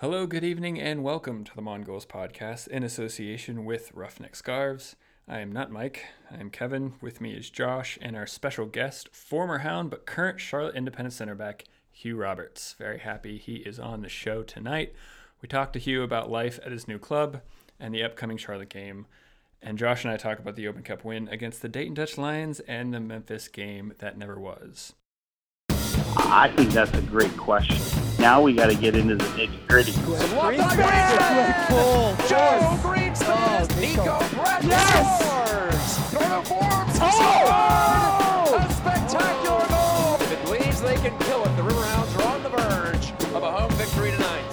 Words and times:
Hello, 0.00 0.26
good 0.26 0.44
evening, 0.44 0.78
and 0.78 1.02
welcome 1.02 1.42
to 1.42 1.56
the 1.56 1.62
Mongols 1.62 2.04
podcast 2.04 2.68
in 2.68 2.82
association 2.82 3.64
with 3.64 3.90
Roughneck 3.94 4.36
Scarves. 4.36 4.94
I 5.26 5.38
am 5.38 5.50
not 5.50 5.70
Mike, 5.70 6.04
I 6.30 6.36
am 6.36 6.50
Kevin. 6.50 6.92
With 7.00 7.22
me 7.22 7.32
is 7.32 7.48
Josh 7.48 7.98
and 8.02 8.14
our 8.14 8.26
special 8.26 8.66
guest, 8.66 9.08
former 9.16 9.60
Hound 9.60 9.88
but 9.88 10.04
current 10.04 10.38
Charlotte 10.38 10.74
Independent 10.74 11.14
center 11.14 11.34
back, 11.34 11.64
Hugh 11.90 12.16
Roberts. 12.16 12.74
Very 12.78 12.98
happy 12.98 13.38
he 13.38 13.54
is 13.54 13.80
on 13.80 14.02
the 14.02 14.10
show 14.10 14.42
tonight. 14.42 14.92
We 15.40 15.48
talked 15.48 15.72
to 15.72 15.78
Hugh 15.78 16.02
about 16.02 16.30
life 16.30 16.60
at 16.62 16.72
his 16.72 16.86
new 16.86 16.98
club 16.98 17.40
and 17.80 17.94
the 17.94 18.04
upcoming 18.04 18.36
Charlotte 18.36 18.68
game. 18.68 19.06
And 19.62 19.78
Josh 19.78 20.04
and 20.04 20.12
I 20.12 20.18
talk 20.18 20.38
about 20.38 20.56
the 20.56 20.68
Open 20.68 20.82
Cup 20.82 21.06
win 21.06 21.26
against 21.28 21.62
the 21.62 21.70
Dayton 21.70 21.94
Dutch 21.94 22.18
Lions 22.18 22.60
and 22.60 22.92
the 22.92 23.00
Memphis 23.00 23.48
game 23.48 23.94
that 24.00 24.18
never 24.18 24.38
was. 24.38 24.92
I 26.28 26.48
think 26.48 26.72
that's 26.72 26.92
a 26.92 27.02
great 27.02 27.36
question. 27.36 27.78
Now 28.18 28.42
we 28.42 28.52
got 28.52 28.66
to 28.66 28.74
get 28.74 28.96
into 28.96 29.14
the 29.14 29.24
nitty 29.24 29.68
gritty. 29.68 29.92
Joe 29.92 30.00
Greenspan, 32.82 33.80
Neco 33.80 34.18
Brett 34.34 34.62
scores! 35.20 35.98
Throw 36.10 36.20
to 36.20 36.42
Forbes, 36.48 36.98
oh! 37.00 38.56
A 38.58 38.72
spectacular 38.72 39.66
goal! 39.68 40.16
If 40.20 40.32
it 40.32 40.42
believes 40.44 40.82
they 40.82 40.96
can 40.96 41.16
kill 41.20 41.44
it, 41.44 41.56
the 41.56 41.62
Riverhounds 41.62 42.18
are 42.18 42.26
on 42.34 42.42
the 42.42 42.48
verge 42.48 43.12
of 43.32 43.42
a 43.44 43.52
home 43.52 43.70
victory 43.72 44.10
tonight. 44.10 44.52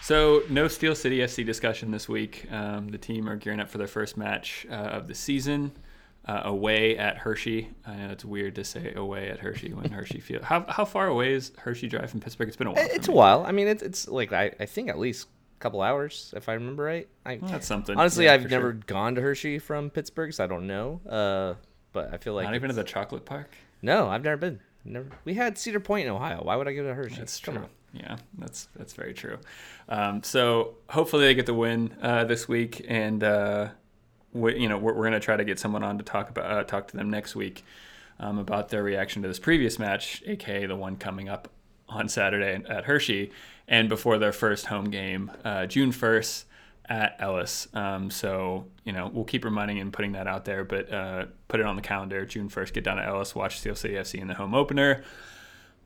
So, 0.00 0.42
no 0.48 0.68
Steel 0.68 0.94
City 0.94 1.18
FC 1.18 1.44
discussion 1.44 1.90
this 1.90 2.08
week. 2.08 2.46
Um, 2.52 2.88
the 2.88 2.98
team 2.98 3.28
are 3.28 3.36
gearing 3.36 3.58
up 3.58 3.68
for 3.68 3.78
their 3.78 3.88
first 3.88 4.16
match 4.16 4.64
uh, 4.70 4.74
of 4.74 5.08
the 5.08 5.14
season 5.14 5.72
uh, 6.30 6.42
away 6.44 6.96
at 6.96 7.16
Hershey. 7.18 7.68
I 7.86 7.94
know 7.96 8.10
it's 8.10 8.24
weird 8.24 8.54
to 8.56 8.64
say 8.64 8.92
away 8.94 9.28
at 9.30 9.38
Hershey 9.40 9.72
when 9.72 9.90
Hershey 9.98 10.20
Field. 10.20 10.42
How, 10.44 10.64
how 10.68 10.84
far 10.84 11.08
away 11.08 11.32
is 11.32 11.52
Hershey 11.58 11.88
Drive 11.88 12.10
from 12.10 12.20
Pittsburgh? 12.20 12.48
It's 12.48 12.56
been 12.56 12.68
a 12.68 12.72
while. 12.72 12.88
It's 12.90 13.08
a 13.08 13.12
while. 13.12 13.44
I 13.46 13.52
mean, 13.52 13.66
it's 13.68 13.82
it's 13.82 14.06
like 14.08 14.32
I, 14.32 14.52
I 14.60 14.66
think 14.66 14.88
at 14.88 14.98
least 14.98 15.26
a 15.26 15.60
couple 15.60 15.82
hours 15.82 16.32
if 16.36 16.48
I 16.48 16.54
remember 16.54 16.82
right. 16.84 17.08
I, 17.26 17.38
Well, 17.40 17.50
that's 17.50 17.66
something. 17.66 17.98
honestly, 17.98 18.26
Yeah, 18.26 18.34
I've 18.34 18.50
never 18.50 18.72
sure. 18.72 18.80
gone 18.86 19.14
to 19.16 19.20
Hershey 19.20 19.58
from 19.58 19.90
Pittsburgh, 19.90 20.32
so 20.32 20.44
I 20.44 20.46
don't 20.46 20.66
know. 20.66 21.00
Uh, 21.08 21.54
but 21.92 22.14
I 22.14 22.18
feel 22.18 22.34
like 22.34 22.44
Not 22.44 22.54
even 22.54 22.68
to 22.68 22.74
the 22.76 22.84
chocolate 22.84 23.24
park. 23.24 23.50
no, 23.82 24.08
I've 24.08 24.22
never 24.22 24.36
been. 24.36 24.60
Never. 24.84 25.08
We 25.24 25.34
had 25.34 25.58
Cedar 25.58 25.80
Point 25.80 26.06
in 26.06 26.12
Ohio. 26.12 26.40
Why 26.42 26.56
would 26.56 26.66
I 26.68 26.72
go 26.72 26.82
to 26.84 26.94
Hershey? 26.94 27.16
That's 27.16 27.38
Come 27.40 27.54
true. 27.56 27.64
on. 27.64 27.70
Yeah, 27.92 28.16
that's 28.38 28.68
that's 28.76 28.92
very 28.92 29.12
true. 29.12 29.38
Um, 29.88 30.22
so 30.22 30.76
hopefully 30.88 31.24
they 31.26 31.34
get 31.34 31.46
the 31.46 31.54
win 31.54 31.92
uh, 32.00 32.22
this 32.24 32.46
week, 32.46 32.86
and 32.88 33.22
uh, 33.24 33.68
we, 34.32 34.58
you 34.58 34.68
know 34.68 34.78
we're, 34.78 34.94
we're 34.94 35.02
going 35.02 35.12
to 35.12 35.20
try 35.20 35.36
to 35.36 35.44
get 35.44 35.58
someone 35.58 35.82
on 35.82 35.98
to 35.98 36.04
talk 36.04 36.30
about 36.30 36.50
uh, 36.50 36.64
talk 36.64 36.88
to 36.88 36.96
them 36.96 37.10
next 37.10 37.34
week 37.34 37.64
um, 38.18 38.38
about 38.38 38.68
their 38.68 38.82
reaction 38.82 39.22
to 39.22 39.28
this 39.28 39.38
previous 39.38 39.78
match, 39.78 40.22
aka 40.26 40.66
the 40.66 40.76
one 40.76 40.96
coming 40.96 41.28
up 41.28 41.48
on 41.88 42.08
Saturday 42.08 42.62
at 42.68 42.84
Hershey, 42.84 43.32
and 43.66 43.88
before 43.88 44.18
their 44.18 44.32
first 44.32 44.66
home 44.66 44.90
game, 44.90 45.30
uh, 45.44 45.66
June 45.66 45.92
first 45.92 46.46
at 46.88 47.16
Ellis. 47.18 47.68
Um, 47.72 48.10
so 48.10 48.66
you 48.84 48.92
know 48.92 49.10
we'll 49.12 49.24
keep 49.24 49.44
reminding 49.44 49.78
and 49.78 49.92
putting 49.92 50.12
that 50.12 50.26
out 50.26 50.44
there, 50.44 50.64
but 50.64 50.92
uh, 50.92 51.26
put 51.48 51.60
it 51.60 51.66
on 51.66 51.76
the 51.76 51.82
calendar. 51.82 52.26
June 52.26 52.48
first, 52.48 52.74
get 52.74 52.84
down 52.84 52.96
to 52.98 53.04
Ellis, 53.04 53.34
watch 53.34 53.58
Steel 53.60 53.74
City 53.74 53.94
FC 53.94 54.20
in 54.20 54.28
the 54.28 54.34
home 54.34 54.54
opener. 54.54 55.02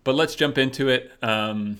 But 0.03 0.15
let's 0.17 0.35
jump 0.35 0.59
into 0.59 0.89
it. 0.89 1.13
Um, 1.23 1.79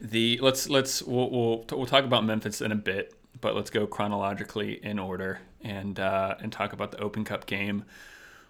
the 0.00 0.38
let's 0.42 0.68
let's 0.68 1.02
we'll, 1.02 1.30
we'll 1.30 1.64
we'll 1.70 1.86
talk 1.86 2.04
about 2.04 2.24
Memphis 2.24 2.60
in 2.60 2.72
a 2.72 2.76
bit, 2.76 3.14
but 3.42 3.54
let's 3.54 3.68
go 3.68 3.86
chronologically 3.86 4.80
in 4.82 4.98
order 4.98 5.40
and 5.60 6.00
uh, 6.00 6.36
and 6.40 6.50
talk 6.50 6.72
about 6.72 6.92
the 6.92 6.98
Open 6.98 7.24
Cup 7.24 7.44
game, 7.44 7.84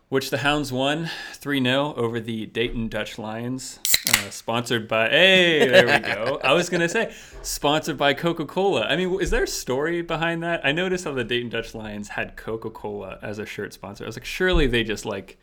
which 0.08 0.30
the 0.30 0.38
Hounds 0.38 0.70
won 0.70 1.10
three 1.32 1.60
0 1.60 1.94
over 1.96 2.20
the 2.20 2.46
Dayton 2.46 2.86
Dutch 2.86 3.18
Lions, 3.18 3.80
uh, 4.08 4.30
sponsored 4.30 4.86
by. 4.86 5.08
Hey, 5.10 5.66
there 5.66 5.86
we 5.86 5.98
go. 5.98 6.40
I 6.44 6.52
was 6.52 6.68
gonna 6.68 6.88
say 6.88 7.12
sponsored 7.42 7.98
by 7.98 8.14
Coca 8.14 8.44
Cola. 8.44 8.82
I 8.82 8.94
mean, 8.94 9.20
is 9.20 9.30
there 9.30 9.42
a 9.42 9.48
story 9.48 10.02
behind 10.02 10.44
that? 10.44 10.64
I 10.64 10.70
noticed 10.70 11.04
how 11.04 11.12
the 11.12 11.24
Dayton 11.24 11.48
Dutch 11.48 11.74
Lions 11.74 12.10
had 12.10 12.36
Coca 12.36 12.70
Cola 12.70 13.18
as 13.22 13.40
a 13.40 13.46
shirt 13.46 13.72
sponsor. 13.72 14.04
I 14.04 14.06
was 14.06 14.16
like, 14.16 14.24
surely 14.24 14.68
they 14.68 14.84
just 14.84 15.04
like 15.04 15.38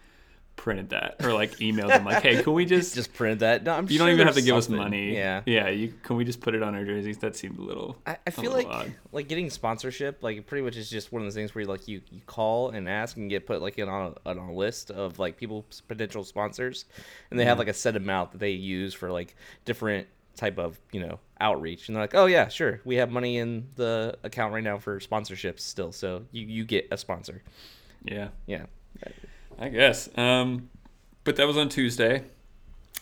printed 0.60 0.90
that 0.90 1.16
or 1.24 1.34
like 1.34 1.52
emailed 1.58 1.88
them 1.88 2.04
like, 2.04 2.22
hey, 2.22 2.44
can 2.44 2.54
we 2.54 2.66
just 2.76 2.94
Just 2.94 3.14
print 3.14 3.40
that. 3.40 3.64
No, 3.64 3.74
I'm 3.74 3.86
you 3.86 3.98
sure 3.98 4.06
don't 4.06 4.14
even 4.14 4.28
have 4.28 4.36
to 4.36 4.42
give 4.42 4.56
us 4.56 4.68
money. 4.68 5.16
Yeah. 5.16 5.42
Yeah. 5.46 5.70
You 5.70 5.94
can 6.04 6.18
we 6.18 6.26
just 6.26 6.42
put 6.42 6.54
it 6.54 6.62
on 6.62 6.76
our 6.76 6.84
jerseys? 6.84 7.18
That 7.20 7.36
seemed 7.36 7.58
a 7.58 7.62
little. 7.62 7.98
I, 8.06 8.18
I 8.28 8.30
feel 8.30 8.52
little 8.52 8.70
like 8.70 8.88
odd. 8.88 8.94
like 9.12 9.28
getting 9.28 9.50
sponsorship 9.50 10.22
like 10.22 10.46
pretty 10.46 10.64
much 10.64 10.76
is 10.76 10.90
just 10.90 11.12
one 11.12 11.22
of 11.22 11.26
those 11.26 11.36
things 11.36 11.56
where 11.56 11.62
you 11.64 11.68
like 11.68 11.88
you, 11.88 12.02
you 12.12 12.22
call 12.26 12.70
and 12.72 12.90
ask 12.90 13.16
and 13.18 13.30
get 13.30 13.46
put 13.48 13.62
like 13.62 13.80
in 13.80 13.88
on 13.88 14.16
a, 14.26 14.30
on 14.30 14.38
a 14.38 14.54
list 14.54 14.92
of 14.92 15.18
like 15.18 15.38
people 15.38 15.66
potential 15.88 16.24
sponsors 16.24 16.86
and 17.32 17.40
they 17.40 17.46
have 17.46 17.54
mm-hmm. 17.54 17.60
like 17.60 17.68
a 17.70 17.74
set 17.74 17.96
amount 17.96 18.34
that 18.34 18.40
they 18.40 18.52
use 18.52 18.94
for 18.94 19.10
like 19.10 19.36
different 19.66 20.08
type 20.36 20.58
of 20.58 20.80
you 20.92 21.00
know 21.00 21.20
outreach 21.42 21.88
and 21.88 21.96
they're 21.96 22.04
like 22.04 22.16
oh 22.16 22.26
yeah 22.26 22.48
sure 22.48 22.80
we 22.86 22.96
have 22.96 23.12
money 23.12 23.38
in 23.38 23.68
the 23.76 24.18
account 24.24 24.54
right 24.54 24.64
now 24.64 24.78
for 24.78 25.00
sponsorships 25.00 25.62
still 25.62 25.92
so 25.92 26.24
you 26.32 26.46
you 26.46 26.64
get 26.64 26.88
a 26.92 26.98
sponsor 26.98 27.42
Yeah. 28.04 28.30
yeah 28.46 28.66
I 29.60 29.70
guess. 29.70 30.10
Um, 30.18 30.70
but 31.24 31.36
that 31.36 31.46
was 31.46 31.58
on 31.58 31.70
Tuesday, 31.70 32.24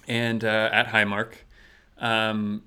and 0.07 0.43
uh, 0.43 0.69
at 0.71 0.87
Highmark. 0.87 1.33
Um, 1.99 2.63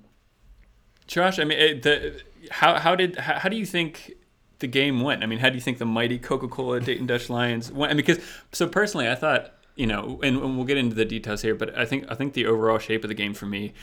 Josh, 1.07 1.39
I 1.39 1.43
mean, 1.43 1.59
it, 1.59 1.83
the 1.83 2.21
how 2.49 2.79
how 2.79 2.95
did 2.95 3.17
how, 3.17 3.39
how 3.39 3.49
do 3.49 3.57
you 3.57 3.65
think 3.65 4.13
the 4.59 4.67
game 4.67 5.01
went? 5.01 5.23
I 5.23 5.25
mean, 5.25 5.39
how 5.39 5.49
do 5.49 5.55
you 5.55 5.61
think 5.61 5.77
the 5.77 5.85
mighty 5.85 6.17
Coca 6.17 6.47
Cola 6.47 6.79
Dayton 6.79 7.05
Dutch 7.05 7.29
Lions 7.29 7.71
went? 7.71 7.91
I 7.91 7.93
mean, 7.93 8.05
because 8.05 8.23
so 8.51 8.67
personally, 8.67 9.09
I 9.09 9.15
thought 9.15 9.53
you 9.75 9.87
know, 9.87 10.19
and, 10.23 10.37
and 10.37 10.55
we'll 10.55 10.65
get 10.65 10.77
into 10.77 10.95
the 10.95 11.05
details 11.05 11.41
here, 11.41 11.55
but 11.55 11.77
I 11.77 11.85
think 11.85 12.05
I 12.09 12.15
think 12.15 12.33
the 12.33 12.45
overall 12.45 12.79
shape 12.79 13.03
of 13.03 13.09
the 13.09 13.13
game 13.13 13.33
for 13.33 13.45
me. 13.45 13.73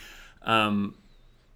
Um, 0.41 0.95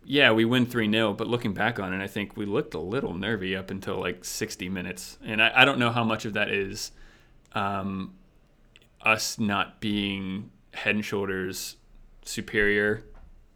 yeah, 0.05 0.33
we 0.33 0.43
win 0.43 0.65
3 0.65 0.91
0, 0.91 1.13
but 1.13 1.27
looking 1.27 1.53
back 1.53 1.79
on 1.79 1.93
it, 1.93 2.03
I 2.03 2.07
think 2.07 2.35
we 2.35 2.45
looked 2.45 2.73
a 2.73 2.79
little 2.79 3.13
nervy 3.13 3.55
up 3.55 3.71
until 3.71 3.99
like 3.99 4.25
60 4.25 4.67
minutes. 4.67 5.17
And 5.23 5.41
I, 5.41 5.51
I 5.55 5.65
don't 5.65 5.79
know 5.79 5.91
how 5.91 6.03
much 6.03 6.25
of 6.25 6.33
that 6.33 6.49
is 6.49 6.91
um, 7.53 8.13
us 9.03 9.37
not 9.37 9.79
being 9.79 10.49
head 10.73 10.95
and 10.95 11.05
shoulders 11.05 11.77
superior 12.25 13.03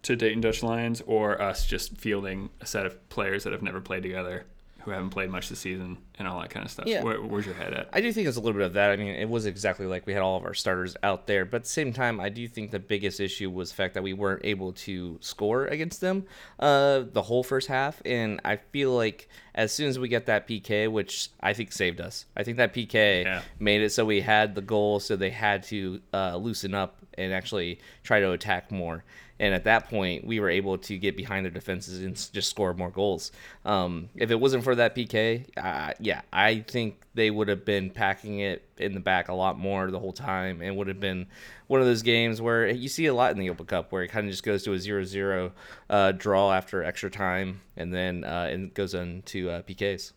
to 0.04 0.16
Dayton 0.16 0.42
Dutch 0.42 0.62
Lions 0.62 1.02
or 1.06 1.42
us 1.42 1.66
just 1.66 1.98
fielding 1.98 2.50
a 2.62 2.66
set 2.66 2.86
of 2.86 3.10
players 3.10 3.44
that 3.44 3.54
have 3.54 3.62
never 3.62 3.82
played 3.82 4.04
together 4.04 4.46
who 4.84 4.92
haven't 4.92 5.10
played 5.10 5.30
much 5.30 5.50
this 5.50 5.60
season 5.60 5.98
and 6.20 6.28
all 6.28 6.40
that 6.40 6.50
kind 6.50 6.66
of 6.66 6.72
stuff. 6.72 6.88
Yeah. 6.88 7.04
Where, 7.04 7.22
where's 7.22 7.46
your 7.46 7.56
head 7.56 7.74
at? 7.74 7.90
I 7.94 8.02
do 8.02 8.12
think 8.14 8.28
it's 8.28 8.38
a 8.38 8.40
little 8.40 8.58
bit 8.58 8.66
of 8.66 8.74
that. 8.74 8.92
I 8.92 8.96
mean, 8.96 9.10
it 9.16 9.30
was 9.30 9.46
exactly 9.46 9.86
like 9.86 10.06
we 10.06 10.14
had 10.14 10.22
all 10.22 10.38
of 10.38 10.44
our 10.46 10.54
starters 10.54 10.96
out 11.04 11.28
there, 11.28 11.46
but 11.46 11.58
at 11.58 11.64
the 11.64 11.70
same 11.70 11.94
time, 11.94 12.20
I 12.20 12.30
do 12.30 12.48
think 12.48 12.72
the 12.72 12.80
biggest 12.80 13.20
issue 13.20 13.50
was 13.50 13.70
the 13.70 13.76
fact 13.76 13.94
that 13.96 14.04
we 14.04 14.14
weren't 14.14 14.42
able 14.46 14.72
to 14.74 15.18
score 15.22 15.66
against 15.66 16.02
them 16.02 16.26
uh, 16.60 17.04
the 17.12 17.22
whole 17.22 17.44
first 17.44 17.68
half. 17.68 18.02
And 18.06 18.40
I 18.46 18.56
feel 18.58 18.92
like 18.96 19.30
as 19.56 19.72
soon 19.72 19.88
as 19.90 20.00
we 20.00 20.08
get 20.08 20.26
that 20.28 20.48
PK, 20.48 20.90
which 20.92 21.30
I 21.42 21.54
think 21.54 21.72
saved 21.72 22.00
us, 22.02 22.26
I 22.36 22.44
think 22.44 22.58
that 22.58 22.74
PK 22.74 23.24
Yeah. 23.24 23.42
made 23.60 23.82
it 23.82 23.92
so 23.92 24.06
we 24.06 24.22
had 24.22 24.56
the 24.56 24.62
goal, 24.62 25.00
so 25.00 25.16
they 25.16 25.30
had 25.32 25.64
to 25.64 26.02
uh, 26.14 26.36
loosen 26.38 26.74
up 26.74 26.98
and 27.18 27.34
actually 27.34 27.80
try 28.04 28.20
to 28.20 28.32
attack 28.32 28.72
more. 28.72 29.04
And 29.40 29.54
at 29.54 29.66
that 29.66 29.90
point, 29.90 30.26
we 30.26 30.40
were 30.40 30.50
able 30.50 30.80
to 30.80 30.98
get 30.98 31.16
behind 31.16 31.46
their 31.46 31.52
defenses 31.52 32.02
and 32.02 32.16
just 32.34 32.50
score 32.50 32.74
more 32.74 32.90
goals. 32.90 33.32
Um, 33.66 34.10
if 34.16 34.32
it 34.32 34.40
wasn't 34.40 34.64
for 34.64 34.74
that 34.76 34.96
PK, 34.96 35.46
uh, 35.58 35.94
yeah, 36.00 36.22
I 36.34 36.62
think 36.62 37.00
they 37.14 37.30
would 37.30 37.48
have 37.48 37.64
been 37.64 37.92
packing 37.92 38.40
it 38.40 38.68
in 38.78 38.94
the 38.94 39.00
back 39.00 39.30
a 39.30 39.34
lot 39.34 39.60
more 39.60 39.92
the 39.92 40.00
whole 40.00 40.14
time 40.14 40.62
and 40.62 40.76
would 40.78 40.88
have 40.88 41.00
been 41.00 41.28
one 41.68 41.80
of 41.80 41.86
those 41.86 42.02
games 42.02 42.42
where 42.42 42.68
you 42.68 42.90
see 42.90 43.06
a 43.06 43.14
lot 43.14 43.32
in 43.32 43.38
the 43.38 43.50
Open 43.50 43.66
Cup 43.66 43.92
where 43.92 44.02
it 44.02 44.08
kind 44.08 44.26
of 44.26 44.32
just 44.32 44.44
goes 44.44 44.64
to 44.64 44.74
a 44.74 44.80
0 44.80 45.04
0 45.04 45.52
uh, 45.90 46.12
draw 46.14 46.52
after 46.52 46.84
extra 46.84 47.12
time 47.12 47.62
and 47.76 47.94
then 47.94 48.24
uh, 48.24 48.48
and 48.52 48.74
goes 48.74 48.96
into 48.96 49.50
uh, 49.52 49.62
PKs. 49.62 50.14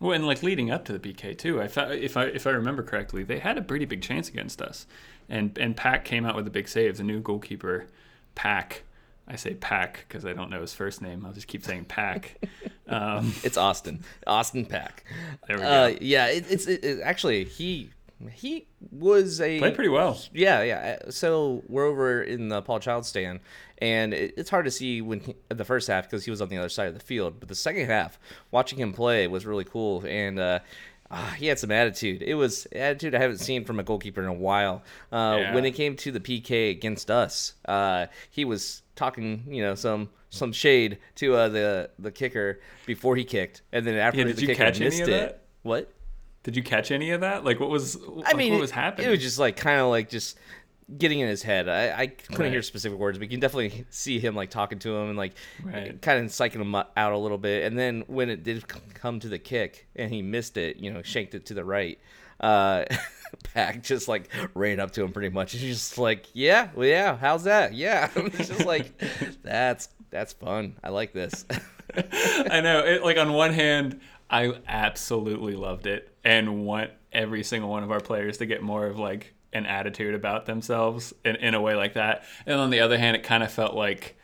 Well, 0.00 0.12
and 0.12 0.26
like 0.26 0.42
leading 0.42 0.70
up 0.70 0.84
to 0.86 0.96
the 0.96 1.00
PK 1.00 1.36
too, 1.36 1.60
I 1.60 1.64
if 1.64 2.16
I 2.16 2.24
if 2.24 2.46
I 2.46 2.50
remember 2.50 2.82
correctly, 2.82 3.24
they 3.24 3.40
had 3.40 3.58
a 3.58 3.62
pretty 3.62 3.84
big 3.84 4.00
chance 4.00 4.28
against 4.28 4.62
us, 4.62 4.86
and 5.28 5.56
and 5.58 5.76
Pack 5.76 6.04
came 6.04 6.24
out 6.24 6.34
with 6.36 6.46
a 6.46 6.50
big 6.50 6.68
save. 6.68 6.96
The 6.96 7.04
new 7.04 7.20
goalkeeper, 7.20 7.86
Pack. 8.34 8.82
I 9.30 9.36
say 9.36 9.52
Pack 9.54 10.06
because 10.08 10.24
I 10.24 10.32
don't 10.32 10.48
know 10.50 10.62
his 10.62 10.72
first 10.72 11.02
name. 11.02 11.24
I'll 11.26 11.32
just 11.34 11.48
keep 11.48 11.64
saying 11.64 11.84
Pack. 11.86 12.36
Um, 12.90 13.34
It's 13.44 13.58
Austin, 13.58 14.02
Austin 14.26 14.64
Pack. 14.64 15.04
There 15.46 15.58
we 15.58 15.62
Uh, 15.62 15.90
go. 15.90 15.98
yeah, 16.00 16.28
it, 16.28 16.46
it's 16.50 16.66
it, 16.66 16.82
it- 16.82 17.00
actually 17.02 17.44
he 17.44 17.90
he 18.32 18.66
was 18.90 19.42
a 19.42 19.58
Played 19.58 19.74
pretty 19.74 19.90
well. 19.90 20.18
Yeah, 20.32 20.62
yeah. 20.62 20.96
uh, 21.06 21.10
So 21.10 21.62
we're 21.68 21.84
over 21.84 22.22
in 22.22 22.48
the 22.48 22.62
Paul 22.62 22.80
Child 22.80 23.04
stand, 23.04 23.40
and 23.76 24.14
it, 24.14 24.32
it's 24.38 24.48
hard 24.48 24.64
to 24.64 24.70
see 24.70 25.02
when 25.02 25.20
he, 25.20 25.34
the 25.50 25.66
first 25.66 25.86
half 25.86 26.04
because 26.04 26.24
he 26.24 26.30
was 26.30 26.40
on 26.40 26.48
the 26.48 26.56
other 26.56 26.70
side 26.70 26.88
of 26.88 26.94
the 26.94 27.00
field. 27.00 27.34
But 27.40 27.50
the 27.50 27.54
second 27.54 27.88
half, 27.88 28.18
watching 28.50 28.78
him 28.78 28.94
play 28.94 29.28
was 29.28 29.44
really 29.44 29.64
cool, 29.64 30.02
and 30.06 30.38
uh, 30.38 30.60
ah, 31.10 31.34
he 31.38 31.46
had 31.46 31.58
some 31.58 31.70
attitude. 31.70 32.22
It 32.22 32.34
was 32.34 32.66
attitude 32.72 33.14
I 33.14 33.20
haven't 33.20 33.38
seen 33.38 33.64
from 33.64 33.78
a 33.80 33.82
goalkeeper 33.82 34.20
in 34.22 34.28
a 34.28 34.32
while. 34.32 34.82
Uh, 35.12 35.36
Yeah. 35.40 35.54
When 35.54 35.64
it 35.64 35.72
came 35.72 35.96
to 35.96 36.12
the 36.12 36.20
PK 36.20 36.70
against 36.70 37.10
us, 37.10 37.54
uh, 37.66 38.06
he 38.30 38.44
was 38.44 38.82
talking, 38.96 39.44
you 39.48 39.62
know, 39.62 39.74
some 39.74 40.10
some 40.30 40.52
shade 40.52 40.98
to 41.16 41.34
uh, 41.34 41.48
the 41.48 41.90
the 41.98 42.10
kicker 42.10 42.60
before 42.86 43.16
he 43.16 43.24
kicked, 43.24 43.62
and 43.72 43.86
then 43.86 43.94
after 43.96 44.24
did 44.24 44.36
the 44.36 44.40
you 44.42 44.46
kicker 44.48 44.64
catch 44.64 44.76
any 44.76 44.84
missed 44.86 45.02
of 45.02 45.08
it. 45.08 45.12
that? 45.12 45.42
What? 45.62 45.92
Did 46.42 46.56
you 46.56 46.62
catch 46.62 46.90
any 46.90 47.10
of 47.10 47.20
that? 47.22 47.44
Like, 47.44 47.60
what 47.60 47.68
was? 47.68 47.96
I 47.96 48.08
like, 48.08 48.36
mean, 48.36 48.52
what 48.52 48.60
was 48.60 48.70
happening? 48.70 49.08
It 49.08 49.10
was 49.10 49.20
just 49.20 49.38
like 49.38 49.56
kind 49.56 49.80
of 49.80 49.88
like 49.88 50.08
just 50.08 50.38
getting 50.96 51.20
in 51.20 51.28
his 51.28 51.42
head. 51.42 51.68
I, 51.68 52.00
I 52.02 52.06
couldn't 52.06 52.38
Right. 52.40 52.52
hear 52.52 52.62
specific 52.62 52.98
words, 52.98 53.18
but 53.18 53.24
you 53.24 53.30
can 53.30 53.40
definitely 53.40 53.84
see 53.90 54.18
him 54.18 54.34
like 54.34 54.50
talking 54.50 54.78
to 54.78 54.96
him 54.96 55.08
and 55.10 55.18
like 55.18 55.34
Right. 55.62 56.00
kind 56.00 56.24
of 56.24 56.30
psyching 56.30 56.60
him 56.62 56.74
out 56.74 57.12
a 57.12 57.18
little 57.18 57.38
bit. 57.38 57.64
And 57.64 57.78
then 57.78 58.04
when 58.06 58.30
it 58.30 58.42
did 58.42 58.64
come 58.94 59.20
to 59.20 59.28
the 59.28 59.38
kick 59.38 59.86
and 59.96 60.10
he 60.10 60.22
missed 60.22 60.56
it, 60.56 60.76
you 60.78 60.92
know, 60.92 61.02
shanked 61.02 61.34
it 61.34 61.46
to 61.46 61.54
the 61.54 61.64
right. 61.64 61.98
Uh, 62.40 62.84
Pack 63.52 63.82
just 63.82 64.08
like 64.08 64.30
ran 64.54 64.80
up 64.80 64.92
to 64.92 65.02
him 65.02 65.12
pretty 65.12 65.28
much. 65.28 65.52
And 65.52 65.62
he's 65.62 65.76
just 65.78 65.98
like, 65.98 66.26
yeah, 66.32 66.68
well, 66.74 66.86
yeah, 66.86 67.16
how's 67.16 67.44
that? 67.44 67.72
Yeah, 67.74 68.08
it's 68.16 68.48
just 68.48 68.64
like 68.64 68.92
that's 69.42 69.88
that's 70.10 70.32
fun. 70.32 70.76
I 70.82 70.88
like 70.88 71.12
this. 71.12 71.44
I 71.94 72.60
know. 72.62 72.80
It, 72.84 73.02
like 73.02 73.18
on 73.18 73.32
one 73.32 73.52
hand, 73.52 74.00
I 74.30 74.54
absolutely 74.66 75.54
loved 75.54 75.86
it 75.86 76.14
and 76.24 76.64
want 76.64 76.90
every 77.12 77.42
single 77.42 77.68
one 77.70 77.82
of 77.82 77.90
our 77.90 78.00
players 78.00 78.38
to 78.38 78.46
get 78.46 78.62
more 78.62 78.86
of 78.86 78.98
like 78.98 79.34
an 79.52 79.66
attitude 79.66 80.14
about 80.14 80.46
themselves 80.46 81.14
in, 81.24 81.36
in 81.36 81.54
a 81.54 81.60
way 81.60 81.74
like 81.74 81.94
that. 81.94 82.24
And 82.46 82.60
on 82.60 82.70
the 82.70 82.80
other 82.80 82.98
hand, 82.98 83.16
it 83.16 83.22
kind 83.22 83.42
of 83.42 83.50
felt 83.50 83.74
like 83.74 84.16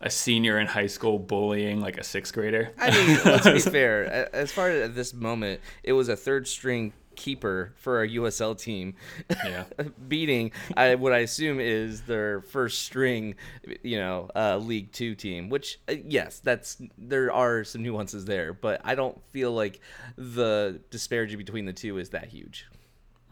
a 0.00 0.10
senior 0.10 0.58
in 0.58 0.66
high 0.66 0.86
school 0.86 1.18
bullying 1.18 1.80
like 1.80 1.98
a 1.98 2.04
sixth 2.04 2.34
grader. 2.34 2.72
I 2.78 2.90
mean, 2.90 3.18
let's 3.24 3.48
be 3.48 3.58
fair. 3.58 4.34
As 4.34 4.52
far 4.52 4.70
as 4.70 4.90
at 4.90 4.94
this 4.94 5.14
moment, 5.14 5.60
it 5.82 5.92
was 5.92 6.08
a 6.08 6.16
third 6.16 6.46
string 6.46 6.92
keeper 7.16 7.72
for 7.76 8.02
a 8.02 8.08
USL 8.08 8.58
team. 8.58 8.94
Yeah. 9.30 9.64
beating 10.08 10.52
I, 10.76 10.96
what 10.96 11.12
I 11.12 11.18
assume 11.18 11.60
is 11.60 12.02
their 12.02 12.42
first 12.42 12.82
string, 12.82 13.36
you 13.82 13.98
know, 13.98 14.30
uh, 14.34 14.58
League 14.58 14.92
Two 14.92 15.14
team. 15.14 15.48
Which 15.48 15.80
uh, 15.88 15.94
yes, 16.06 16.40
that's 16.40 16.80
there 16.98 17.32
are 17.32 17.64
some 17.64 17.82
nuances 17.82 18.24
there, 18.24 18.52
but 18.52 18.80
I 18.84 18.94
don't 18.94 19.18
feel 19.30 19.52
like 19.52 19.80
the 20.16 20.80
disparity 20.90 21.36
between 21.36 21.64
the 21.64 21.72
two 21.72 21.98
is 21.98 22.10
that 22.10 22.28
huge. 22.28 22.66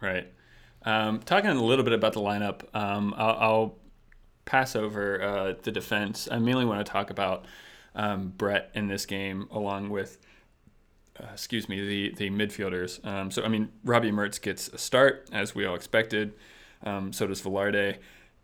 Right. 0.00 0.32
Um, 0.84 1.20
talking 1.20 1.50
a 1.50 1.62
little 1.62 1.84
bit 1.84 1.92
about 1.92 2.12
the 2.12 2.20
lineup, 2.20 2.62
um, 2.74 3.14
I'll, 3.16 3.36
I'll 3.38 3.78
pass 4.44 4.74
over 4.74 5.22
uh, 5.22 5.54
the 5.62 5.70
defense. 5.70 6.28
I 6.30 6.38
mainly 6.38 6.64
want 6.64 6.84
to 6.84 6.90
talk 6.90 7.10
about 7.10 7.44
um, 7.94 8.32
Brett 8.36 8.70
in 8.74 8.88
this 8.88 9.06
game, 9.06 9.48
along 9.50 9.90
with, 9.90 10.18
uh, 11.20 11.26
excuse 11.32 11.68
me, 11.68 11.86
the 11.86 12.14
the 12.16 12.30
midfielders. 12.30 13.04
Um, 13.06 13.30
so 13.30 13.42
I 13.44 13.48
mean, 13.48 13.68
Robbie 13.84 14.10
Mertz 14.10 14.40
gets 14.40 14.68
a 14.68 14.78
start 14.78 15.28
as 15.32 15.54
we 15.54 15.64
all 15.64 15.74
expected. 15.74 16.32
Um, 16.84 17.12
so 17.12 17.26
does 17.26 17.42
Velarde 17.42 17.98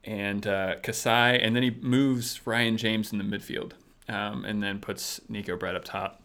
and 0.05 0.47
uh, 0.47 0.77
Kasai, 0.83 1.41
and 1.41 1.57
then 1.57 1.63
he 1.63 1.71
moves 1.81 2.47
Ryan 2.47 2.77
James 2.77 3.13
in 3.13 3.19
the 3.19 3.25
midfield, 3.25 3.73
um, 4.09 4.45
and 4.45 4.63
then 4.63 4.79
puts 4.79 5.21
Neco 5.29 5.57
Brett 5.57 5.75
up 5.75 5.85
top. 5.85 6.23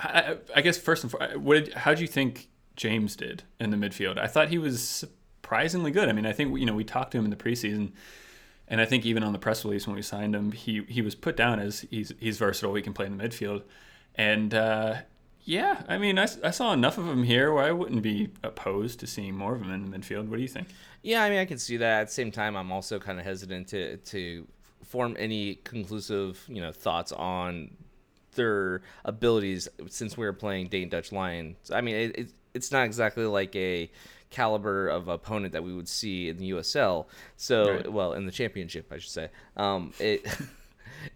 I, 0.00 0.36
I 0.54 0.60
guess 0.60 0.78
first 0.78 1.02
and 1.02 1.10
foremost, 1.10 1.72
how 1.72 1.94
do 1.94 2.02
you 2.02 2.08
think 2.08 2.48
James 2.76 3.16
did 3.16 3.42
in 3.58 3.70
the 3.70 3.76
midfield? 3.76 4.18
I 4.18 4.26
thought 4.26 4.48
he 4.48 4.58
was 4.58 4.86
surprisingly 4.86 5.90
good. 5.90 6.08
I 6.08 6.12
mean, 6.12 6.26
I 6.26 6.32
think 6.32 6.58
you 6.58 6.66
know 6.66 6.74
we 6.74 6.84
talked 6.84 7.12
to 7.12 7.18
him 7.18 7.24
in 7.24 7.30
the 7.30 7.36
preseason, 7.36 7.92
and 8.68 8.80
I 8.80 8.84
think 8.84 9.04
even 9.04 9.22
on 9.22 9.32
the 9.32 9.38
press 9.38 9.64
release 9.64 9.86
when 9.86 9.96
we 9.96 10.02
signed 10.02 10.34
him, 10.34 10.52
he 10.52 10.82
he 10.88 11.02
was 11.02 11.14
put 11.14 11.36
down 11.36 11.58
as 11.58 11.80
he's 11.90 12.12
he's 12.18 12.38
versatile. 12.38 12.74
He 12.74 12.82
can 12.82 12.92
play 12.92 13.06
in 13.06 13.16
the 13.16 13.24
midfield, 13.24 13.62
and 14.14 14.54
uh, 14.54 14.96
yeah, 15.44 15.82
I 15.88 15.96
mean, 15.98 16.18
I, 16.18 16.26
I 16.42 16.50
saw 16.50 16.72
enough 16.72 16.98
of 16.98 17.06
him 17.06 17.22
here 17.22 17.52
where 17.52 17.64
I 17.64 17.70
wouldn't 17.70 18.02
be 18.02 18.30
opposed 18.42 18.98
to 19.00 19.06
seeing 19.06 19.36
more 19.36 19.54
of 19.54 19.62
him 19.62 19.72
in 19.72 19.88
the 19.88 19.96
midfield. 19.96 20.28
What 20.28 20.36
do 20.36 20.42
you 20.42 20.48
think? 20.48 20.68
Yeah, 21.02 21.22
I 21.22 21.30
mean, 21.30 21.38
I 21.38 21.44
can 21.44 21.58
see 21.58 21.76
that. 21.76 22.00
At 22.00 22.06
the 22.08 22.12
same 22.12 22.32
time, 22.32 22.56
I'm 22.56 22.72
also 22.72 22.98
kind 22.98 23.18
of 23.18 23.24
hesitant 23.24 23.68
to 23.68 23.96
to 23.96 24.46
form 24.84 25.16
any 25.18 25.56
conclusive, 25.56 26.44
you 26.48 26.60
know, 26.60 26.72
thoughts 26.72 27.12
on 27.12 27.70
their 28.34 28.82
abilities 29.04 29.68
since 29.88 30.16
we 30.16 30.26
were 30.26 30.32
playing 30.32 30.68
Dayton 30.68 30.88
Dutch 30.88 31.12
Lions. 31.12 31.70
I 31.70 31.80
mean, 31.80 31.94
it, 31.94 32.18
it, 32.18 32.28
it's 32.56 32.72
not 32.72 32.84
exactly 32.86 33.24
like 33.24 33.54
a 33.54 33.90
caliber 34.30 34.88
of 34.88 35.08
opponent 35.08 35.52
that 35.52 35.62
we 35.62 35.72
would 35.72 35.88
see 35.88 36.28
in 36.28 36.36
the 36.38 36.50
USL. 36.50 37.06
So, 37.36 37.70
Right. 37.76 37.92
well, 37.92 38.12
in 38.14 38.26
the 38.26 38.32
championship, 38.32 38.92
I 38.92 38.98
should 38.98 39.10
say. 39.12 39.28
Um, 39.56 39.92
it. 39.98 40.26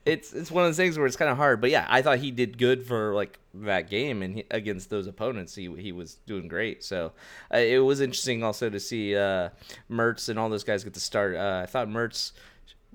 It's 0.06 0.32
it's 0.32 0.52
one 0.52 0.62
of 0.64 0.68
those 0.68 0.76
things 0.76 0.96
where 0.96 1.06
it's 1.06 1.16
kind 1.16 1.30
of 1.30 1.36
hard, 1.36 1.60
but 1.60 1.70
yeah, 1.70 1.84
I 1.88 2.00
thought 2.02 2.18
he 2.18 2.30
did 2.30 2.58
good 2.58 2.86
for 2.86 3.12
like 3.12 3.40
that 3.54 3.90
game 3.90 4.22
and 4.22 4.34
he, 4.36 4.44
against 4.50 4.88
those 4.88 5.08
opponents, 5.08 5.54
he 5.54 5.74
he 5.76 5.90
was 5.90 6.14
doing 6.26 6.46
great. 6.46 6.84
So 6.84 7.10
uh, 7.52 7.58
it 7.58 7.78
was 7.78 8.00
interesting 8.00 8.44
also 8.44 8.70
to 8.70 8.78
see 8.78 9.16
uh, 9.16 9.48
Mertz 9.90 10.28
and 10.28 10.38
all 10.38 10.48
those 10.48 10.62
guys 10.62 10.84
get 10.84 10.94
to 10.94 11.00
start. 11.00 11.34
Uh, 11.34 11.60
I 11.64 11.66
thought 11.66 11.88
Mertz 11.88 12.32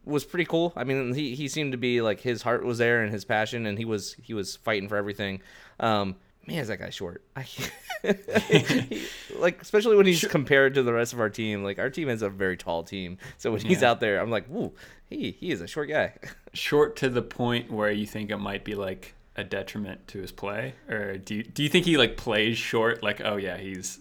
was 0.05 0.23
pretty 0.23 0.45
cool. 0.45 0.71
I 0.77 0.85
mean, 0.85 1.13
he, 1.13 1.35
he 1.35 1.49
seemed 1.49 1.73
to 1.73 1.77
be 1.77 2.01
like 2.01 2.21
his 2.21 2.43
heart 2.43 2.63
was 2.63 2.77
there 2.77 3.03
and 3.03 3.11
his 3.11 3.25
passion, 3.25 3.65
and 3.65 3.77
he 3.77 3.83
was 3.85 4.15
he 4.21 4.33
was 4.33 4.55
fighting 4.55 4.87
for 4.87 4.95
everything. 4.95 5.41
Um, 5.81 6.15
man, 6.47 6.59
is 6.59 6.67
that 6.69 6.79
guy 6.79 6.89
short? 6.89 7.23
He- 7.45 7.63
like 9.39 9.61
especially 9.61 9.95
when 9.95 10.05
he's 10.05 10.23
compared 10.25 10.75
to 10.75 10.83
the 10.83 10.93
rest 10.93 11.13
of 11.13 11.19
our 11.19 11.29
team. 11.29 11.63
Like 11.63 11.79
our 11.79 11.89
team 11.89 12.07
is 12.09 12.21
a 12.21 12.29
very 12.29 12.55
tall 12.57 12.83
team, 12.83 13.17
so 13.37 13.51
when 13.51 13.61
he's 13.61 13.81
Yeah. 13.81 13.91
out 13.91 13.99
there, 13.99 14.19
I'm 14.21 14.29
like, 14.29 14.45
woo, 14.47 14.73
he 15.09 15.31
he 15.31 15.51
is 15.51 15.61
a 15.61 15.67
short 15.67 15.89
guy. 15.89 16.13
Short 16.53 16.95
to 16.97 17.09
the 17.09 17.21
point 17.21 17.69
where 17.69 17.91
you 17.91 18.05
think 18.05 18.29
it 18.31 18.37
might 18.37 18.63
be 18.63 18.75
like 18.75 19.13
a 19.35 19.43
detriment 19.43 20.07
to 20.09 20.19
his 20.21 20.31
play, 20.31 20.73
or 20.89 21.17
do 21.17 21.35
you, 21.35 21.43
do 21.43 21.63
you 21.63 21.69
think 21.69 21.85
he 21.85 21.97
like 21.97 22.15
plays 22.15 22.57
short? 22.57 23.03
Like, 23.03 23.19
oh 23.25 23.35
yeah, 23.35 23.57
he's 23.57 23.99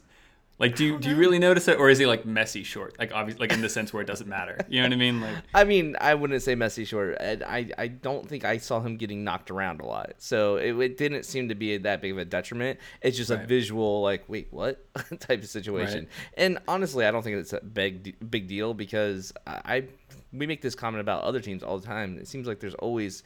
like, 0.59 0.77
do 0.77 0.85
you, 0.85 0.99
do 0.99 1.09
you 1.11 1.17
really 1.17 1.39
notice 1.39 1.67
it, 1.69 1.79
or 1.79 1.91
is 1.91 1.99
he 1.99 2.07
like 2.07 2.25
messy 2.25 2.63
short? 2.63 2.97
Like, 2.99 3.13
obviously, 3.13 3.41
like 3.41 3.53
in 3.53 3.61
the 3.61 3.69
sense 3.69 3.93
where 3.93 4.03
it 4.03 4.07
doesn't 4.07 4.29
matter. 4.29 4.57
You 4.69 4.81
know 4.83 4.87
what 4.89 4.93
I 4.93 4.97
mean? 4.97 5.21
Like, 5.21 5.35
I 5.55 5.65
mean, 5.65 5.97
I 6.01 6.15
wouldn't 6.15 6.41
say 6.43 6.55
messy 6.55 6.85
short. 6.85 7.17
And 7.21 7.43
I, 7.43 7.71
I 7.77 7.89
don't 7.89 8.29
think 8.29 8.45
I 8.45 8.59
saw 8.59 8.81
him 8.81 8.97
getting 8.97 9.25
knocked 9.25 9.51
around 9.51 9.81
a 9.81 9.87
lot. 9.87 10.13
So 10.19 10.57
it, 10.57 10.77
it 10.79 10.97
didn't 10.97 11.25
seem 11.25 11.49
to 11.49 11.55
be 11.55 11.77
that 11.79 12.01
big 12.01 12.13
of 12.13 12.19
a 12.19 12.25
detriment. 12.25 12.79
It's 13.03 13.17
just 13.17 13.31
a 13.31 13.37
visual, 13.37 14.01
like, 14.03 14.25
wait, 14.29 14.49
what 14.53 14.85
type 15.21 15.43
of 15.43 15.49
situation. 15.49 16.01
Right. 16.01 16.09
And 16.37 16.59
honestly, 16.69 17.05
I 17.05 17.11
don't 17.11 17.23
think 17.23 17.37
it's 17.37 17.53
a 17.53 17.61
big 17.61 18.17
big 18.31 18.47
deal 18.47 18.75
because 18.75 19.33
I, 19.47 19.61
I 19.65 19.85
we 20.33 20.47
make 20.47 20.63
this 20.63 20.75
comment 20.75 21.01
about 21.01 21.23
other 21.25 21.41
teams 21.41 21.63
all 21.63 21.79
the 21.79 21.87
time. 21.87 22.19
It 22.19 22.27
seems 22.29 22.47
like 22.47 22.61
there's 22.61 22.75
always 22.75 23.23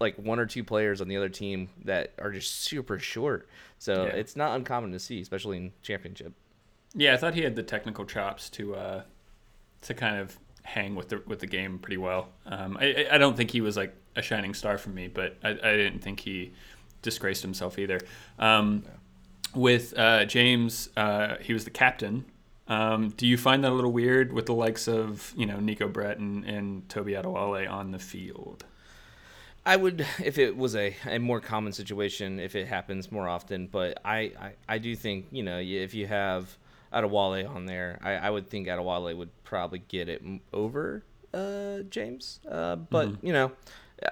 like 0.00 0.16
one 0.16 0.38
or 0.38 0.46
two 0.46 0.64
players 0.64 1.00
on 1.00 1.08
the 1.08 1.16
other 1.16 1.28
team 1.30 1.68
that 1.84 2.12
are 2.18 2.30
just 2.30 2.62
super 2.62 2.98
short. 2.98 3.48
So 3.78 4.04
Yeah. 4.04 4.12
it's 4.12 4.36
not 4.36 4.54
uncommon 4.56 4.92
to 4.92 4.98
see, 4.98 5.20
especially 5.20 5.56
in 5.56 5.72
championship. 5.82 6.32
Yeah, 6.94 7.14
I 7.14 7.16
thought 7.16 7.34
he 7.34 7.42
had 7.42 7.56
the 7.56 7.62
technical 7.62 8.04
chops 8.04 8.50
to 8.50 8.74
uh, 8.74 9.02
to 9.82 9.94
kind 9.94 10.18
of 10.18 10.38
hang 10.62 10.94
with 10.94 11.08
the 11.08 11.22
with 11.26 11.40
the 11.40 11.46
game 11.46 11.78
pretty 11.78 11.96
well. 11.96 12.28
Um, 12.46 12.76
I, 12.80 13.06
I- 13.10 13.18
don't 13.18 13.36
think 13.36 13.50
he 13.50 13.60
was 13.60 13.76
like 13.76 13.94
a 14.14 14.22
shining 14.22 14.54
star 14.54 14.76
for 14.78 14.90
me, 14.90 15.08
but 15.08 15.36
I, 15.42 15.50
I 15.50 15.76
didn't 15.76 16.00
think 16.00 16.20
he 16.20 16.52
disgraced 17.00 17.42
himself 17.42 17.78
either. 17.78 17.98
Um, 18.38 18.84
With 19.54 19.98
uh, 19.98 20.24
James, 20.26 20.88
uh, 20.96 21.36
he 21.40 21.52
was 21.52 21.64
the 21.64 21.70
captain. 21.70 22.24
Um, 22.68 23.10
do 23.16 23.26
you 23.26 23.36
find 23.36 23.64
that 23.64 23.72
a 23.72 23.74
little 23.74 23.92
weird 23.92 24.32
with 24.32 24.46
the 24.46 24.54
likes 24.54 24.86
of 24.88 25.32
you 25.36 25.46
know 25.46 25.60
Neco 25.60 25.88
Brett 25.88 26.18
and, 26.18 26.44
and 26.44 26.86
Tobi 26.88 27.14
Adewole 27.20 27.68
on 27.70 27.90
the 27.90 27.98
field? 27.98 28.64
I 29.64 29.76
would 29.76 30.06
if 30.22 30.38
it 30.38 30.56
was 30.56 30.74
a, 30.76 30.94
a 31.06 31.18
more 31.18 31.40
common 31.40 31.72
situation 31.72 32.38
if 32.40 32.54
it 32.54 32.66
happens 32.68 33.10
more 33.12 33.28
often, 33.28 33.66
but 33.66 33.98
I, 34.04 34.18
I, 34.40 34.52
I 34.68 34.78
do 34.78 34.94
think 34.96 35.26
you 35.32 35.42
know 35.42 35.58
if 35.58 35.94
you 35.94 36.06
have 36.06 36.56
Adewole 36.92 37.48
on 37.48 37.66
there, 37.66 37.98
I, 38.02 38.12
I 38.12 38.30
would 38.30 38.48
think 38.48 38.66
Adewole 38.68 39.16
would 39.16 39.30
probably 39.44 39.80
get 39.88 40.08
it 40.08 40.22
over 40.52 41.04
uh, 41.34 41.80
James. 41.88 42.40
Uh, 42.48 42.76
but 42.76 43.22
you 43.22 43.32
know, 43.32 43.52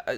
uh, 0.06 0.16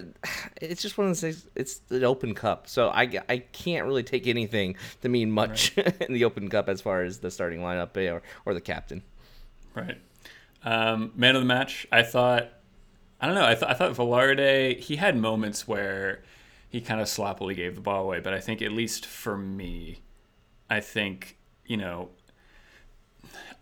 it's 0.60 0.82
just 0.82 0.98
one 0.98 1.06
of 1.06 1.10
those 1.10 1.20
things. 1.20 1.48
It's 1.54 1.78
the 1.88 2.04
Open 2.04 2.34
Cup, 2.34 2.68
so 2.68 2.88
I, 2.88 3.10
I 3.28 3.38
can't 3.38 3.86
really 3.86 4.02
take 4.02 4.26
anything 4.26 4.76
to 5.00 5.08
mean 5.08 5.30
much 5.30 5.76
in 6.00 6.12
the 6.12 6.24
Open 6.24 6.48
Cup 6.48 6.68
as 6.68 6.80
far 6.80 7.02
as 7.02 7.18
the 7.18 7.30
starting 7.30 7.60
lineup 7.60 7.96
or 7.96 8.22
or 8.44 8.54
the 8.54 8.60
captain. 8.60 9.02
Right. 9.74 9.98
Um, 10.64 11.12
man 11.16 11.34
of 11.34 11.42
the 11.42 11.46
match, 11.46 11.86
I 11.90 12.02
thought. 12.02 12.48
I 13.20 13.26
don't 13.26 13.36
know. 13.36 13.46
I, 13.46 13.54
th- 13.54 13.70
I 13.70 13.74
thought 13.74 13.92
Velarde. 13.92 14.80
He 14.80 14.96
had 14.96 15.16
moments 15.16 15.68
where 15.68 16.24
he 16.68 16.80
kind 16.80 17.00
of 17.00 17.08
sloppily 17.08 17.54
gave 17.54 17.76
the 17.76 17.80
ball 17.80 18.02
away, 18.02 18.18
but 18.18 18.34
I 18.34 18.40
think 18.40 18.60
at 18.60 18.72
least 18.72 19.06
for 19.06 19.36
me, 19.36 20.00
I 20.68 20.80
think 20.80 21.38
you 21.64 21.76
know. 21.76 22.10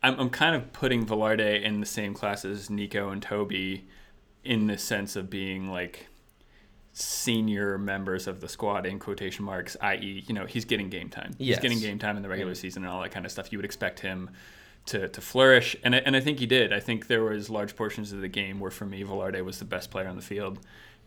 I'm, 0.02 0.18
I'm 0.18 0.30
kind 0.30 0.56
of 0.56 0.72
putting 0.72 1.06
Velarde 1.06 1.62
in 1.62 1.80
the 1.80 1.86
same 1.86 2.14
class 2.14 2.44
as 2.44 2.70
Neco 2.70 3.10
and 3.10 3.22
Toby, 3.22 3.86
in 4.44 4.66
the 4.66 4.78
sense 4.78 5.16
of 5.16 5.28
being 5.28 5.70
like 5.70 6.06
senior 6.92 7.78
members 7.78 8.26
of 8.26 8.40
the 8.40 8.48
squad 8.48 8.86
in 8.86 8.98
quotation 8.98 9.44
marks, 9.44 9.76
i.e., 9.80 10.24
you 10.26 10.34
know, 10.34 10.46
he's 10.46 10.64
getting 10.64 10.88
game 10.88 11.08
time. 11.08 11.34
Yes. 11.38 11.56
He's 11.56 11.62
getting 11.62 11.80
game 11.80 11.98
time 11.98 12.16
in 12.16 12.22
the 12.22 12.28
regular 12.28 12.54
season 12.54 12.84
and 12.84 12.92
all 12.92 13.02
that 13.02 13.10
kind 13.10 13.24
of 13.24 13.32
stuff. 13.32 13.52
You 13.52 13.58
would 13.58 13.64
expect 13.64 14.00
him 14.00 14.30
to, 14.86 15.08
to 15.08 15.20
flourish, 15.20 15.76
and 15.84 15.94
I, 15.94 15.98
and 15.98 16.16
I 16.16 16.20
think 16.20 16.38
he 16.38 16.46
did. 16.46 16.72
I 16.72 16.80
think 16.80 17.06
there 17.06 17.22
was 17.22 17.50
large 17.50 17.76
portions 17.76 18.12
of 18.12 18.20
the 18.22 18.28
game 18.28 18.58
where, 18.58 18.70
for 18.70 18.86
me, 18.86 19.04
Velarde 19.04 19.44
was 19.44 19.58
the 19.58 19.64
best 19.64 19.90
player 19.90 20.08
on 20.08 20.16
the 20.16 20.22
field, 20.22 20.58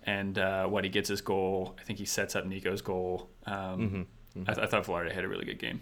and 0.03 0.37
uh, 0.37 0.67
what 0.67 0.83
he 0.83 0.89
gets 0.89 1.09
his 1.09 1.21
goal. 1.21 1.75
I 1.79 1.83
think 1.83 1.99
he 1.99 2.05
sets 2.05 2.35
up 2.35 2.45
Neco's 2.45 2.81
goal. 2.81 3.29
Um, 3.45 4.05
I, 4.47 4.53
th- 4.53 4.65
I 4.65 4.67
thought 4.67 4.85
Velarde 4.85 5.11
had 5.11 5.23
a 5.23 5.27
really 5.27 5.45
good 5.45 5.59
game. 5.59 5.81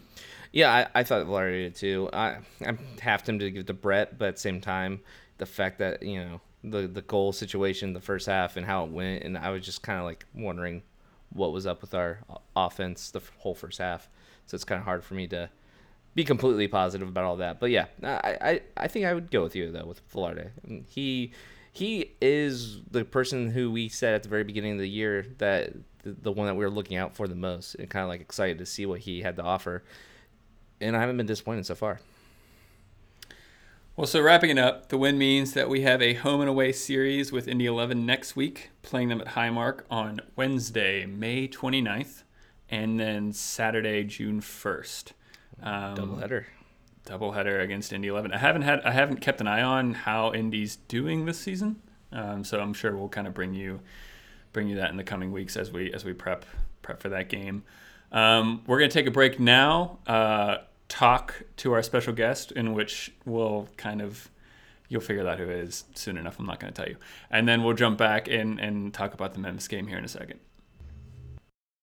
Yeah, 0.52 0.72
I, 0.72 1.00
I 1.00 1.04
thought 1.04 1.28
Larry 1.28 1.64
did 1.64 1.76
too. 1.76 2.10
I 2.12 2.38
I'm 2.66 2.78
half 3.00 3.24
tempted 3.24 3.46
to 3.46 3.52
give 3.52 3.62
it 3.62 3.68
to 3.68 3.74
Brett, 3.74 4.18
but 4.18 4.30
at 4.30 4.36
the 4.36 4.42
same 4.42 4.62
time, 4.62 5.02
the 5.38 5.46
fact 5.46 5.80
that 5.80 6.04
you 6.04 6.20
know 6.24 6.42
the 6.64 6.88
the 6.88 7.02
goal 7.02 7.32
situation, 7.32 7.94
the 7.94 8.02
first 8.02 8.28
half, 8.28 8.58
and 8.58 8.66
how 8.66 8.84
it 8.84 8.92
went, 8.92 9.24
and 9.24 9.38
I 9.38 9.52
was 9.52 9.66
just 9.66 9.82
kind 9.82 10.00
of 10.00 10.06
like 10.06 10.26
wondering 10.34 10.84
what 11.30 11.54
was 11.54 11.66
up 11.66 11.82
with 11.82 11.94
our 11.94 12.20
offense 12.56 13.12
the 13.12 13.22
whole 13.38 13.56
first 13.56 13.78
half. 13.78 14.10
So 14.46 14.56
it's 14.56 14.66
kind 14.66 14.80
of 14.80 14.86
hard 14.86 15.04
for 15.04 15.14
me 15.14 15.28
to 15.28 15.50
be 16.14 16.24
completely 16.26 16.68
positive 16.68 17.08
about 17.08 17.24
all 17.24 17.38
that. 17.38 17.60
But 17.60 17.72
yeah, 17.72 17.86
I, 18.04 18.38
I, 18.42 18.62
I 18.76 18.88
think 18.88 19.06
I 19.06 19.14
would 19.14 19.32
go 19.32 19.44
with 19.44 19.56
you 19.56 19.72
though 19.72 19.86
with 19.86 20.08
Velarde. 20.12 20.50
He 20.88 21.32
he 21.72 22.12
is 22.22 22.82
the 22.92 23.06
person 23.06 23.50
who 23.52 23.72
we 23.72 23.88
said 23.88 24.14
at 24.14 24.24
the 24.24 24.30
very 24.30 24.44
beginning 24.44 24.74
of 24.74 24.80
the 24.80 24.90
year 24.90 25.26
that 25.38 25.72
the, 26.04 26.12
the 26.12 26.32
one 26.32 26.48
that 26.48 26.56
we 26.56 26.66
were 26.66 26.70
looking 26.70 26.98
out 26.98 27.16
for 27.16 27.28
the 27.28 27.36
most 27.36 27.76
and 27.76 27.90
kind 27.90 28.04
of 28.04 28.10
like 28.10 28.20
excited 28.20 28.58
to 28.58 28.66
see 28.66 28.86
what 28.86 29.00
he 29.00 29.22
had 29.22 29.38
to 29.38 29.44
offer. 29.44 29.84
And 30.82 30.96
I 30.96 31.00
haven't 31.00 31.18
been 31.18 31.26
disappointed 31.26 31.66
so 31.66 31.76
far. 31.76 32.00
Well, 33.96 34.08
so 34.08 34.22
wrapping 34.22 34.50
it 34.50 34.58
up, 34.58 34.90
the 34.90 34.98
win 34.98 35.18
means 35.18 35.54
that 35.54 35.70
we 35.70 35.82
have 35.82 36.02
a 36.02 36.14
home 36.14 36.40
and 36.40 36.50
away 36.50 36.72
series 36.72 37.32
with 37.32 37.48
Indy 37.48 37.66
11 37.66 38.06
next 38.06 38.36
week, 38.36 38.72
playing 38.82 39.10
them 39.10 39.22
at 39.22 39.28
Highmark 39.28 39.82
on 39.92 40.22
Wednesday, 40.36 41.06
May 41.06 41.48
29th, 41.48 42.24
and 42.70 43.00
then 43.00 43.34
Saturday, 43.34 44.04
June 44.06 44.40
1st. 44.40 45.12
Um, 45.62 45.96
Double 47.06 47.34
header 47.34 47.60
against 47.60 47.92
Indy 47.92 48.08
11. 48.08 48.32
I 48.32 48.38
haven't 48.38 48.62
had 48.62 48.82
I 48.82 48.92
haven't 48.92 49.18
kept 49.18 49.42
an 49.42 49.48
eye 49.48 49.62
on 49.62 49.94
how 49.94 50.34
Indy's 50.34 50.78
doing 50.78 51.26
this 51.26 51.38
season, 51.40 51.82
um, 52.12 52.44
so 52.44 52.60
I'm 52.60 52.74
sure 52.74 52.96
we'll 52.96 53.10
kind 53.10 53.28
of 53.28 53.34
bring 53.34 53.54
you 53.54 53.82
bring 54.54 54.68
you 54.68 54.76
that 54.78 54.92
in 54.92 54.98
the 54.98 55.04
coming 55.04 55.32
weeks 55.32 55.58
as 55.58 55.72
we 55.72 55.92
as 55.94 56.06
we 56.06 56.14
prep 56.14 56.46
prep 56.82 57.02
for 57.02 57.10
that 57.10 57.28
game. 57.28 57.64
Um, 58.12 58.64
we're 58.68 58.80
gonna 58.80 58.92
take 58.92 59.08
a 59.08 59.12
break 59.12 59.40
now. 59.40 60.00
Uh, 60.08 60.58
talk 60.92 61.42
to 61.56 61.72
our 61.72 61.82
special 61.82 62.12
guest, 62.12 62.52
in 62.52 62.74
which 62.74 63.14
we'll 63.26 63.70
kind 63.78 64.02
of 64.02 64.30
you'll 64.90 65.00
figure 65.00 65.26
out 65.26 65.40
who 65.40 65.46
it 65.46 65.58
is 65.58 65.86
soon 65.96 66.18
enough. 66.18 66.38
I'm 66.38 66.46
not 66.46 66.60
going 66.60 66.74
to 66.74 66.82
tell 66.82 66.90
you, 66.90 66.98
and 67.30 67.48
then 67.48 67.64
we'll 67.64 67.76
jump 67.76 67.98
back 67.98 68.28
in 68.28 68.60
and 68.60 68.94
talk 68.94 69.14
about 69.14 69.34
the 69.34 69.40
Memphis 69.40 69.70
game 69.70 69.88
here 69.88 69.98
in 69.98 70.04
a 70.04 70.10
second. 70.10 70.40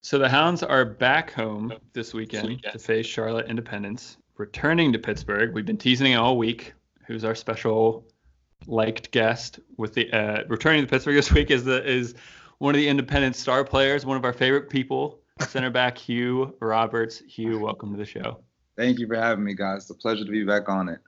So 0.02 0.18
the 0.18 0.28
Hounds 0.28 0.62
are 0.62 0.84
back 0.84 1.32
home 1.32 1.72
this 1.94 2.12
weekend, 2.12 2.44
this 2.44 2.48
weekend. 2.48 2.72
to 2.74 2.78
face 2.78 3.06
Charlotte 3.06 3.46
Independence, 3.48 4.18
returning 4.36 4.92
to 4.92 4.98
Pittsburgh. 4.98 5.54
We've 5.54 5.66
been 5.66 5.78
teasing 5.78 6.12
it 6.12 6.16
all 6.16 6.36
week. 6.36 6.74
Who's 7.06 7.24
our 7.24 7.34
special 7.34 8.06
liked 8.66 9.10
guest 9.10 9.58
with 9.78 9.94
the 9.94 10.12
uh, 10.12 10.44
returning 10.48 10.82
to 10.82 10.86
Pittsburgh 10.86 11.16
this 11.16 11.32
week 11.32 11.50
is 11.50 11.64
the 11.64 11.82
is 11.82 12.14
one 12.58 12.74
of 12.74 12.78
the 12.78 12.88
independent 12.88 13.36
star 13.36 13.64
players, 13.64 14.04
one 14.04 14.18
of 14.18 14.24
our 14.26 14.34
favorite 14.34 14.68
people, 14.68 15.20
center 15.48 15.70
back 15.70 15.96
Hugh 16.08 16.54
Roberts. 16.60 17.22
Hugh, 17.26 17.58
welcome 17.58 17.90
to 17.92 17.96
the 17.96 18.04
show. 18.04 18.42
Thank 18.78 19.00
you 19.00 19.08
for 19.08 19.16
having 19.16 19.42
me, 19.42 19.54
guys. 19.54 19.82
It's 19.82 19.90
a 19.90 19.94
pleasure 19.94 20.25
to 20.25 20.30
be 20.30 20.44
back 20.44 20.68
on 20.68 20.88
it. 20.88 21.00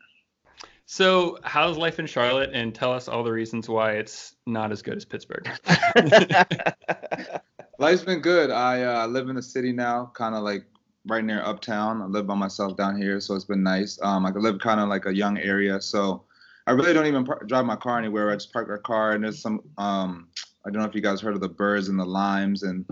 So, 0.86 1.38
how's 1.44 1.76
life 1.76 2.00
in 2.00 2.06
Charlotte? 2.06 2.50
And 2.52 2.74
tell 2.74 2.92
us 2.92 3.06
all 3.06 3.22
the 3.22 3.30
reasons 3.30 3.68
why 3.68 3.92
it's 3.92 4.34
not 4.44 4.72
as 4.72 4.82
good 4.82 4.96
as 4.96 5.04
Pittsburgh. 5.04 5.48
Life's 7.78 8.02
been 8.02 8.18
good. 8.18 8.50
I 8.50 8.82
uh, 8.82 9.06
live 9.06 9.28
in 9.28 9.36
the 9.36 9.42
city 9.42 9.70
now, 9.70 10.10
kind 10.14 10.34
of 10.34 10.42
like 10.42 10.64
right 11.06 11.24
near 11.24 11.42
Uptown. 11.42 12.02
I 12.02 12.06
live 12.06 12.26
by 12.26 12.34
myself 12.34 12.76
down 12.76 13.00
here, 13.00 13.20
so 13.20 13.36
it's 13.36 13.44
been 13.44 13.62
nice. 13.62 14.00
Um, 14.02 14.26
I 14.26 14.30
live 14.30 14.58
kind 14.58 14.80
of 14.80 14.88
like 14.88 15.06
a 15.06 15.14
young 15.14 15.38
area, 15.38 15.80
so 15.80 16.24
I 16.66 16.72
really 16.72 16.92
don't 16.92 17.06
even 17.06 17.24
par- 17.24 17.44
drive 17.46 17.66
my 17.66 17.76
car 17.76 18.00
anywhere. 18.00 18.32
I 18.32 18.34
just 18.34 18.52
park 18.52 18.68
my 18.68 18.78
car, 18.78 19.12
and 19.12 19.22
there's 19.22 19.40
some. 19.40 19.60
Um, 19.78 20.26
I 20.66 20.70
don't 20.70 20.82
know 20.82 20.88
if 20.88 20.94
you 20.96 21.02
guys 21.02 21.20
heard 21.20 21.34
of 21.34 21.40
the 21.40 21.48
birds 21.48 21.88
and 21.88 22.00
the 22.00 22.04
limes 22.04 22.64
and 22.64 22.84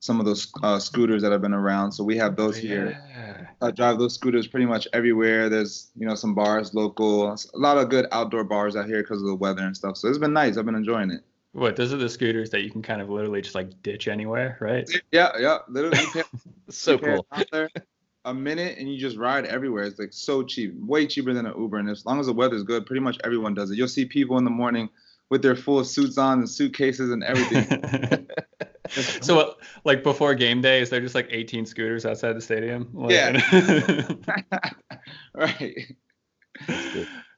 some 0.00 0.18
of 0.18 0.26
those 0.26 0.50
uh, 0.62 0.78
scooters 0.78 1.20
that 1.20 1.30
have 1.30 1.42
been 1.42 1.52
around. 1.52 1.92
So 1.92 2.02
we 2.02 2.16
have 2.16 2.34
those 2.34 2.56
oh, 2.56 2.62
yeah. 2.62 2.68
here. 2.68 3.21
I 3.62 3.70
drive 3.70 3.98
those 3.98 4.14
scooters 4.14 4.46
pretty 4.46 4.66
much 4.66 4.88
everywhere. 4.92 5.48
There's 5.48 5.90
you 5.96 6.06
know 6.06 6.14
some 6.14 6.34
bars 6.34 6.74
local, 6.74 7.30
a 7.30 7.36
lot 7.54 7.78
of 7.78 7.88
good 7.88 8.06
outdoor 8.12 8.44
bars 8.44 8.76
out 8.76 8.86
here 8.86 9.02
because 9.02 9.22
of 9.22 9.28
the 9.28 9.34
weather 9.34 9.62
and 9.62 9.76
stuff. 9.76 9.96
So 9.96 10.08
it's 10.08 10.18
been 10.18 10.32
nice. 10.32 10.56
I've 10.56 10.66
been 10.66 10.74
enjoying 10.74 11.10
it. 11.10 11.22
What 11.52 11.76
those 11.76 11.92
are 11.92 11.98
the 11.98 12.08
scooters 12.08 12.50
that 12.50 12.62
you 12.62 12.70
can 12.70 12.82
kind 12.82 13.00
of 13.00 13.10
literally 13.10 13.42
just 13.42 13.54
like 13.54 13.82
ditch 13.82 14.08
anywhere, 14.08 14.56
right? 14.60 14.88
Yeah, 15.10 15.30
yeah, 15.38 15.58
literally. 15.68 15.98
so 16.70 16.98
cool. 16.98 17.26
There, 17.52 17.68
a 18.24 18.32
minute 18.32 18.78
and 18.78 18.92
you 18.92 18.98
just 18.98 19.16
ride 19.16 19.46
everywhere. 19.46 19.84
It's 19.84 19.98
like 19.98 20.12
so 20.12 20.42
cheap, 20.42 20.74
way 20.78 21.06
cheaper 21.06 21.32
than 21.32 21.46
an 21.46 21.54
Uber. 21.58 21.78
And 21.78 21.90
as 21.90 22.06
long 22.06 22.20
as 22.20 22.26
the 22.26 22.32
weather's 22.32 22.62
good, 22.62 22.86
pretty 22.86 23.00
much 23.00 23.18
everyone 23.24 23.54
does 23.54 23.70
it. 23.70 23.76
You'll 23.76 23.88
see 23.88 24.04
people 24.04 24.38
in 24.38 24.44
the 24.44 24.50
morning 24.50 24.88
with 25.28 25.42
their 25.42 25.56
full 25.56 25.84
suits 25.84 26.18
on 26.18 26.40
and 26.40 26.48
suitcases 26.48 27.10
and 27.10 27.24
everything. 27.24 28.28
so, 28.90 29.56
like 29.84 30.02
before 30.02 30.34
game 30.34 30.60
day, 30.60 30.80
is 30.80 30.90
there 30.90 31.00
just 31.00 31.14
like 31.14 31.28
18 31.30 31.66
scooters 31.66 32.04
outside 32.04 32.34
the 32.34 32.40
stadium? 32.40 32.88
Like, 32.92 33.12
yeah. 33.12 34.08
right. 35.34 35.96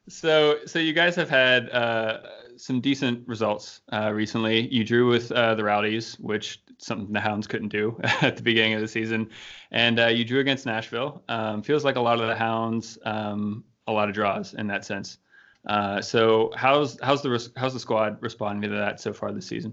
So, 0.08 0.58
so 0.66 0.78
you 0.78 0.92
guys 0.92 1.16
have 1.16 1.30
had 1.30 1.70
uh, 1.70 2.20
some 2.56 2.80
decent 2.80 3.26
results 3.26 3.82
uh, 3.92 4.10
recently. 4.12 4.68
You 4.68 4.84
drew 4.84 5.08
with 5.08 5.32
uh, 5.32 5.54
the 5.54 5.64
Rowdies, 5.64 6.18
which 6.18 6.62
something 6.78 7.12
the 7.12 7.20
Hounds 7.20 7.46
couldn't 7.46 7.68
do 7.68 7.98
at 8.02 8.36
the 8.36 8.42
beginning 8.42 8.74
of 8.74 8.80
the 8.80 8.88
season, 8.88 9.30
and 9.70 10.00
uh, 10.00 10.06
you 10.06 10.24
drew 10.24 10.40
against 10.40 10.66
Nashville. 10.66 11.22
Um, 11.28 11.62
feels 11.62 11.84
like 11.84 11.96
a 11.96 12.00
lot 12.00 12.20
of 12.20 12.26
the 12.26 12.36
Hounds, 12.36 12.98
um, 13.04 13.64
a 13.86 13.92
lot 13.92 14.08
of 14.08 14.14
draws 14.14 14.54
in 14.54 14.66
that 14.68 14.84
sense. 14.84 15.18
Uh, 15.66 16.00
so, 16.00 16.52
how's 16.56 16.98
how's 17.02 17.22
the 17.22 17.50
how's 17.56 17.72
the 17.72 17.80
squad 17.80 18.18
responding 18.20 18.70
to 18.70 18.76
that 18.76 19.00
so 19.00 19.12
far 19.12 19.32
this 19.32 19.46
season? 19.46 19.72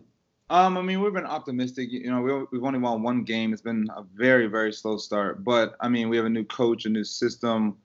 Um, 0.52 0.78
I 0.78 0.82
mean, 0.82 1.02
we've 1.02 1.14
been 1.14 1.26
optimistic. 1.26 1.94
You 1.94 2.12
know, 2.12 2.20
we, 2.20 2.34
we've 2.52 2.64
only 2.66 2.78
won 2.78 3.02
one 3.02 3.24
game. 3.24 3.54
It's 3.54 3.62
been 3.62 3.88
a 3.96 4.04
very, 4.04 4.48
very 4.48 4.74
slow 4.74 4.98
start. 4.98 5.46
But 5.46 5.78
I 5.80 5.88
mean, 5.88 6.10
we 6.10 6.18
have 6.18 6.26
a 6.26 6.30
new 6.30 6.44
coach, 6.44 6.86
a 6.86 6.90
new 6.90 7.06
system. 7.06 7.78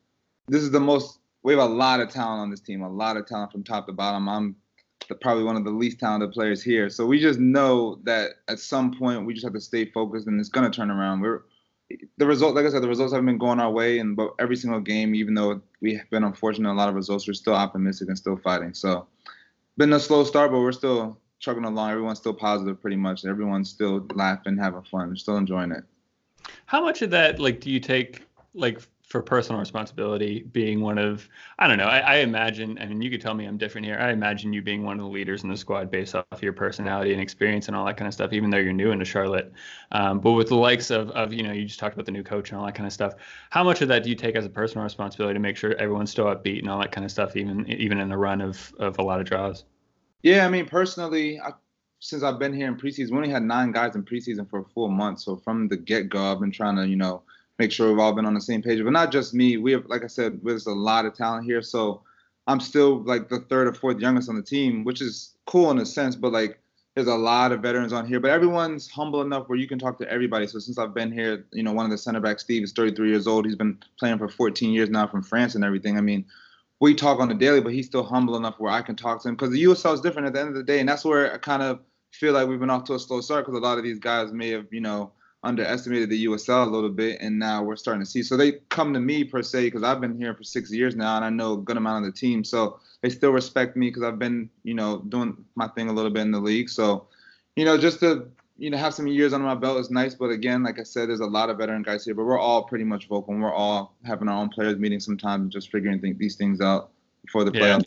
This 0.48 0.62
is 0.62 0.72
the 0.72 0.80
most. 0.80 1.20
We 1.44 1.52
have 1.52 1.62
a 1.62 1.72
lot 1.72 2.00
of 2.00 2.10
talent 2.10 2.40
on 2.40 2.50
this 2.50 2.58
team. 2.58 2.82
A 2.82 2.92
lot 2.92 3.16
of 3.16 3.24
talent 3.24 3.52
from 3.52 3.62
top 3.62 3.86
to 3.86 3.92
bottom. 3.92 4.28
I'm 4.28 4.56
the, 5.08 5.14
probably 5.14 5.44
one 5.44 5.54
of 5.54 5.62
the 5.62 5.70
least 5.70 6.00
talented 6.00 6.32
players 6.32 6.60
here. 6.60 6.90
So 6.90 7.06
we 7.06 7.20
just 7.20 7.38
know 7.38 8.00
that 8.02 8.32
at 8.48 8.58
some 8.58 8.92
point 8.92 9.24
we 9.24 9.32
just 9.32 9.46
have 9.46 9.54
to 9.54 9.60
stay 9.60 9.84
focused, 9.84 10.26
and 10.26 10.40
it's 10.40 10.48
gonna 10.48 10.68
turn 10.68 10.90
around. 10.90 11.20
We're 11.20 11.42
the 12.18 12.26
result, 12.26 12.56
like 12.56 12.66
I 12.66 12.70
said, 12.70 12.82
the 12.82 12.88
results 12.88 13.12
haven't 13.12 13.26
been 13.26 13.38
going 13.38 13.60
our 13.60 13.70
way, 13.70 14.00
and 14.00 14.16
but 14.16 14.34
every 14.40 14.56
single 14.56 14.80
game, 14.80 15.14
even 15.14 15.34
though 15.34 15.62
we 15.80 15.94
have 15.94 16.10
been 16.10 16.24
unfortunate, 16.24 16.72
a 16.72 16.74
lot 16.74 16.88
of 16.88 16.96
results, 16.96 17.28
we're 17.28 17.34
still 17.34 17.54
optimistic 17.54 18.08
and 18.08 18.18
still 18.18 18.36
fighting. 18.36 18.74
So, 18.74 19.06
been 19.76 19.92
a 19.92 20.00
slow 20.00 20.24
start, 20.24 20.50
but 20.50 20.58
we're 20.58 20.72
still 20.72 21.16
chugging 21.38 21.64
along. 21.64 21.90
Everyone's 21.90 22.18
still 22.18 22.34
positive, 22.34 22.80
pretty 22.80 22.96
much. 22.96 23.24
Everyone's 23.24 23.70
still 23.70 24.06
laughing, 24.14 24.56
having 24.56 24.82
fun. 24.82 25.16
Still 25.16 25.36
enjoying 25.36 25.72
it. 25.72 25.84
How 26.66 26.82
much 26.82 27.02
of 27.02 27.10
that, 27.10 27.38
like, 27.38 27.60
do 27.60 27.70
you 27.70 27.80
take, 27.80 28.24
like, 28.54 28.80
for 29.06 29.22
personal 29.22 29.60
responsibility 29.60 30.42
being 30.52 30.80
one 30.80 30.98
of 30.98 31.28
I 31.60 31.68
don't 31.68 31.78
know 31.78 31.86
I, 31.86 31.98
I, 31.98 32.16
imagine 32.16 32.76
I 32.80 32.86
mean 32.86 33.00
you 33.00 33.08
could 33.08 33.20
tell 33.20 33.34
me 33.34 33.44
I'm 33.44 33.56
different 33.56 33.86
here 33.86 33.96
I 34.00 34.10
imagine 34.10 34.52
you 34.52 34.62
being 34.62 34.82
one 34.82 34.98
of 34.98 35.04
the 35.04 35.10
leaders 35.10 35.44
in 35.44 35.48
the 35.48 35.56
squad 35.56 35.92
based 35.92 36.16
off 36.16 36.42
your 36.42 36.52
personality 36.52 37.12
and 37.12 37.22
experience 37.22 37.68
and 37.68 37.76
all 37.76 37.86
that 37.86 37.96
kind 37.96 38.08
of 38.08 38.14
stuff 38.14 38.32
even 38.32 38.50
though 38.50 38.58
you're 38.58 38.72
new 38.72 38.90
into 38.90 39.04
Charlotte 39.04 39.52
um, 39.92 40.18
but 40.18 40.32
with 40.32 40.48
the 40.48 40.56
likes 40.56 40.90
of 40.90 41.10
of 41.10 41.32
you 41.32 41.44
know 41.44 41.52
you 41.52 41.66
just 41.66 41.78
talked 41.78 41.94
about 41.94 42.04
the 42.04 42.12
new 42.12 42.24
coach 42.24 42.50
and 42.50 42.58
all 42.58 42.66
that 42.66 42.74
kind 42.74 42.86
of 42.86 42.92
stuff 42.92 43.14
how 43.50 43.62
much 43.62 43.80
of 43.80 43.86
that 43.86 44.02
do 44.02 44.10
you 44.10 44.16
take 44.16 44.34
as 44.34 44.44
a 44.44 44.50
personal 44.50 44.82
responsibility 44.82 45.34
to 45.34 45.40
make 45.40 45.56
sure 45.56 45.74
everyone's 45.76 46.10
still 46.10 46.26
upbeat 46.26 46.58
and 46.58 46.68
all 46.68 46.80
that 46.80 46.90
kind 46.90 47.04
of 47.04 47.10
stuff 47.10 47.36
even 47.36 47.66
even 47.70 48.00
in 48.00 48.08
the 48.08 48.18
run 48.18 48.40
of 48.40 48.74
of 48.80 48.98
a 48.98 49.02
lot 49.02 49.20
of 49.20 49.26
draws 49.26 49.64
yeah 50.26 50.46
I 50.46 50.48
mean 50.48 50.66
personally 50.66 51.40
I, 51.40 51.50
since 52.00 52.22
I've 52.22 52.38
been 52.38 52.52
here 52.52 52.68
in 52.68 52.76
preseason 52.76 53.10
we 53.10 53.16
only 53.18 53.30
had 53.30 53.42
nine 53.42 53.72
guys 53.72 53.94
in 53.94 54.04
preseason 54.04 54.48
for 54.48 54.60
a 54.60 54.64
full 54.64 54.88
month 54.88 55.20
so 55.20 55.36
from 55.36 55.68
the 55.68 55.76
get 55.76 56.08
go 56.08 56.32
I've 56.32 56.40
been 56.40 56.52
trying 56.52 56.76
to 56.76 56.86
you 56.86 56.96
know 56.96 57.22
make 57.58 57.72
sure 57.72 57.90
we've 57.90 57.98
all 57.98 58.12
been 58.12 58.26
on 58.26 58.34
the 58.34 58.40
same 58.40 58.62
page. 58.62 58.82
But 58.82 58.92
not 58.92 59.12
just 59.12 59.34
me. 59.34 59.56
We 59.56 59.72
have, 59.72 59.86
like 59.86 60.04
I 60.04 60.08
said, 60.08 60.40
there's 60.42 60.66
a 60.66 60.72
lot 60.72 61.06
of 61.06 61.14
talent 61.14 61.44
here. 61.44 61.62
So 61.62 62.02
I'm 62.46 62.60
still 62.60 63.02
like 63.02 63.28
the 63.28 63.40
third 63.40 63.68
or 63.68 63.72
fourth 63.72 63.98
youngest 63.98 64.28
on 64.28 64.36
the 64.36 64.42
team, 64.42 64.84
which 64.84 65.00
is 65.00 65.34
cool 65.46 65.70
in 65.70 65.78
a 65.78 65.86
sense. 65.86 66.16
But 66.16 66.32
like, 66.32 66.60
there's 66.94 67.08
a 67.08 67.14
lot 67.14 67.52
of 67.52 67.60
veterans 67.60 67.92
on 67.92 68.06
here. 68.06 68.20
But 68.20 68.30
everyone's 68.30 68.88
humble 68.88 69.20
enough 69.20 69.48
where 69.48 69.58
you 69.58 69.68
can 69.68 69.78
talk 69.78 69.98
to 69.98 70.10
everybody. 70.10 70.46
So 70.46 70.58
since 70.58 70.78
I've 70.78 70.94
been 70.94 71.12
here, 71.12 71.44
you 71.52 71.62
know, 71.62 71.72
one 71.72 71.84
of 71.84 71.90
the 71.90 71.98
center 71.98 72.20
backs, 72.20 72.42
Steve, 72.42 72.62
is 72.62 72.72
33 72.72 73.10
years 73.10 73.26
old. 73.26 73.44
He's 73.44 73.56
been 73.56 73.78
playing 73.98 74.18
for 74.18 74.28
14 74.28 74.72
years 74.72 74.88
now 74.88 75.06
from 75.06 75.22
France 75.22 75.54
and 75.54 75.64
everything. 75.64 75.98
I 75.98 76.00
mean, 76.00 76.24
we 76.80 76.94
talk 76.94 77.20
on 77.20 77.28
the 77.28 77.34
daily, 77.34 77.60
but 77.60 77.72
he's 77.72 77.86
still 77.86 78.04
humble 78.04 78.36
enough 78.36 78.56
where 78.58 78.72
I 78.72 78.82
can 78.82 78.96
talk 78.96 79.22
to 79.22 79.28
him 79.28 79.34
because 79.34 79.50
the 79.50 79.64
USL 79.64 79.94
is 79.94 80.00
different 80.00 80.28
at 80.28 80.34
the 80.34 80.40
end 80.40 80.50
of 80.50 80.54
the 80.54 80.62
day, 80.62 80.80
and 80.80 80.88
that's 80.88 81.04
where 81.04 81.32
I 81.32 81.38
kind 81.38 81.62
of 81.62 81.80
feel 82.12 82.32
like 82.32 82.48
we've 82.48 82.60
been 82.60 82.70
off 82.70 82.84
to 82.84 82.94
a 82.94 82.98
slow 82.98 83.20
start 83.20 83.44
because 83.44 83.58
a 83.58 83.62
lot 83.62 83.78
of 83.78 83.84
these 83.84 83.98
guys 83.98 84.32
may 84.32 84.50
have, 84.50 84.66
you 84.70 84.80
know 84.80 85.12
underestimated 85.46 86.10
the 86.10 86.26
USL 86.26 86.66
a 86.66 86.70
little 86.70 86.90
bit, 86.90 87.20
and 87.20 87.38
now 87.38 87.62
we're 87.62 87.76
starting 87.76 88.02
to 88.02 88.10
see. 88.10 88.22
So 88.22 88.36
they 88.36 88.52
come 88.68 88.92
to 88.92 89.00
me 89.00 89.24
per 89.24 89.42
se 89.42 89.66
because 89.66 89.82
I've 89.82 90.00
been 90.00 90.18
here 90.18 90.34
for 90.34 90.42
six 90.42 90.72
years 90.72 90.96
now, 90.96 91.16
and 91.16 91.24
I 91.24 91.30
know 91.30 91.54
a 91.54 91.58
good 91.58 91.76
amount 91.76 92.04
of 92.04 92.12
the 92.12 92.18
team. 92.18 92.44
So 92.44 92.80
they 93.00 93.08
still 93.08 93.30
respect 93.30 93.76
me 93.76 93.88
because 93.88 94.02
I've 94.02 94.18
been, 94.18 94.50
you 94.64 94.74
know, 94.74 94.98
doing 95.08 95.36
my 95.54 95.68
thing 95.68 95.88
a 95.88 95.92
little 95.92 96.10
bit 96.10 96.22
in 96.22 96.32
the 96.32 96.40
league. 96.40 96.68
So, 96.68 97.06
you 97.54 97.64
know, 97.64 97.78
just 97.78 98.00
to 98.00 98.28
you 98.58 98.70
know 98.70 98.76
have 98.76 98.94
some 98.94 99.06
years 99.06 99.32
under 99.32 99.46
my 99.46 99.54
belt 99.54 99.78
is 99.78 99.90
nice. 99.90 100.14
But 100.14 100.30
again, 100.30 100.62
like 100.62 100.78
I 100.78 100.82
said, 100.82 101.08
there's 101.08 101.20
a 101.20 101.26
lot 101.26 101.50
of 101.50 101.58
veteran 101.58 101.82
guys 101.82 102.04
here, 102.04 102.14
but 102.14 102.24
we're 102.24 102.38
all 102.38 102.64
pretty 102.64 102.84
much 102.84 103.08
vocal. 103.08 103.34
And 103.34 103.42
we're 103.42 103.52
all 103.52 103.96
having 104.04 104.28
our 104.28 104.40
own 104.40 104.48
players 104.48 104.78
meetings 104.78 105.04
sometimes, 105.04 105.42
and 105.42 105.50
just 105.50 105.70
figuring 105.70 106.00
th- 106.00 106.18
these 106.18 106.36
things 106.36 106.60
out 106.60 106.90
before 107.24 107.44
the 107.44 107.52
yeah. 107.52 107.60
playoffs. 107.60 107.84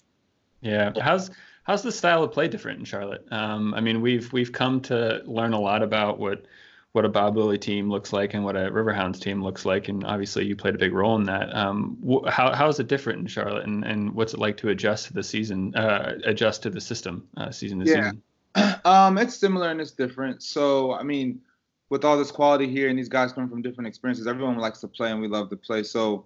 Yeah. 0.62 0.92
How's 1.02 1.32
how's 1.64 1.84
the 1.84 1.92
style 1.92 2.24
of 2.24 2.32
play 2.32 2.48
different 2.48 2.80
in 2.80 2.86
Charlotte? 2.86 3.26
Um, 3.32 3.74
I 3.74 3.82
mean, 3.82 4.02
we've 4.02 4.32
we've 4.34 4.52
come 4.52 4.82
to 4.82 5.22
learn 5.26 5.54
a 5.54 5.60
lot 5.60 5.84
about 5.84 6.20
what 6.20 6.46
what 6.92 7.06
a 7.06 7.10
Bob 7.10 7.38
Lilley 7.38 7.60
team 7.60 7.90
looks 7.90 8.12
like 8.12 8.34
and 8.34 8.44
what 8.44 8.56
a 8.56 8.72
Riverhounds 8.72 9.20
team 9.20 9.44
looks 9.44 9.64
like, 9.64 9.90
and 9.90 10.04
obviously 10.04 10.46
you 10.46 10.56
played 10.56 10.76
a 10.76 10.80
big 10.80 10.94
role 10.94 11.16
in 11.16 11.24
that. 11.26 11.56
Um, 11.56 11.98
wh- 12.08 12.28
how 12.28 12.54
how 12.54 12.68
is 12.68 12.80
it 12.80 12.88
different 12.88 13.20
in 13.20 13.28
Charlotte, 13.28 13.66
and, 13.66 13.86
and 13.86 14.12
what's 14.14 14.34
it 14.34 14.40
like 14.40 14.58
to 14.58 14.70
adjust 14.70 15.08
to 15.08 15.14
the 15.14 15.24
season, 15.24 15.76
uh, 15.76 16.16
adjust 16.26 16.64
to 16.64 16.70
the 16.70 16.82
system, 16.82 17.28
uh, 17.38 17.52
season 17.52 17.80
to 17.80 17.86
yeah. 17.86 17.96
season? 17.96 18.24
Um, 18.86 19.18
it's 19.18 19.36
similar 19.36 19.70
and 19.70 19.80
it's 19.80 19.92
different. 19.92 20.42
So 20.42 20.94
I 20.94 21.04
mean, 21.04 21.42
with 21.90 22.06
all 22.06 22.18
this 22.18 22.32
quality 22.32 22.68
here 22.68 22.90
and 22.90 22.98
these 22.98 23.10
guys 23.10 23.34
coming 23.34 23.50
from 23.50 23.62
different 23.62 23.88
experiences, 23.88 24.28
everyone 24.28 24.58
likes 24.58 24.80
to 24.82 24.88
play 24.88 25.12
and 25.12 25.22
we 25.22 25.28
love 25.28 25.50
to 25.50 25.58
play. 25.58 25.84
So 25.84 26.26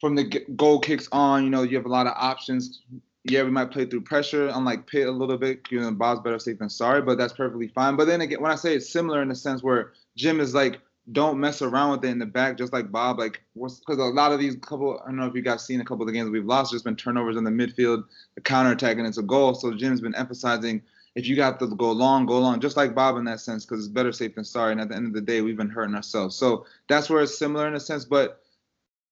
from 0.00 0.14
the 0.14 0.24
goal 0.56 0.80
kicks 0.80 1.08
on, 1.12 1.44
you 1.44 1.50
know, 1.50 1.62
you 1.62 1.76
have 1.76 1.86
a 1.86 1.90
lot 1.90 2.06
of 2.06 2.14
options. 2.16 2.82
Yeah, 3.24 3.42
we 3.42 3.50
might 3.50 3.70
play 3.70 3.86
through 3.86 4.02
pressure, 4.02 4.48
unlike 4.48 4.86
Pitt 4.86 5.06
a 5.06 5.10
little 5.10 5.38
bit. 5.38 5.62
You 5.70 5.80
know, 5.80 5.90
Bob's 5.92 6.20
better 6.20 6.38
safe 6.38 6.58
than 6.58 6.68
sorry, 6.68 7.00
but 7.00 7.16
that's 7.16 7.32
perfectly 7.32 7.68
fine. 7.68 7.96
But 7.96 8.06
then 8.06 8.20
again, 8.20 8.42
when 8.42 8.52
I 8.52 8.56
say 8.56 8.74
it's 8.74 8.90
similar 8.90 9.22
in 9.22 9.28
the 9.28 9.34
sense 9.34 9.62
where 9.62 9.92
Jim 10.16 10.40
is 10.40 10.54
like, 10.54 10.80
don't 11.12 11.38
mess 11.38 11.62
around 11.62 11.92
with 11.92 12.04
it 12.04 12.08
in 12.08 12.18
the 12.18 12.26
back, 12.26 12.56
just 12.56 12.72
like 12.72 12.90
Bob. 12.90 13.18
Like, 13.18 13.42
because 13.54 13.98
a 13.98 14.04
lot 14.04 14.32
of 14.32 14.40
these 14.40 14.56
couple, 14.56 15.00
I 15.02 15.06
don't 15.06 15.16
know 15.16 15.26
if 15.26 15.34
you 15.34 15.42
guys 15.42 15.64
seen 15.64 15.80
a 15.80 15.84
couple 15.84 16.02
of 16.02 16.06
the 16.06 16.12
games 16.12 16.30
we've 16.30 16.44
lost, 16.44 16.72
just 16.72 16.84
been 16.84 16.96
turnovers 16.96 17.36
in 17.36 17.44
the 17.44 17.50
midfield, 17.50 18.04
the 18.34 18.40
counter 18.40 18.72
attack, 18.72 18.96
and 18.96 19.06
it's 19.06 19.18
a 19.18 19.22
goal. 19.22 19.54
So 19.54 19.72
Jim's 19.74 20.00
been 20.00 20.14
emphasizing 20.14 20.82
if 21.14 21.26
you 21.28 21.36
got 21.36 21.58
to 21.60 21.68
go 21.68 21.92
long, 21.92 22.26
go 22.26 22.38
long, 22.38 22.60
just 22.60 22.76
like 22.76 22.94
Bob 22.94 23.16
in 23.16 23.24
that 23.24 23.40
sense, 23.40 23.64
because 23.64 23.84
it's 23.84 23.92
better 23.92 24.12
safe 24.12 24.34
than 24.34 24.44
sorry. 24.44 24.72
And 24.72 24.80
at 24.80 24.88
the 24.88 24.96
end 24.96 25.06
of 25.06 25.12
the 25.12 25.20
day, 25.20 25.40
we've 25.42 25.56
been 25.56 25.70
hurting 25.70 25.94
ourselves. 25.94 26.34
So 26.36 26.66
that's 26.88 27.08
where 27.08 27.22
it's 27.22 27.38
similar 27.38 27.68
in 27.68 27.74
a 27.74 27.80
sense. 27.80 28.04
But 28.04 28.42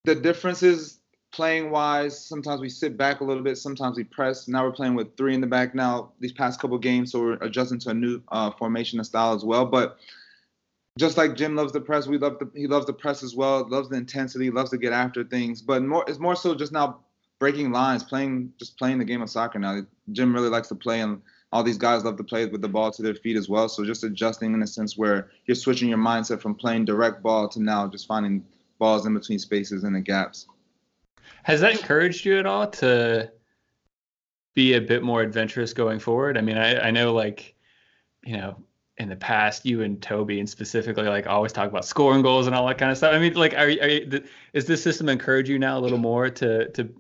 the 0.04 0.14
difference 0.14 0.62
is 0.62 0.99
playing 1.32 1.71
wise. 1.71 2.18
Sometimes 2.25 2.61
we 2.61 2.68
sit 2.68 2.97
back 2.97 3.21
a 3.21 3.25
little 3.25 3.42
bit. 3.42 3.56
Sometimes 3.56 3.97
we 3.97 4.04
press. 4.04 4.49
Now 4.49 4.64
we're 4.64 4.73
playing 4.73 4.94
with 4.94 5.16
three 5.16 5.35
in 5.35 5.40
the 5.40 5.47
back 5.47 5.75
now 5.75 6.12
these 6.18 6.32
past 6.32 6.61
couple 6.61 6.76
games. 6.78 7.12
So 7.12 7.21
we're 7.21 7.32
adjusting 7.35 7.78
to 7.80 7.90
a 7.90 7.94
new 7.94 8.21
uh, 8.28 8.50
formation 8.50 8.99
and 8.99 9.06
style 9.06 9.35
as 9.35 9.44
well. 9.44 9.64
But 9.64 9.99
just 10.99 11.16
like 11.16 11.37
Jim 11.37 11.54
loves 11.54 11.73
the 11.73 11.80
press, 11.80 12.06
we 12.06 12.18
love 12.18 12.38
the 12.38 12.50
he 12.54 12.66
loves 12.66 12.87
the 12.87 12.92
press 12.92 13.23
as 13.23 13.35
well. 13.35 13.66
Loves 13.68 13.88
the 13.88 13.97
intensity, 13.97 14.50
loves 14.50 14.71
to 14.71 14.78
get 14.78 14.92
after 14.92 15.23
things. 15.23 15.62
But 15.62 15.82
more 15.82 16.04
it's 16.09 16.18
more 16.18 16.35
so 16.35 16.54
just 16.54 16.73
now 16.73 16.99
breaking 17.38 17.71
lines, 17.71 18.02
playing 18.02 18.52
just 18.59 18.76
playing 18.76 18.99
the 18.99 19.04
game 19.04 19.23
of 19.23 19.30
soccer 19.30 19.59
now. 19.59 19.80
Jim 20.11 20.35
really 20.35 20.50
likes 20.50 20.68
to 20.68 20.75
play 20.75 21.00
and 21.00 21.23
all 21.52 21.62
these 21.62 21.78
guys 21.78 22.04
love 22.04 22.16
to 22.16 22.25
play 22.25 22.47
with 22.47 22.62
the 22.62 22.68
ball 22.68 22.90
to 22.90 23.02
their 23.02 23.14
feet 23.14 23.37
as 23.37 23.49
well. 23.49 23.68
So 23.68 23.85
just 23.85 24.04
adjusting 24.04 24.54
in 24.54 24.62
a 24.62 24.66
sense 24.66 24.97
where 24.97 25.30
you're 25.47 25.54
switching 25.54 25.88
your 25.88 25.99
mindset 25.99 26.40
from 26.40 26.54
playing 26.54 26.87
direct 26.87 27.23
ball 27.23 27.49
to 27.49 27.62
now 27.62 27.87
just 27.87 28.06
finding 28.06 28.44
balls 28.78 29.04
in 29.06 29.14
between 29.14 29.38
spaces 29.38 29.85
and 29.85 29.94
the 29.94 30.00
gaps. 30.00 30.47
Has 31.42 31.61
that 31.61 31.73
encouraged 31.73 32.25
you 32.25 32.38
at 32.38 32.47
all 32.47 32.68
to 32.68 33.30
be 34.54 34.75
a 34.75 34.80
bit 34.80 35.02
more 35.02 35.21
adventurous 35.21 35.73
going 35.73 35.99
forward? 35.99 36.38
I 36.38 36.40
mean, 36.40 36.56
I, 36.56 36.88
I 36.88 36.90
know 36.90 37.12
like, 37.12 37.54
you 38.25 38.37
know, 38.37 38.56
in 38.99 39.09
the 39.09 39.16
past, 39.16 39.66
you 39.66 39.82
and 39.82 40.00
Toby 40.00 40.38
and 40.38 40.49
specifically 40.49 41.04
like 41.04 41.26
always 41.26 41.52
talk 41.52 41.68
about 41.68 41.85
scoring 41.85 42.23
goals 42.23 42.47
and 42.47 42.54
all 42.54 42.66
that 42.68 42.78
kind 42.78 42.90
of 42.90 42.97
stuff. 42.97 43.12
I 43.12 43.18
mean, 43.18 43.35
like, 43.35 43.54
are, 43.54 43.66
are 43.66 44.21
is 44.52 44.66
this 44.66 44.82
system 44.82 45.09
encourage 45.09 45.49
you 45.49 45.59
now 45.59 45.78
a 45.78 45.80
little 45.80 45.99
more 45.99 46.30
to 46.30 46.68
to 46.71 46.94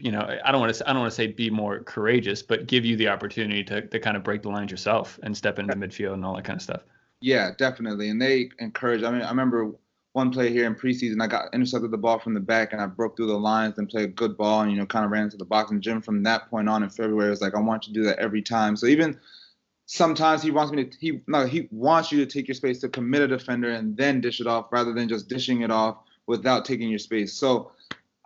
you 0.00 0.12
know, 0.12 0.38
I 0.44 0.52
don't 0.52 0.60
want 0.60 0.74
to 0.74 0.88
I 0.88 0.92
don't 0.92 1.02
want 1.02 1.12
to 1.12 1.16
say 1.16 1.26
be 1.28 1.50
more 1.50 1.80
courageous, 1.80 2.42
but 2.42 2.66
give 2.66 2.84
you 2.84 2.96
the 2.96 3.08
opportunity 3.08 3.64
to 3.64 3.82
to 3.82 4.00
kind 4.00 4.16
of 4.16 4.22
break 4.22 4.42
the 4.42 4.48
lines 4.48 4.70
yourself 4.70 5.18
and 5.22 5.36
step 5.36 5.58
into 5.58 5.74
midfield 5.74 6.14
and 6.14 6.24
all 6.24 6.36
that 6.36 6.44
kind 6.44 6.56
of 6.56 6.62
stuff. 6.62 6.82
Yeah, 7.20 7.50
definitely. 7.56 8.10
And 8.10 8.20
they 8.20 8.50
encourage. 8.58 9.02
I 9.02 9.10
mean, 9.10 9.22
I 9.22 9.30
remember 9.30 9.72
one 10.12 10.30
play 10.30 10.50
here 10.50 10.66
in 10.66 10.74
preseason. 10.74 11.22
I 11.22 11.26
got 11.26 11.52
intercepted 11.52 11.90
the 11.90 11.98
ball 11.98 12.18
from 12.18 12.34
the 12.34 12.40
back 12.40 12.72
and 12.72 12.80
I 12.80 12.86
broke 12.86 13.16
through 13.16 13.26
the 13.26 13.38
lines 13.38 13.78
and 13.78 13.88
played 13.88 14.04
a 14.04 14.12
good 14.12 14.36
ball 14.36 14.62
and 14.62 14.70
you 14.70 14.76
know 14.76 14.86
kind 14.86 15.04
of 15.04 15.10
ran 15.10 15.24
into 15.24 15.36
the 15.36 15.44
box. 15.44 15.70
And 15.70 15.82
Jim 15.82 16.00
from 16.00 16.22
that 16.24 16.48
point 16.50 16.68
on 16.68 16.82
in 16.82 16.90
February 16.90 17.30
was 17.30 17.40
like, 17.40 17.54
I 17.54 17.60
want 17.60 17.86
you 17.86 17.94
to 17.94 18.00
do 18.00 18.06
that 18.06 18.18
every 18.18 18.42
time. 18.42 18.76
So 18.76 18.86
even 18.86 19.18
sometimes 19.86 20.42
he 20.42 20.50
wants 20.50 20.72
me 20.72 20.84
to 20.84 20.98
he 20.98 21.20
no 21.26 21.46
he 21.46 21.68
wants 21.70 22.12
you 22.12 22.18
to 22.24 22.26
take 22.26 22.46
your 22.46 22.54
space 22.54 22.78
to 22.80 22.88
commit 22.88 23.22
a 23.22 23.28
defender 23.28 23.70
and 23.70 23.96
then 23.96 24.20
dish 24.20 24.40
it 24.40 24.46
off 24.46 24.66
rather 24.70 24.92
than 24.92 25.08
just 25.08 25.28
dishing 25.28 25.62
it 25.62 25.70
off 25.70 25.98
without 26.26 26.64
taking 26.64 26.88
your 26.88 26.98
space. 26.98 27.32
So 27.32 27.72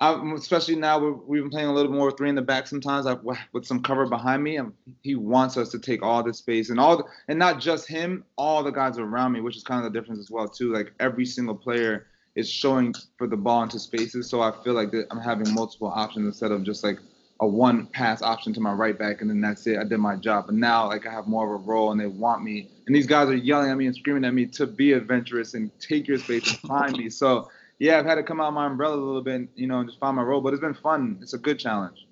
I'm, 0.02 0.32
especially 0.32 0.74
now 0.74 0.98
we 0.98 1.38
have 1.38 1.44
been 1.44 1.50
playing 1.50 1.68
a 1.68 1.72
little 1.72 1.92
more 1.92 2.10
three 2.10 2.28
in 2.28 2.34
the 2.34 2.42
back 2.42 2.66
sometimes 2.66 3.06
I, 3.06 3.16
with 3.52 3.64
some 3.64 3.80
cover 3.80 4.04
behind 4.04 4.42
me. 4.42 4.56
And 4.56 4.72
he 5.02 5.14
wants 5.14 5.56
us 5.56 5.68
to 5.70 5.78
take 5.78 6.02
all 6.02 6.24
the 6.24 6.34
space 6.34 6.70
and 6.70 6.80
all, 6.80 6.96
the, 6.96 7.04
and 7.28 7.38
not 7.38 7.60
just 7.60 7.86
him, 7.86 8.24
all 8.36 8.64
the 8.64 8.72
guys 8.72 8.98
around 8.98 9.30
me, 9.30 9.40
which 9.40 9.56
is 9.56 9.62
kind 9.62 9.86
of 9.86 9.92
the 9.92 9.98
difference 9.98 10.18
as 10.18 10.28
well 10.28 10.48
too. 10.48 10.74
Like 10.74 10.92
every 10.98 11.24
single 11.24 11.54
player 11.54 12.08
is 12.34 12.50
showing 12.50 12.92
for 13.16 13.28
the 13.28 13.36
ball 13.36 13.62
into 13.62 13.78
spaces, 13.78 14.28
so 14.28 14.40
I 14.40 14.50
feel 14.64 14.72
like 14.72 14.92
I'm 15.10 15.20
having 15.20 15.54
multiple 15.54 15.92
options 15.94 16.26
instead 16.26 16.50
of 16.50 16.64
just 16.64 16.82
like 16.82 16.98
a 17.40 17.46
one 17.46 17.86
pass 17.86 18.22
option 18.22 18.52
to 18.54 18.60
my 18.60 18.72
right 18.72 18.98
back 18.98 19.20
and 19.20 19.30
then 19.30 19.40
that's 19.40 19.66
it. 19.68 19.78
I 19.78 19.84
did 19.84 19.98
my 19.98 20.16
job. 20.16 20.46
But 20.46 20.56
now 20.56 20.88
like 20.88 21.06
I 21.06 21.12
have 21.12 21.28
more 21.28 21.54
of 21.54 21.60
a 21.60 21.64
role 21.64 21.92
and 21.92 22.00
they 22.00 22.06
want 22.06 22.42
me. 22.42 22.68
And 22.88 22.96
these 22.96 23.06
guys 23.06 23.28
are 23.28 23.36
yelling 23.36 23.70
at 23.70 23.76
me 23.76 23.86
and 23.86 23.94
screaming 23.94 24.24
at 24.24 24.34
me 24.34 24.46
to 24.46 24.66
be 24.66 24.94
adventurous 24.94 25.54
and 25.54 25.70
take 25.78 26.08
your 26.08 26.18
space 26.18 26.48
and 26.48 26.58
find 26.60 26.96
me. 26.96 27.08
So 27.08 27.48
yeah, 27.82 27.98
I've 27.98 28.06
had 28.06 28.14
to 28.14 28.22
come 28.22 28.40
out 28.40 28.52
my 28.52 28.66
umbrella 28.66 28.94
a 28.94 29.04
little 29.04 29.22
bit, 29.22 29.48
you 29.56 29.66
know, 29.66 29.80
and 29.80 29.88
just 29.88 29.98
find 29.98 30.14
my 30.14 30.22
role. 30.22 30.40
But 30.40 30.52
it's 30.52 30.60
been 30.60 30.72
fun. 30.72 31.18
It's 31.20 31.34
a 31.34 31.38
good 31.38 31.58
challenge. 31.58 32.06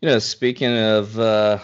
You 0.00 0.08
know, 0.08 0.20
speaking 0.20 0.78
of 0.78 1.18
uh, 1.18 1.58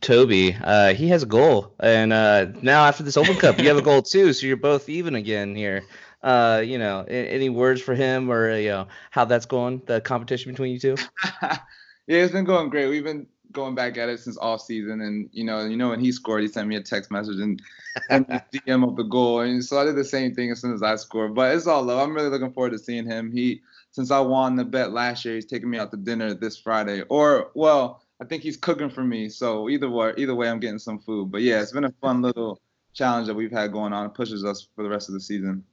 Toby, 0.00 0.56
uh, 0.58 0.94
he 0.94 1.08
has 1.08 1.22
a 1.22 1.26
goal, 1.26 1.74
and 1.78 2.10
uh, 2.10 2.46
now 2.62 2.86
after 2.86 3.02
this 3.02 3.18
Open 3.18 3.36
Cup, 3.36 3.58
you 3.58 3.68
have 3.68 3.76
a 3.76 3.82
goal 3.82 4.00
too. 4.00 4.32
So 4.32 4.46
you're 4.46 4.56
both 4.56 4.88
even 4.88 5.14
again 5.16 5.54
here. 5.54 5.82
Uh, 6.22 6.62
you 6.64 6.78
know, 6.78 7.02
any 7.02 7.50
words 7.50 7.82
for 7.82 7.94
him 7.94 8.30
or 8.30 8.56
you 8.56 8.70
know 8.70 8.88
how 9.10 9.26
that's 9.26 9.44
going? 9.44 9.82
The 9.84 10.00
competition 10.00 10.50
between 10.50 10.72
you 10.72 10.78
two. 10.78 10.96
yeah, 11.42 11.58
it's 12.06 12.32
been 12.32 12.46
going 12.46 12.70
great. 12.70 12.88
We've 12.88 13.04
been 13.04 13.26
going 13.52 13.74
back 13.74 13.96
at 13.98 14.08
it 14.08 14.20
since 14.20 14.38
off 14.38 14.62
season, 14.62 15.00
and 15.00 15.28
you 15.32 15.44
know, 15.44 15.64
you 15.64 15.76
know 15.76 15.90
when 15.90 16.00
he 16.00 16.12
scored, 16.12 16.42
he 16.42 16.48
sent 16.48 16.68
me 16.68 16.76
a 16.76 16.82
text 16.82 17.10
message 17.10 17.38
and, 17.38 17.62
and 18.08 18.26
DM 18.52 18.88
of 18.88 18.96
the 18.96 19.04
goal, 19.04 19.40
and 19.40 19.64
so 19.64 19.78
I 19.78 19.84
did 19.84 19.96
the 19.96 20.04
same 20.04 20.34
thing 20.34 20.50
as 20.50 20.60
soon 20.60 20.72
as 20.72 20.82
I 20.82 20.96
scored. 20.96 21.34
But 21.34 21.54
it's 21.54 21.66
all 21.66 21.82
love. 21.82 22.00
I'm 22.00 22.14
really 22.14 22.30
looking 22.30 22.52
forward 22.52 22.72
to 22.72 22.78
seeing 22.78 23.06
him. 23.06 23.30
He 23.30 23.62
since 23.90 24.10
I 24.10 24.20
won 24.20 24.56
the 24.56 24.64
bet 24.64 24.92
last 24.92 25.24
year, 25.24 25.34
he's 25.34 25.46
taking 25.46 25.70
me 25.70 25.78
out 25.78 25.90
to 25.90 25.96
dinner 25.96 26.34
this 26.34 26.56
Friday, 26.56 27.02
or 27.08 27.50
well, 27.54 28.02
I 28.20 28.24
think 28.24 28.42
he's 28.42 28.56
cooking 28.56 28.90
for 28.90 29.04
me. 29.04 29.28
So 29.28 29.68
either 29.68 29.90
way, 29.90 30.12
either 30.16 30.34
way, 30.34 30.48
I'm 30.48 30.60
getting 30.60 30.78
some 30.78 30.98
food. 30.98 31.30
But 31.30 31.42
yeah, 31.42 31.60
it's 31.60 31.72
been 31.72 31.84
a 31.84 31.94
fun 32.00 32.22
little 32.22 32.60
challenge 32.94 33.26
that 33.26 33.34
we've 33.34 33.50
had 33.50 33.72
going 33.72 33.92
on. 33.92 34.06
It 34.06 34.14
pushes 34.14 34.44
us 34.44 34.66
for 34.74 34.82
the 34.82 34.88
rest 34.88 35.08
of 35.08 35.14
the 35.14 35.20
season. 35.20 35.64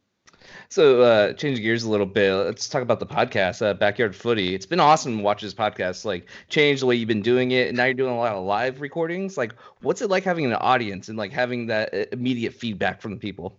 So, 0.69 1.01
uh, 1.01 1.33
changing 1.33 1.63
gears 1.63 1.83
a 1.83 1.89
little 1.89 2.05
bit, 2.05 2.33
let's 2.33 2.69
talk 2.69 2.81
about 2.81 2.99
the 2.99 3.05
podcast, 3.05 3.65
uh, 3.65 3.73
Backyard 3.73 4.15
Footy. 4.15 4.53
It's 4.53 4.65
been 4.65 4.79
awesome 4.79 5.17
to 5.17 5.23
watch 5.23 5.41
this 5.41 5.53
podcast, 5.53 6.05
like 6.05 6.27
change 6.49 6.79
the 6.79 6.85
way 6.85 6.95
you've 6.95 7.07
been 7.07 7.21
doing 7.21 7.51
it, 7.51 7.69
and 7.69 7.77
now 7.77 7.85
you're 7.85 7.93
doing 7.93 8.13
a 8.13 8.17
lot 8.17 8.33
of 8.33 8.45
live 8.45 8.81
recordings. 8.81 9.37
Like, 9.37 9.55
what's 9.81 10.01
it 10.01 10.09
like 10.09 10.23
having 10.23 10.45
an 10.45 10.53
audience 10.53 11.09
and 11.09 11.17
like 11.17 11.31
having 11.31 11.67
that 11.67 11.93
uh, 11.93 12.05
immediate 12.11 12.53
feedback 12.53 13.01
from 13.01 13.11
the 13.11 13.17
people? 13.17 13.57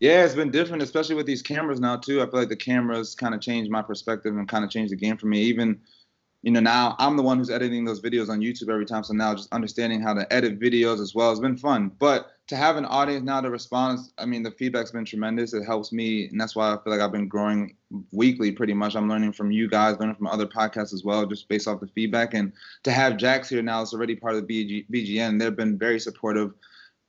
Yeah, 0.00 0.24
it's 0.24 0.34
been 0.34 0.50
different, 0.50 0.82
especially 0.82 1.14
with 1.14 1.26
these 1.26 1.42
cameras 1.42 1.78
now 1.78 1.96
too. 1.96 2.22
I 2.22 2.24
feel 2.24 2.40
like 2.40 2.48
the 2.48 2.56
cameras 2.56 3.14
kind 3.14 3.34
of 3.34 3.42
changed 3.42 3.70
my 3.70 3.82
perspective 3.82 4.34
and 4.34 4.48
kind 4.48 4.64
of 4.64 4.70
changed 4.70 4.92
the 4.92 4.96
game 4.96 5.18
for 5.18 5.26
me. 5.26 5.42
Even 5.42 5.78
you 6.42 6.50
know, 6.50 6.60
now 6.60 6.96
I'm 6.98 7.16
the 7.16 7.22
one 7.22 7.38
who's 7.38 7.50
editing 7.50 7.84
those 7.84 8.00
videos 8.00 8.30
on 8.30 8.40
YouTube 8.40 8.70
every 8.70 8.86
time. 8.86 9.04
So 9.04 9.12
now 9.12 9.34
just 9.34 9.52
understanding 9.52 10.00
how 10.00 10.14
to 10.14 10.30
edit 10.32 10.58
videos 10.58 11.00
as 11.00 11.14
well 11.14 11.30
has 11.30 11.40
been 11.40 11.56
fun. 11.56 11.90
But 11.98 12.30
to 12.46 12.56
have 12.56 12.76
an 12.76 12.86
audience 12.86 13.24
now 13.24 13.42
to 13.42 13.50
respond, 13.50 13.98
I 14.16 14.24
mean, 14.24 14.42
the 14.42 14.50
feedback's 14.50 14.90
been 14.90 15.04
tremendous. 15.04 15.52
It 15.52 15.64
helps 15.64 15.92
me. 15.92 16.28
And 16.28 16.40
that's 16.40 16.56
why 16.56 16.72
I 16.72 16.78
feel 16.82 16.92
like 16.92 17.00
I've 17.00 17.12
been 17.12 17.28
growing 17.28 17.76
weekly 18.10 18.52
pretty 18.52 18.72
much. 18.72 18.96
I'm 18.96 19.08
learning 19.08 19.32
from 19.32 19.52
you 19.52 19.68
guys, 19.68 19.98
learning 20.00 20.16
from 20.16 20.28
other 20.28 20.46
podcasts 20.46 20.94
as 20.94 21.04
well, 21.04 21.26
just 21.26 21.48
based 21.48 21.68
off 21.68 21.80
the 21.80 21.88
feedback. 21.88 22.32
And 22.32 22.52
to 22.84 22.90
have 22.90 23.18
Jax 23.18 23.50
here 23.50 23.62
now, 23.62 23.82
it's 23.82 23.92
already 23.92 24.16
part 24.16 24.34
of 24.34 24.46
the 24.46 24.86
BG, 24.86 24.86
BGN. 24.90 25.38
They've 25.38 25.54
been 25.54 25.78
very 25.78 26.00
supportive 26.00 26.54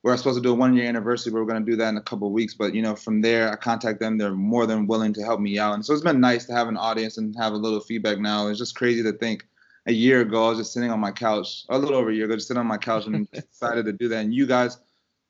we're 0.02 0.16
supposed 0.16 0.36
to 0.36 0.42
do 0.42 0.52
a 0.52 0.54
one 0.54 0.74
year 0.74 0.88
anniversary. 0.88 1.32
but 1.32 1.38
We're 1.38 1.46
going 1.46 1.64
to 1.64 1.70
do 1.70 1.76
that 1.76 1.88
in 1.88 1.96
a 1.96 2.02
couple 2.02 2.26
of 2.26 2.32
weeks. 2.32 2.54
But 2.54 2.74
you 2.74 2.82
know, 2.82 2.96
from 2.96 3.20
there, 3.20 3.52
I 3.52 3.56
contact 3.56 4.00
them. 4.00 4.18
They're 4.18 4.34
more 4.34 4.66
than 4.66 4.86
willing 4.86 5.12
to 5.14 5.22
help 5.22 5.40
me 5.40 5.58
out. 5.58 5.74
And 5.74 5.84
so 5.84 5.92
it's 5.92 6.02
been 6.02 6.20
nice 6.20 6.44
to 6.46 6.52
have 6.52 6.68
an 6.68 6.76
audience 6.76 7.18
and 7.18 7.34
have 7.36 7.52
a 7.52 7.56
little 7.56 7.80
feedback 7.80 8.18
now. 8.18 8.48
It's 8.48 8.58
just 8.58 8.74
crazy 8.74 9.02
to 9.02 9.12
think 9.12 9.46
a 9.86 9.92
year 9.92 10.20
ago, 10.20 10.46
I 10.46 10.48
was 10.50 10.58
just 10.58 10.72
sitting 10.72 10.90
on 10.90 11.00
my 11.00 11.10
couch, 11.10 11.64
a 11.68 11.78
little 11.78 11.96
over 11.96 12.10
a 12.10 12.14
year 12.14 12.26
ago, 12.26 12.36
just 12.36 12.48
sitting 12.48 12.60
on 12.60 12.66
my 12.66 12.78
couch 12.78 13.06
and 13.06 13.28
decided 13.50 13.84
to 13.86 13.92
do 13.92 14.08
that. 14.08 14.24
And 14.24 14.34
you 14.34 14.46
guys 14.46 14.78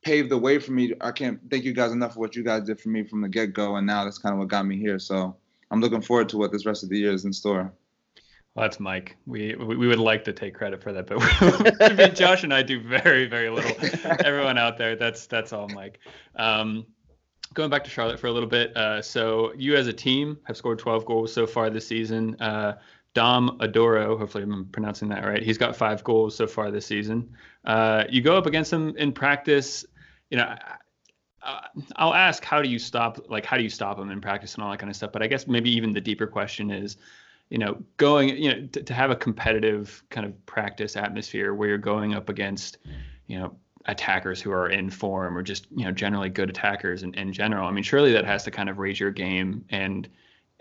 paved 0.05 0.31
the 0.31 0.39
way 0.39 0.59
for 0.59 0.73
me. 0.73 0.93
I 1.01 1.13
can't 1.13 1.41
thank 1.51 1.65
you 1.65 1.73
guys 1.73 1.93
enough 1.93 2.15
for 2.15 2.21
what 2.21 2.37
you 2.37 2.43
guys 2.43 2.65
did 2.65 2.81
for 2.81 2.89
me 2.89 3.05
from 3.05 3.21
the 3.21 3.29
get 3.29 3.53
go. 3.53 3.77
And 3.77 3.87
now 3.87 4.05
that's 4.05 4.19
kind 4.19 4.33
of 4.33 4.39
what 4.39 4.49
got 4.49 4.67
me 4.67 4.77
here. 4.77 4.99
So 4.99 5.37
I'm 5.71 5.81
looking 5.81 6.03
forward 6.03 6.29
to 6.31 6.39
what 6.39 6.53
this 6.53 6.67
rest 6.67 6.83
of 6.83 6.91
the 6.91 6.99
year 6.99 7.13
is 7.13 7.25
in 7.25 7.33
store. 7.33 7.73
Well, 8.55 8.65
that's 8.65 8.79
Mike. 8.79 9.17
We, 9.27 9.55
we 9.55 9.87
would 9.87 9.99
like 9.99 10.25
to 10.25 10.33
take 10.33 10.55
credit 10.55 10.83
for 10.83 10.93
that, 10.93 11.07
but 11.07 11.19
I 12.01 12.09
Josh 12.09 12.45
and 12.45 12.53
I 12.53 12.63
do 12.63 12.81
very 12.81 13.27
very 13.27 13.49
little. 13.49 13.75
Everyone 14.25 14.59
out 14.59 14.77
there, 14.77 14.95
that's 14.95 15.27
that's 15.27 15.53
all 15.55 15.69
Mike. 15.69 16.01
Um, 16.37 16.87
going 17.55 17.71
back 17.71 17.85
to 17.85 17.91
Charlotte 17.91 18.21
for 18.21 18.27
a 18.27 18.33
little 18.33 18.49
bit. 18.49 18.77
Uh, 18.77 19.01
so 19.01 19.53
you 19.57 19.75
as 19.77 19.87
a 19.87 19.93
team 19.93 20.39
have 20.45 20.57
scored 20.57 20.79
12 20.79 21.05
goals 21.05 21.33
so 21.33 21.47
far 21.47 21.71
this 21.71 21.87
season. 21.87 22.37
Uh, 22.41 22.75
Dom 23.15 23.59
Adoro, 23.61 24.19
hopefully 24.19 24.45
I'm 24.45 24.67
pronouncing 24.67 25.09
that 25.09 25.25
right. 25.25 25.43
He's 25.43 25.59
got 25.59 25.77
five 25.77 26.03
goals 26.03 26.35
so 26.35 26.47
far 26.47 26.71
this 26.71 26.87
season. 26.87 27.31
Uh, 27.65 28.05
you 28.09 28.23
go 28.23 28.37
up 28.37 28.47
against 28.47 28.73
him 28.73 28.97
in 28.97 29.13
practice. 29.13 29.85
You 30.31 30.39
know, 30.39 30.57
I'll 31.97 32.15
ask 32.15 32.45
how 32.45 32.63
do 32.63 32.69
you 32.69 32.79
stop 32.79 33.19
like 33.29 33.45
how 33.45 33.57
do 33.57 33.63
you 33.63 33.69
stop 33.69 33.99
him 33.99 34.11
in 34.11 34.21
practice 34.21 34.55
and 34.55 34.63
all 34.63 34.71
that 34.71 34.79
kind 34.79 34.89
of 34.89 34.97
stuff. 34.97 35.13
But 35.13 35.23
I 35.23 35.27
guess 35.27 35.47
maybe 35.47 35.71
even 35.71 35.93
the 35.93 36.01
deeper 36.01 36.27
question 36.27 36.71
is, 36.71 36.97
you 37.53 37.59
know, 37.59 37.77
going 37.99 38.31
you 38.31 38.51
know 38.51 38.67
to, 38.69 38.83
to 38.83 38.95
have 38.95 39.11
a 39.11 39.17
competitive 39.17 40.03
kind 40.09 40.27
of 40.27 40.47
practice 40.47 40.97
atmosphere 40.97 41.53
where 41.53 41.69
you're 41.69 41.77
going 41.77 42.15
up 42.15 42.31
against, 42.31 42.79
you 43.27 43.39
know, 43.39 43.55
attackers 43.85 44.41
who 44.41 44.51
are 44.51 44.71
in 44.71 44.89
form 44.89 45.37
or 45.37 45.43
just 45.43 45.67
you 45.71 45.85
know 45.85 45.93
generally 45.93 46.31
good 46.31 46.49
attackers 46.49 47.03
in, 47.03 47.13
in 47.13 47.31
general. 47.31 47.69
I 47.69 47.71
mean, 47.71 47.85
surely 47.85 48.11
that 48.13 48.25
has 48.25 48.45
to 48.45 48.51
kind 48.51 48.71
of 48.71 48.79
raise 48.79 48.99
your 48.99 49.11
game 49.11 49.67
and 49.69 50.09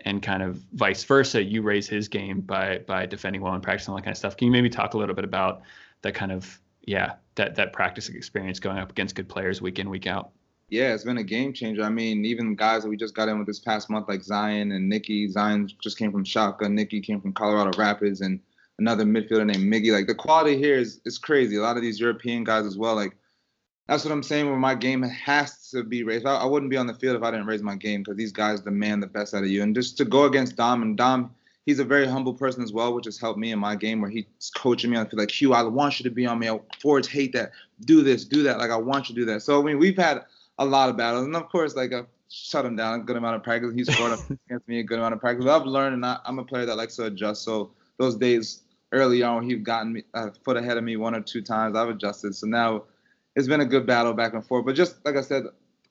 and 0.00 0.22
kind 0.22 0.42
of 0.42 0.56
vice 0.74 1.02
versa, 1.04 1.42
you 1.42 1.62
raise 1.62 1.88
his 1.88 2.08
game 2.08 2.42
by 2.42 2.80
by 2.86 3.06
defending 3.06 3.40
well 3.40 3.54
and 3.54 3.62
practicing 3.62 3.92
all 3.92 3.96
that 3.96 4.04
kind 4.04 4.12
of 4.12 4.18
stuff. 4.18 4.36
Can 4.36 4.44
you 4.44 4.52
maybe 4.52 4.68
talk 4.68 4.92
a 4.92 4.98
little 4.98 5.14
bit 5.14 5.24
about 5.24 5.62
that 6.02 6.12
kind 6.12 6.30
of 6.30 6.60
yeah 6.82 7.14
that 7.36 7.54
that 7.54 7.72
practice 7.72 8.10
experience 8.10 8.60
going 8.60 8.76
up 8.76 8.90
against 8.90 9.14
good 9.14 9.30
players 9.30 9.62
week 9.62 9.78
in 9.78 9.88
week 9.88 10.06
out? 10.06 10.32
Yeah, 10.72 10.94
it's 10.94 11.04
been 11.04 11.18
a 11.18 11.22
game 11.22 11.52
changer. 11.52 11.82
I 11.82 11.90
mean, 11.90 12.24
even 12.24 12.56
guys 12.56 12.82
that 12.82 12.88
we 12.88 12.96
just 12.96 13.14
got 13.14 13.28
in 13.28 13.36
with 13.36 13.46
this 13.46 13.58
past 13.58 13.90
month, 13.90 14.08
like 14.08 14.22
Zion 14.22 14.72
and 14.72 14.88
Nikki. 14.88 15.28
Zion 15.28 15.70
just 15.82 15.98
came 15.98 16.10
from 16.10 16.24
Shaka. 16.24 16.66
Nikki 16.66 17.02
came 17.02 17.20
from 17.20 17.34
Colorado 17.34 17.76
Rapids, 17.76 18.22
and 18.22 18.40
another 18.78 19.04
midfielder 19.04 19.44
named 19.44 19.70
Miggy. 19.70 19.92
Like 19.92 20.06
the 20.06 20.14
quality 20.14 20.56
here 20.56 20.76
is 20.76 21.02
is 21.04 21.18
crazy. 21.18 21.56
A 21.56 21.60
lot 21.60 21.76
of 21.76 21.82
these 21.82 22.00
European 22.00 22.42
guys 22.42 22.64
as 22.64 22.78
well. 22.78 22.94
Like 22.94 23.14
that's 23.86 24.02
what 24.02 24.12
I'm 24.12 24.22
saying. 24.22 24.46
Where 24.46 24.56
my 24.56 24.74
game 24.74 25.02
has 25.02 25.68
to 25.72 25.84
be 25.84 26.04
raised. 26.04 26.24
I, 26.24 26.36
I 26.36 26.46
wouldn't 26.46 26.70
be 26.70 26.78
on 26.78 26.86
the 26.86 26.94
field 26.94 27.16
if 27.16 27.22
I 27.22 27.30
didn't 27.30 27.46
raise 27.46 27.62
my 27.62 27.76
game 27.76 28.02
because 28.02 28.16
these 28.16 28.32
guys 28.32 28.62
demand 28.62 29.02
the 29.02 29.08
best 29.08 29.34
out 29.34 29.42
of 29.42 29.50
you. 29.50 29.62
And 29.62 29.74
just 29.74 29.98
to 29.98 30.06
go 30.06 30.24
against 30.24 30.56
Dom 30.56 30.80
and 30.80 30.96
Dom, 30.96 31.34
he's 31.66 31.80
a 31.80 31.84
very 31.84 32.06
humble 32.06 32.32
person 32.32 32.62
as 32.62 32.72
well, 32.72 32.94
which 32.94 33.04
has 33.04 33.18
helped 33.18 33.38
me 33.38 33.52
in 33.52 33.58
my 33.58 33.76
game 33.76 34.00
where 34.00 34.10
he's 34.10 34.24
coaching 34.56 34.90
me. 34.90 34.96
I 34.96 35.04
feel 35.04 35.18
like 35.18 35.30
Hugh, 35.30 35.52
I 35.52 35.64
want 35.64 36.00
you 36.00 36.04
to 36.04 36.10
be 36.10 36.24
on 36.24 36.38
me. 36.38 36.48
I 36.48 36.58
Forwards 36.80 37.08
hate 37.08 37.34
that. 37.34 37.52
Do 37.84 38.02
this, 38.02 38.24
do 38.24 38.42
that. 38.44 38.56
Like 38.56 38.70
I 38.70 38.76
want 38.76 39.10
you 39.10 39.14
to 39.14 39.20
do 39.20 39.26
that. 39.26 39.42
So 39.42 39.60
I 39.60 39.64
mean, 39.64 39.78
we've 39.78 39.98
had 39.98 40.22
a 40.58 40.64
lot 40.64 40.88
of 40.88 40.96
battles, 40.96 41.24
and 41.24 41.36
of 41.36 41.48
course, 41.48 41.74
like 41.74 41.92
I 41.92 42.02
shut 42.28 42.64
him 42.64 42.76
down 42.76 43.00
a 43.00 43.02
good 43.02 43.16
amount 43.16 43.36
of 43.36 43.42
practice. 43.42 43.72
He 43.74 43.84
scored 43.84 44.18
against 44.46 44.66
me 44.68 44.80
a 44.80 44.82
good 44.82 44.98
amount 44.98 45.14
of 45.14 45.20
practice. 45.20 45.44
But 45.44 45.60
I've 45.60 45.66
learned, 45.66 45.94
and 45.94 46.06
I, 46.06 46.18
I'm 46.24 46.38
a 46.38 46.44
player 46.44 46.66
that 46.66 46.76
likes 46.76 46.96
to 46.96 47.04
adjust. 47.04 47.42
So 47.42 47.70
those 47.98 48.16
days 48.16 48.62
early 48.92 49.22
on, 49.22 49.48
he'd 49.48 49.64
gotten 49.64 49.94
me 49.94 50.04
a 50.14 50.32
foot 50.32 50.56
ahead 50.56 50.76
of 50.76 50.84
me 50.84 50.96
one 50.96 51.14
or 51.14 51.20
two 51.20 51.42
times. 51.42 51.76
I've 51.76 51.88
adjusted. 51.88 52.34
So 52.34 52.46
now 52.46 52.84
it's 53.36 53.48
been 53.48 53.60
a 53.60 53.66
good 53.66 53.86
battle 53.86 54.12
back 54.12 54.34
and 54.34 54.44
forth. 54.44 54.64
But 54.64 54.74
just 54.74 55.04
like 55.04 55.16
I 55.16 55.22
said, 55.22 55.44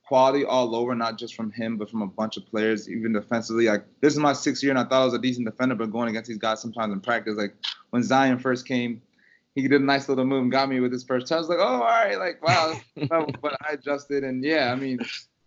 quality 0.04 0.44
all 0.44 0.76
over, 0.76 0.94
not 0.94 1.18
just 1.18 1.36
from 1.36 1.52
him, 1.52 1.78
but 1.78 1.90
from 1.90 2.02
a 2.02 2.08
bunch 2.08 2.38
of 2.38 2.46
players, 2.46 2.90
even 2.90 3.14
defensively. 3.14 3.68
Like 3.68 3.86
this 4.02 4.14
is 4.14 4.20
my 4.20 4.34
sixth 4.34 4.64
year, 4.64 4.72
and 4.72 4.80
I 4.80 4.84
thought 4.84 5.02
I 5.02 5.06
was 5.06 5.14
a 5.14 5.20
decent 5.20 5.46
defender, 5.46 5.76
but 5.76 5.92
going 5.92 6.10
against 6.10 6.28
these 6.28 6.38
guys 6.38 6.62
sometimes 6.62 6.92
in 6.92 7.00
practice, 7.00 7.36
like 7.38 7.56
when 7.92 8.04
Zion 8.04 8.38
first 8.38 8.68
came, 8.68 9.02
he 9.56 9.68
did 9.68 9.82
a 9.82 9.84
nice 9.84 10.08
little 10.08 10.26
move 10.26 10.44
and 10.44 10.52
got 10.52 10.70
me 10.70 10.80
with 10.80 10.92
his 10.92 11.04
first 11.04 11.28
touch. 11.28 11.38
I 11.38 11.40
was 11.40 11.50
like, 11.50 11.60
oh, 11.60 11.64
all 11.64 11.82
right, 11.82 12.18
like 12.18 12.42
wow. 12.42 12.80
but 13.42 13.56
I 13.68 13.74
adjusted, 13.74 14.24
and 14.24 14.44
yeah, 14.44 14.72
I 14.72 14.76
mean, 14.76 15.00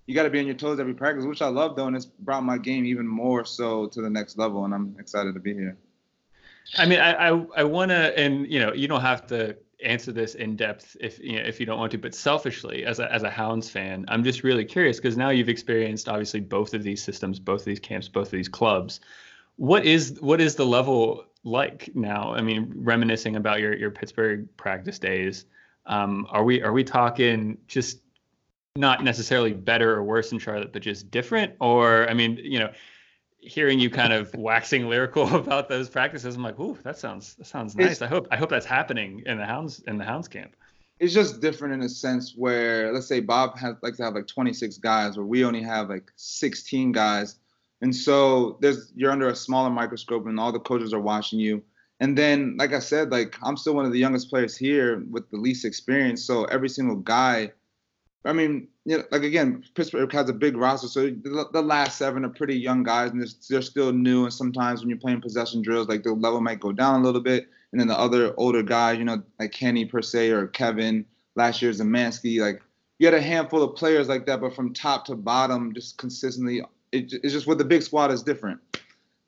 you 0.07 0.14
got 0.14 0.25
to 0.25 0.31
be 0.31 0.38
on 0.38 0.47
your 0.47 0.55
toes 0.55 0.79
every 0.79 0.95
practice, 0.95 1.25
which 1.25 1.43
I 1.43 1.49
love 1.49 1.77
though, 1.77 1.87
and 1.87 1.97
it's 1.97 2.07
brought 2.07 2.43
my 2.43 2.59
game 2.59 2.85
even 2.85 3.07
more 3.07 3.45
so 3.45 3.87
to 3.88 4.03
the 4.03 4.11
next 4.11 4.37
level, 4.38 4.64
and 4.64 4.75
I'm 4.75 4.97
excited 4.99 5.35
to 5.35 5.40
be 5.40 5.55
here. 5.55 5.77
I 6.77 6.87
mean, 6.87 7.01
I 7.01 7.29
I, 7.29 7.47
I 7.57 7.64
want 7.64 7.90
to, 7.90 8.19
and 8.19 8.51
you 8.51 8.61
know, 8.61 8.73
you 8.73 8.88
don't 8.88 9.01
have 9.01 9.27
to 9.29 9.57
answer 9.85 10.12
this 10.12 10.35
in 10.35 10.57
depth 10.57 10.97
if 11.01 11.19
you 11.19 11.38
know, 11.38 11.47
if 11.47 11.61
you 11.61 11.67
don't 11.67 11.79
want 11.79 11.93
to, 11.93 11.99
but 11.99 12.14
selfishly, 12.14 12.85
as 12.85 12.99
a 12.99 13.12
as 13.12 13.23
a 13.23 13.31
Hounds 13.31 13.71
fan, 13.71 14.05
I'm 14.09 14.25
just 14.25 14.43
really 14.43 14.64
curious 14.64 14.99
because 14.99 15.17
now 15.17 15.31
you've 15.31 15.49
experienced 15.49 16.09
obviously 16.09 16.40
both 16.40 16.75
of 16.75 16.83
these 16.83 17.03
systems, 17.03 17.38
both 17.38 17.61
of 17.61 17.67
these 17.67 17.81
camps, 17.81 18.09
both 18.09 18.27
of 18.27 18.33
these 18.33 18.49
clubs. 18.49 19.01
What 19.57 19.85
is 19.85 20.19
what 20.21 20.40
is 20.40 20.57
the 20.57 20.67
level 20.67 21.27
like 21.44 21.90
now? 21.94 22.35
I 22.35 22.40
mean, 22.40 22.72
reminiscing 22.76 23.37
about 23.37 23.61
your 23.61 23.74
your 23.74 23.90
Pittsburgh 23.90 24.48
practice 24.57 24.98
days, 24.98 25.44
um, 25.87 26.26
are 26.30 26.44
we 26.44 26.62
are 26.62 26.72
we 26.72 26.85
talking 26.85 27.59
just 27.68 28.00
not 28.76 29.04
necessarily 29.04 29.52
better 29.52 29.94
or 29.94 30.02
worse 30.02 30.33
in 30.33 30.38
Charlotte, 30.38 30.72
but 30.72 30.83
just 30.83 31.11
different? 31.11 31.54
Or 31.61 32.09
I 32.09 32.14
mean, 32.14 32.38
you 32.42 32.59
know, 32.59 32.72
hearing 33.38 33.78
you 33.78 33.90
kind 33.90 34.12
of 34.12 34.35
waxing 34.37 34.88
lyrical 34.88 35.35
about 35.37 35.68
those 35.68 35.88
practices, 35.88 36.35
I'm 36.35 36.42
like, 36.42 36.59
ooh, 36.59 36.78
that 36.83 36.98
sounds 36.98 37.35
that 37.37 37.46
sounds 37.46 37.76
nice. 37.76 37.92
It's, 37.92 38.02
I 38.02 38.07
hope 38.07 38.26
I 38.30 38.37
hope 38.37 38.50
that's 38.50 38.66
happening 38.66 39.22
in 39.26 39.38
the 39.38 39.46
hounds 39.46 39.80
in 39.87 39.98
the 39.98 40.04
hounds 40.04 40.28
camp. 40.28 40.57
It's 41.00 41.12
just 41.12 41.40
different 41.40 41.74
in 41.74 41.83
a 41.83 41.88
sense 41.88 42.35
where 42.37 42.92
let's 42.92 43.07
say 43.07 43.20
Bob 43.20 43.59
has 43.59 43.76
like 43.83 43.96
to 43.96 44.04
have 44.04 44.14
like 44.14 44.26
26 44.26 44.78
guys, 44.78 45.16
where 45.16 45.26
we 45.26 45.44
only 45.44 45.62
have 45.62 45.88
like 45.88 46.11
16 46.16 46.92
guys, 46.92 47.37
and 47.80 47.94
so 47.94 48.58
there's 48.60 48.92
you're 48.94 49.12
under 49.12 49.28
a 49.28 49.37
smaller 49.37 49.70
microscope, 49.70 50.26
and 50.26 50.38
all 50.38 50.52
the 50.52 50.60
coaches 50.60 50.92
are 50.92 51.00
watching 51.00 51.38
you. 51.38 51.62
And 52.00 52.18
then, 52.18 52.56
like 52.58 52.72
I 52.72 52.80
said, 52.80 53.10
like 53.10 53.37
I'm 53.42 53.56
still 53.56 53.74
one 53.74 53.84
of 53.84 53.92
the 53.92 53.98
youngest 53.98 54.30
players 54.30 54.56
here 54.56 55.04
with 55.10 55.30
the 55.30 55.37
least 55.37 55.64
experience, 55.64 56.24
so 56.24 56.44
every 56.44 56.68
single 56.68 56.96
guy 56.96 57.52
I 58.24 58.32
mean, 58.32 58.68
you 58.84 58.98
know, 58.98 59.04
like 59.10 59.22
again, 59.22 59.64
Pittsburgh 59.74 60.10
has 60.12 60.30
a 60.30 60.32
big 60.32 60.56
roster, 60.56 60.88
so 60.88 61.10
the, 61.10 61.62
last 61.62 61.98
seven 61.98 62.24
are 62.24 62.30
pretty 62.30 62.56
young 62.56 62.82
guys, 62.82 63.10
and 63.10 63.20
they're, 63.20 63.28
they're, 63.50 63.62
still 63.62 63.92
new. 63.92 64.24
And 64.24 64.32
sometimes 64.32 64.80
when 64.80 64.88
you're 64.88 64.98
playing 64.98 65.20
possession 65.20 65.60
drills, 65.62 65.88
like 65.88 66.02
the 66.02 66.12
level 66.12 66.40
might 66.40 66.60
go 66.60 66.72
down 66.72 67.00
a 67.00 67.04
little 67.04 67.20
bit, 67.20 67.48
and 67.72 67.80
then 67.80 67.88
the 67.88 67.98
other 67.98 68.34
older 68.38 68.62
guys, 68.62 68.98
you 68.98 69.04
know, 69.04 69.22
like 69.38 69.52
Kenny 69.52 69.84
per 69.84 70.00
se 70.00 70.30
or 70.30 70.46
Kevin, 70.46 71.04
last 71.37 71.60
year's 71.60 71.80
Zemansky, 71.80 72.40
like 72.40 72.62
you 72.98 73.06
had 73.06 73.14
a 73.14 73.20
handful 73.20 73.62
of 73.62 73.76
players 73.76 74.08
like 74.08 74.24
that, 74.26 74.40
but 74.40 74.54
from 74.54 74.72
top 74.72 75.04
to 75.06 75.16
bottom, 75.16 75.74
just 75.74 75.98
consistently, 75.98 76.62
it, 76.94 77.12
it's 77.22 77.33
just 77.33 77.46
with 77.46 77.59
the 77.59 77.64
big 77.64 77.83
squad 77.83 78.11
is 78.12 78.22
different. 78.22 78.61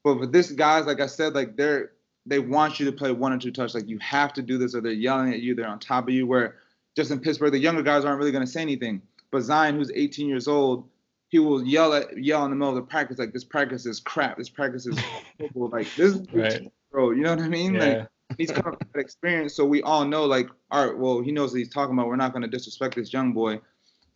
But 0.05 0.21
with 0.21 0.33
this 0.33 0.53
guys, 0.53 0.87
like 0.87 1.01
I 1.01 1.07
said, 1.07 1.35
like 1.35 1.57
they're 1.57 1.93
they 2.25 2.39
want 2.39 2.81
you 2.81 2.87
to 2.87 2.93
play 2.93 3.13
one 3.13 3.33
or 3.33 3.39
two 3.39 3.53
touch, 3.53 3.75
like 3.75 3.89
you 3.89 3.99
have 3.99 4.33
to 4.35 4.43
do 4.43 4.59
this, 4.59 4.75
or 4.75 4.81
they're 4.81 4.93
yelling 4.93 5.33
at 5.33 5.41
you, 5.41 5.55
they're 5.55 5.69
on 5.69 5.79
top 5.79 6.09
of 6.09 6.15
you, 6.15 6.27
where 6.27 6.57
just 6.97 7.11
in 7.11 7.21
Pittsburgh, 7.21 7.53
the 7.53 7.59
younger 7.59 7.83
guys 7.83 8.05
aren't 8.05 8.19
really 8.19 8.33
going 8.33 8.45
to 8.45 8.51
say 8.51 8.63
anything. 8.63 9.03
But 9.31 9.43
Zion, 9.43 9.77
who's 9.77 9.91
18 9.95 10.29
years 10.29 10.49
old, 10.49 10.89
he 11.29 11.39
will 11.39 11.65
yell 11.65 11.93
at 11.93 12.17
yell 12.17 12.45
in 12.45 12.51
the 12.51 12.57
middle 12.57 12.71
of 12.71 12.77
the 12.77 12.89
practice 12.89 13.19
like 13.19 13.33
this 13.33 13.45
practice 13.45 13.85
is 13.87 14.01
crap. 14.01 14.39
This 14.39 14.49
practice 14.49 14.87
is 14.87 14.99
like 15.55 15.87
this 15.97 16.15
is 16.15 16.27
right. 16.33 16.73
bro. 16.91 17.11
You 17.11 17.23
know 17.23 17.31
what 17.31 17.45
I 17.45 17.49
mean? 17.49 17.75
Yeah. 17.75 17.81
Like 17.81 18.09
he's 18.39 18.51
coming 18.51 18.77
from 18.77 18.89
that 18.95 19.01
experience, 19.01 19.55
so 19.55 19.65
we 19.65 19.83
all 19.83 20.05
know 20.05 20.25
like 20.25 20.49
all 20.71 20.87
right, 20.87 20.97
well 20.97 21.21
he 21.21 21.33
knows 21.33 21.53
what 21.53 21.59
he's 21.59 21.69
talking 21.69 21.95
about. 21.95 22.07
We're 22.07 22.17
not 22.17 22.33
going 22.33 22.43
to 22.43 22.49
disrespect 22.49 22.95
this 22.95 23.13
young 23.13 23.33
boy, 23.33 23.61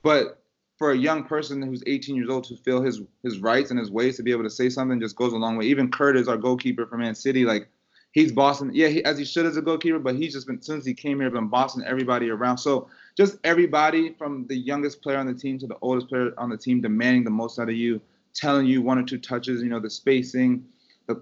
but 0.03 0.40
for 0.81 0.93
a 0.93 0.97
young 0.97 1.23
person 1.23 1.61
who's 1.61 1.83
18 1.87 2.17
years 2.17 2.31
old 2.31 2.43
to 2.45 2.57
feel 2.57 2.81
his 2.81 3.03
his 3.23 3.39
rights 3.39 3.71
and 3.71 3.79
his 3.79 3.91
ways 3.91 4.17
to 4.17 4.23
be 4.23 4.33
able 4.33 4.45
to 4.45 4.51
say 4.51 4.71
something 4.71 4.99
just 4.99 5.15
goes 5.15 5.35
a 5.35 5.37
long 5.37 5.59
way. 5.59 5.67
Even 5.67 5.91
Curtis, 5.91 6.27
our 6.27 6.39
goalkeeper 6.39 6.87
for 6.87 6.97
Man 6.97 7.15
City, 7.15 7.45
like 7.45 7.69
he's 8.13 8.33
bossing. 8.33 8.71
Yeah, 8.73 8.89
he, 8.89 9.05
as 9.05 9.19
he 9.19 9.27
should 9.27 9.45
as 9.45 9.59
a 9.59 9.63
goalkeeper, 9.63 9.99
but 9.99 10.17
he's 10.17 10.33
just 10.33 10.47
been 10.47 10.63
since 10.63 10.87
he 10.87 10.95
came 10.95 11.21
here 11.21 11.29
been 11.29 11.49
bossing 11.49 11.85
everybody 11.85 12.31
around. 12.31 12.57
So 12.57 12.89
just 13.15 13.37
everybody 13.45 14.15
from 14.15 14.47
the 14.47 14.57
youngest 14.57 15.03
player 15.03 15.19
on 15.19 15.27
the 15.27 15.35
team 15.35 15.59
to 15.59 15.67
the 15.67 15.77
oldest 15.83 16.09
player 16.09 16.33
on 16.39 16.49
the 16.49 16.57
team 16.57 16.81
demanding 16.81 17.25
the 17.25 17.31
most 17.31 17.59
out 17.59 17.69
of 17.69 17.77
you, 17.77 18.01
telling 18.33 18.65
you 18.65 18.81
one 18.81 18.99
or 18.99 19.03
two 19.03 19.19
touches, 19.19 19.63
you 19.63 19.69
know, 19.69 19.81
the 19.81 19.91
spacing, 19.91 20.65
the 21.09 21.21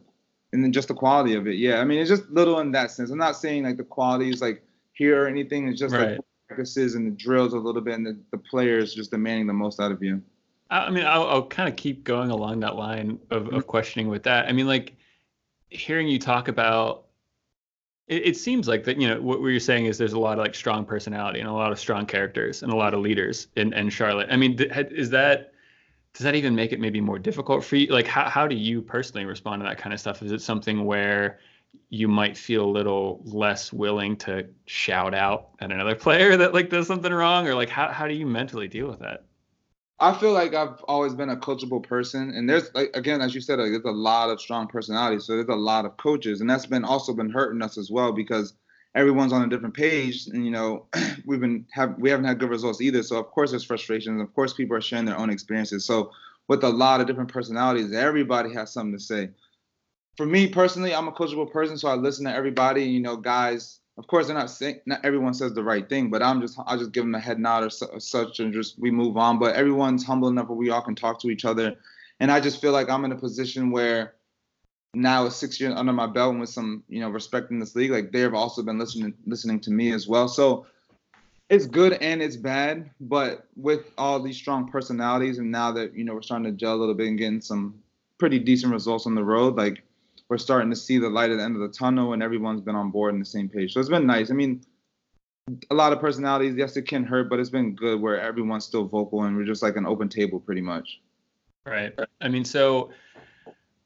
and 0.53 0.63
then 0.63 0.73
just 0.73 0.87
the 0.87 0.95
quality 0.95 1.35
of 1.35 1.49
it. 1.49 1.57
Yeah, 1.57 1.81
I 1.81 1.85
mean 1.85 1.99
it's 1.99 2.11
just 2.11 2.31
little 2.31 2.61
in 2.61 2.71
that 2.73 2.93
sense. 2.93 3.11
I'm 3.11 3.19
not 3.19 3.35
saying 3.35 3.65
like 3.65 3.77
the 3.77 3.83
quality 3.83 4.31
is 4.31 4.41
like 4.41 4.63
here 4.93 5.25
or 5.25 5.27
anything. 5.27 5.67
It's 5.67 5.81
just 5.81 5.97
right. 5.97 6.13
like 6.13 6.21
practices 6.49 6.95
and 6.95 7.07
the 7.07 7.11
drills 7.11 7.53
a 7.53 7.59
little 7.59 7.81
bit, 7.81 7.95
and 7.95 8.07
the, 8.07 8.19
the 8.33 8.39
players 8.39 8.95
just 8.95 9.11
demanding 9.11 9.47
the 9.47 9.53
most 9.53 9.81
out 9.81 9.93
of 9.93 10.03
you. 10.03 10.23
I 10.71 10.91
mean, 10.91 11.05
I'll, 11.05 11.27
I'll 11.27 11.47
kind 11.47 11.69
of 11.69 11.77
keep 11.77 12.05
going 12.05 12.31
along 12.31 12.61
that 12.61 12.77
line 12.77 13.19
of, 13.31 13.47
of 13.47 13.49
mm-hmm. 13.49 13.61
questioning 13.61 14.09
with 14.09 14.23
that. 14.25 14.49
I 14.49 14.53
mean, 14.53 14.67
like 14.67 14.97
hearing 15.71 16.09
you 16.09 16.19
talk 16.19 16.49
about 16.49 17.07
it, 18.07 18.27
it, 18.27 18.37
seems 18.37 18.69
like 18.69 18.85
that 18.85 19.01
you 19.01 19.09
know 19.09 19.21
what 19.21 19.41
you're 19.41 19.61
saying 19.61 19.87
is 19.87 19.99
there's 19.99 20.15
a 20.15 20.19
lot 20.19 20.39
of 20.39 20.45
like 20.45 20.55
strong 20.55 20.85
personality 20.85 21.41
and 21.41 21.49
a 21.49 21.53
lot 21.53 21.73
of 21.73 21.79
strong 21.79 22.07
characters 22.07 22.63
and 22.63 22.73
a 22.73 22.77
lot 22.77 22.95
of 22.95 23.01
leaders 23.01 23.49
in, 23.57 23.73
in 23.75 23.91
Charlotte. 23.91 24.29
I 24.31 24.37
mean, 24.37 24.59
is 24.61 25.11
that 25.11 25.53
does 26.15 26.25
that 26.25 26.35
even 26.35 26.55
make 26.55 26.73
it 26.73 26.81
maybe 26.81 27.01
more 27.01 27.19
difficult 27.19 27.65
for 27.65 27.77
you? 27.77 27.89
Like, 27.89 28.07
how 28.07 28.29
how 28.29 28.47
do 28.47 28.57
you 28.57 28.83
personally 28.83 29.27
respond 29.27 29.63
to 29.63 29.69
that 29.69 29.79
kind 29.79 29.93
of 29.93 30.01
stuff? 30.01 30.23
Is 30.23 30.33
it 30.33 30.43
something 30.43 30.85
where 30.85 31.39
you 31.91 32.09
might 32.09 32.37
feel 32.37 32.65
a 32.65 32.71
little 32.71 33.23
less 33.25 33.73
willing 33.73 34.17
to 34.17 34.47
shout 34.67 35.15
out 35.15 35.51
at 35.61 35.73
another 35.73 35.95
player 36.07 36.37
that 36.37 36.55
like 36.55 36.71
does 36.71 36.87
something 36.87 37.13
wrong, 37.13 37.47
or 37.47 37.55
like 37.55 37.69
how 37.69 37.89
how 37.89 38.07
do 38.07 38.15
you 38.15 38.27
mentally 38.27 38.69
deal 38.69 38.89
with 38.89 39.01
that? 39.01 39.25
I 40.01 40.17
feel 40.17 40.33
like 40.33 40.55
I've 40.55 40.81
always 40.87 41.15
been 41.15 41.31
a 41.31 41.37
coachable 41.37 41.83
person, 41.83 42.33
and 42.35 42.49
there's 42.49 42.73
like 42.75 42.91
again, 42.95 43.21
as 43.21 43.35
you 43.35 43.41
said, 43.41 43.59
like, 43.59 43.71
there's 43.71 43.85
a 43.85 43.91
lot 43.91 44.31
of 44.31 44.41
strong 44.41 44.69
personalities. 44.69 45.25
So 45.25 45.35
there's 45.35 45.49
a 45.49 45.55
lot 45.55 45.85
of 45.85 45.97
coaches, 45.97 46.41
and 46.41 46.49
that's 46.49 46.67
been 46.67 46.85
also 46.85 47.15
been 47.15 47.31
hurting 47.31 47.63
us 47.63 47.79
as 47.79 47.91
well 47.91 48.13
because 48.13 48.55
everyone's 48.95 49.33
on 49.33 49.43
a 49.43 49.49
different 49.49 49.75
page, 49.75 50.27
and 50.29 50.45
you 50.45 50.51
know, 50.51 50.87
we've 51.27 51.41
been 51.41 51.67
have 51.73 51.97
we 51.99 52.11
haven't 52.11 52.27
had 52.27 52.39
good 52.39 52.51
results 52.51 52.81
either. 52.81 53.03
So 53.03 53.19
of 53.19 53.27
course 53.27 53.51
there's 53.51 53.65
frustrations. 53.65 54.21
Of 54.21 54.33
course 54.35 54.53
people 54.53 54.77
are 54.77 54.81
sharing 54.81 55.05
their 55.05 55.19
own 55.19 55.31
experiences. 55.31 55.85
So 55.85 56.13
with 56.49 56.65
a 56.65 56.69
lot 56.69 57.01
of 57.01 57.07
different 57.07 57.33
personalities, 57.33 57.93
everybody 57.93 58.53
has 58.55 58.73
something 58.73 58.97
to 58.97 59.03
say. 59.03 59.31
For 60.19 60.27
me 60.27 60.49
personally, 60.49 60.95
I'm 60.95 61.09
a 61.09 61.13
coachable 61.13 61.51
person, 61.51 61.79
so 61.79 61.89
I 61.89 61.95
listen 61.95 62.27
to 62.27 62.35
everybody. 62.35 62.85
You 62.85 63.01
know, 63.01 63.17
guys 63.17 63.79
of 63.99 64.07
course 64.07 64.29
they're 64.29 64.37
not 64.37 64.51
saying 64.51 64.81
not 64.87 65.05
everyone 65.05 65.35
says 65.35 65.53
the 65.53 65.63
right 65.63 65.89
thing 65.89 66.09
but 66.09 66.23
i'm 66.23 66.41
just 66.41 66.59
i 66.67 66.77
just 66.77 66.93
give 66.93 67.05
them 67.05 67.15
a 67.15 67.21
head 67.21 67.39
nod 67.39 67.65
or, 67.65 67.71
su- 67.71 67.89
or, 67.93 68.01
such 68.01 68.39
and 68.41 68.53
just 68.53 68.79
we 68.79 68.91
move 68.91 69.17
on 69.17 69.39
but 69.39 69.55
everyone's 69.57 70.05
humble 70.05 70.29
enough 70.29 70.49
where 70.49 70.57
we 70.57 70.71
all 70.71 70.81
can 70.81 70.95
talk 70.95 71.21
to 71.21 71.29
each 71.29 71.45
other 71.45 71.75
and 72.21 72.31
i 72.31 72.41
just 72.41 72.61
feel 72.61 72.73
like 72.73 72.89
i'm 72.89 73.05
in 73.05 73.13
a 73.13 73.17
position 73.17 73.71
where 73.71 74.15
now 74.95 75.25
with 75.25 75.33
six 75.33 75.61
years 75.61 75.75
under 75.77 75.93
my 75.93 76.07
belt 76.07 76.31
and 76.31 76.41
with 76.41 76.49
some 76.49 76.83
you 76.89 77.01
know 77.01 77.11
respect 77.11 77.51
in 77.51 77.59
this 77.59 77.75
league 77.75 77.91
like 77.91 78.13
they've 78.13 78.35
also 78.35 78.63
been 78.63 78.79
listening 78.79 79.13
listening 79.27 79.61
to 79.61 79.71
me 79.71 79.93
as 79.93 80.07
well 80.07 80.29
so 80.29 80.65
it's 81.51 81.67
good 81.67 81.95
and 81.95 82.23
it's 82.23 82.37
bad 82.37 82.89
but 83.01 83.49
with 83.57 83.91
all 83.99 84.23
these 84.23 84.37
strong 84.37 84.71
personalities 84.71 85.39
and 85.39 85.51
now 85.51 85.73
that 85.73 85.95
you 85.95 86.05
know 86.05 86.15
we're 86.15 86.23
starting 86.23 86.45
to 86.45 86.53
gel 86.53 86.75
a 86.75 86.77
little 86.77 86.95
bit 86.95 87.09
and 87.09 87.19
getting 87.19 87.41
some 87.41 87.75
pretty 88.19 88.39
decent 88.39 88.73
results 88.73 89.07
on 89.07 89.15
the 89.15 89.25
road 89.25 89.57
like 89.57 89.83
we're 90.29 90.39
starting 90.39 90.71
to 90.71 90.77
see 90.77 90.99
the 90.99 91.09
light 91.09 91.31
at 91.31 91.39
the 91.39 91.43
end 91.43 91.57
of 91.57 91.63
the 91.63 91.69
tunnel 91.69 92.13
and 92.13 92.23
everyone's 92.23 92.61
been 92.61 92.75
on 92.75 92.91
board 92.91 93.15
on 93.15 93.19
the 93.19 93.25
same 93.25 93.49
page. 93.49 93.73
So 93.73 93.81
it's 93.81 93.89
been 93.89 94.07
nice. 94.07 94.31
I 94.31 94.35
mean, 94.35 94.63
a 95.71 95.75
lot 95.75 95.93
of 95.93 96.01
personalities, 96.01 96.55
yes, 96.55 96.77
it 96.77 96.83
can 96.83 97.05
hurt, 97.05 97.31
but 97.31 97.39
it's 97.39 97.51
been 97.51 97.75
good 97.75 98.01
where 98.01 98.21
everyone's 98.21 98.65
still 98.65 98.85
vocal 98.85 99.23
and 99.23 99.37
we're 99.37 99.45
just 99.45 99.63
like 99.63 99.77
an 99.77 99.87
open 99.87 100.09
table 100.09 100.39
pretty 100.39 100.61
much. 100.61 101.01
Right. 101.67 101.99
I 102.21 102.29
mean, 102.29 102.45
so 102.45 102.91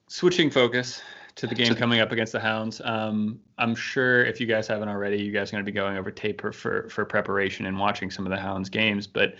switching 0.09 0.51
focus 0.51 1.01
to 1.37 1.47
the 1.47 1.55
game 1.55 1.75
coming 1.77 2.01
up 2.01 2.11
against 2.11 2.33
the 2.33 2.41
Hounds. 2.41 2.81
Um, 2.85 3.41
I'm 3.59 3.75
sure 3.75 4.25
if 4.25 4.41
you 4.41 4.47
guys 4.47 4.67
haven't 4.67 4.89
already, 4.89 5.23
you 5.23 5.33
guys 5.33 5.51
are 5.51 5.53
going 5.53 5.65
to 5.65 5.71
be 5.71 5.75
going 5.75 5.97
over 5.97 6.11
tape 6.11 6.41
for, 6.41 6.53
for, 6.53 6.89
for 6.89 7.05
preparation 7.05 7.67
and 7.67 7.79
watching 7.79 8.11
some 8.11 8.27
of 8.27 8.31
the 8.31 8.37
Hounds 8.37 8.69
games. 8.69 9.07
But 9.07 9.37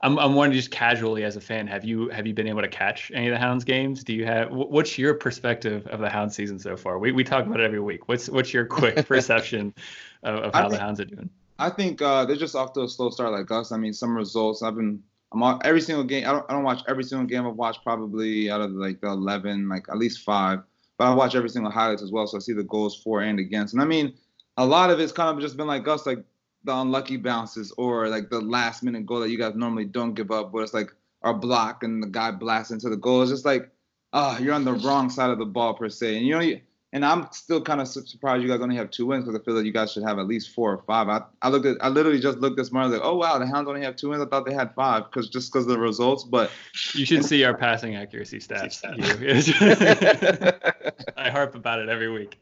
I'm 0.00 0.18
I'm 0.18 0.34
wondering 0.34 0.58
just 0.58 0.70
casually 0.70 1.24
as 1.24 1.36
a 1.36 1.40
fan, 1.40 1.66
have 1.66 1.84
you 1.84 2.08
have 2.10 2.26
you 2.26 2.34
been 2.34 2.46
able 2.46 2.62
to 2.62 2.68
catch 2.68 3.10
any 3.14 3.28
of 3.28 3.32
the 3.32 3.38
Hounds 3.38 3.64
games? 3.64 4.04
Do 4.04 4.12
you 4.12 4.26
have 4.26 4.50
what's 4.50 4.98
your 4.98 5.14
perspective 5.14 5.86
of 5.86 6.00
the 6.00 6.10
Hounds 6.10 6.34
season 6.34 6.58
so 6.58 6.76
far? 6.76 6.98
We 6.98 7.12
we 7.12 7.24
talk 7.24 7.46
about 7.46 7.60
it 7.60 7.64
every 7.64 7.80
week. 7.80 8.08
What's 8.08 8.28
what's 8.28 8.52
your 8.52 8.66
quick 8.66 9.06
perception 9.08 9.74
of, 10.22 10.36
of 10.36 10.54
how 10.54 10.62
think, 10.62 10.72
the 10.72 10.80
Hounds 10.80 11.00
are 11.00 11.06
doing? 11.06 11.30
I 11.58 11.70
think 11.70 12.02
uh, 12.02 12.26
they're 12.26 12.36
just 12.36 12.54
off 12.54 12.74
to 12.74 12.82
a 12.82 12.88
slow 12.88 13.10
start 13.10 13.32
like 13.32 13.50
us. 13.50 13.72
I 13.72 13.78
mean, 13.78 13.94
some 13.94 14.14
results 14.14 14.62
I've 14.62 14.76
been 14.76 15.02
I'm 15.32 15.42
on 15.42 15.60
every 15.64 15.80
single 15.80 16.04
game. 16.04 16.28
I 16.28 16.32
don't 16.32 16.46
I 16.48 16.52
don't 16.52 16.64
watch 16.64 16.82
every 16.88 17.04
single 17.04 17.26
game. 17.26 17.46
I've 17.46 17.56
watched 17.56 17.82
probably 17.82 18.50
out 18.50 18.60
of 18.60 18.72
like 18.72 19.00
the 19.00 19.08
11, 19.08 19.68
like 19.68 19.86
at 19.88 19.96
least 19.96 20.20
five. 20.20 20.60
But 20.98 21.10
I 21.10 21.14
watch 21.14 21.34
every 21.34 21.50
single 21.50 21.70
highlights 21.70 22.02
as 22.02 22.10
well, 22.10 22.26
so 22.26 22.36
I 22.36 22.40
see 22.40 22.54
the 22.54 22.62
goals 22.64 22.96
for 22.96 23.20
and 23.20 23.38
against. 23.38 23.74
And 23.74 23.82
I 23.82 23.84
mean, 23.84 24.14
a 24.56 24.64
lot 24.64 24.90
of 24.90 24.98
it's 25.00 25.12
kind 25.12 25.28
of 25.28 25.42
just 25.42 25.56
been 25.56 25.66
like 25.66 25.86
us, 25.88 26.06
like 26.06 26.24
the 26.66 26.76
unlucky 26.76 27.16
bounces 27.16 27.72
or 27.78 28.08
like 28.08 28.28
the 28.28 28.40
last 28.40 28.82
minute 28.82 29.06
goal 29.06 29.20
that 29.20 29.30
you 29.30 29.38
guys 29.38 29.54
normally 29.54 29.86
don't 29.86 30.14
give 30.14 30.30
up, 30.30 30.52
but 30.52 30.58
it's 30.58 30.74
like 30.74 30.92
our 31.22 31.34
block 31.34 31.82
and 31.82 32.02
the 32.02 32.06
guy 32.06 32.30
blasts 32.30 32.72
into 32.72 32.88
the 32.88 32.96
goal. 32.96 33.22
It's 33.22 33.30
just 33.30 33.44
like, 33.44 33.70
ah, 34.12 34.36
oh, 34.38 34.42
you're 34.42 34.54
on 34.54 34.64
the 34.64 34.72
wrong 34.84 35.08
side 35.08 35.30
of 35.30 35.38
the 35.38 35.46
ball 35.46 35.74
per 35.74 35.88
se. 35.88 36.18
And 36.18 36.26
you 36.26 36.38
know, 36.38 36.56
and 36.92 37.04
I'm 37.04 37.30
still 37.32 37.60
kind 37.60 37.80
of 37.80 37.88
surprised 37.88 38.42
you 38.42 38.48
guys 38.48 38.60
only 38.60 38.76
have 38.76 38.90
two 38.90 39.06
wins 39.06 39.24
because 39.24 39.38
I 39.38 39.44
feel 39.44 39.54
like 39.54 39.64
you 39.64 39.72
guys 39.72 39.92
should 39.92 40.04
have 40.04 40.18
at 40.18 40.26
least 40.26 40.54
four 40.54 40.72
or 40.72 40.82
five. 40.86 41.08
I, 41.08 41.22
I 41.42 41.48
looked 41.48 41.66
at, 41.66 41.76
I 41.80 41.88
literally 41.88 42.20
just 42.20 42.38
looked 42.38 42.56
this 42.56 42.72
morning 42.72 42.92
like, 42.92 43.00
oh 43.02 43.16
wow, 43.16 43.38
the 43.38 43.46
Hounds 43.46 43.68
only 43.68 43.82
have 43.82 43.96
two 43.96 44.10
wins. 44.10 44.22
I 44.22 44.26
thought 44.26 44.46
they 44.46 44.54
had 44.54 44.74
five 44.74 45.04
because 45.04 45.28
just 45.28 45.52
because 45.52 45.66
of 45.66 45.72
the 45.72 45.78
results. 45.78 46.24
But 46.24 46.50
you 46.94 47.04
should 47.04 47.24
see 47.24 47.44
our 47.44 47.56
passing 47.56 47.96
accuracy 47.96 48.38
stats. 48.38 48.82
I 51.16 51.30
harp 51.30 51.54
about 51.54 51.80
it 51.80 51.88
every 51.88 52.10
week. 52.10 52.38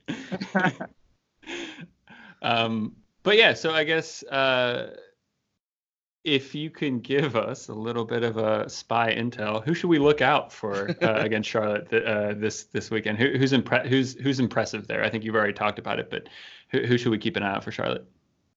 um, 2.42 2.94
but 3.24 3.36
yeah, 3.36 3.54
so 3.54 3.72
I 3.72 3.82
guess 3.82 4.22
uh, 4.24 4.94
if 6.24 6.54
you 6.54 6.70
can 6.70 7.00
give 7.00 7.36
us 7.36 7.68
a 7.68 7.74
little 7.74 8.04
bit 8.04 8.22
of 8.22 8.36
a 8.36 8.68
spy 8.68 9.14
intel, 9.14 9.64
who 9.64 9.74
should 9.74 9.88
we 9.88 9.98
look 9.98 10.20
out 10.20 10.52
for 10.52 10.90
uh, 11.02 11.16
against 11.18 11.48
Charlotte 11.48 11.90
th- 11.90 12.04
uh, 12.04 12.34
this 12.34 12.64
this 12.64 12.90
weekend? 12.90 13.18
Who, 13.18 13.36
who's 13.36 13.52
impre- 13.52 13.86
who's 13.86 14.14
who's 14.14 14.40
impressive 14.40 14.86
there? 14.86 15.02
I 15.02 15.10
think 15.10 15.24
you've 15.24 15.34
already 15.34 15.54
talked 15.54 15.78
about 15.78 15.98
it, 15.98 16.10
but 16.10 16.28
who, 16.70 16.80
who 16.80 16.98
should 16.98 17.10
we 17.10 17.18
keep 17.18 17.36
an 17.36 17.42
eye 17.42 17.54
out 17.54 17.64
for 17.64 17.72
Charlotte? 17.72 18.06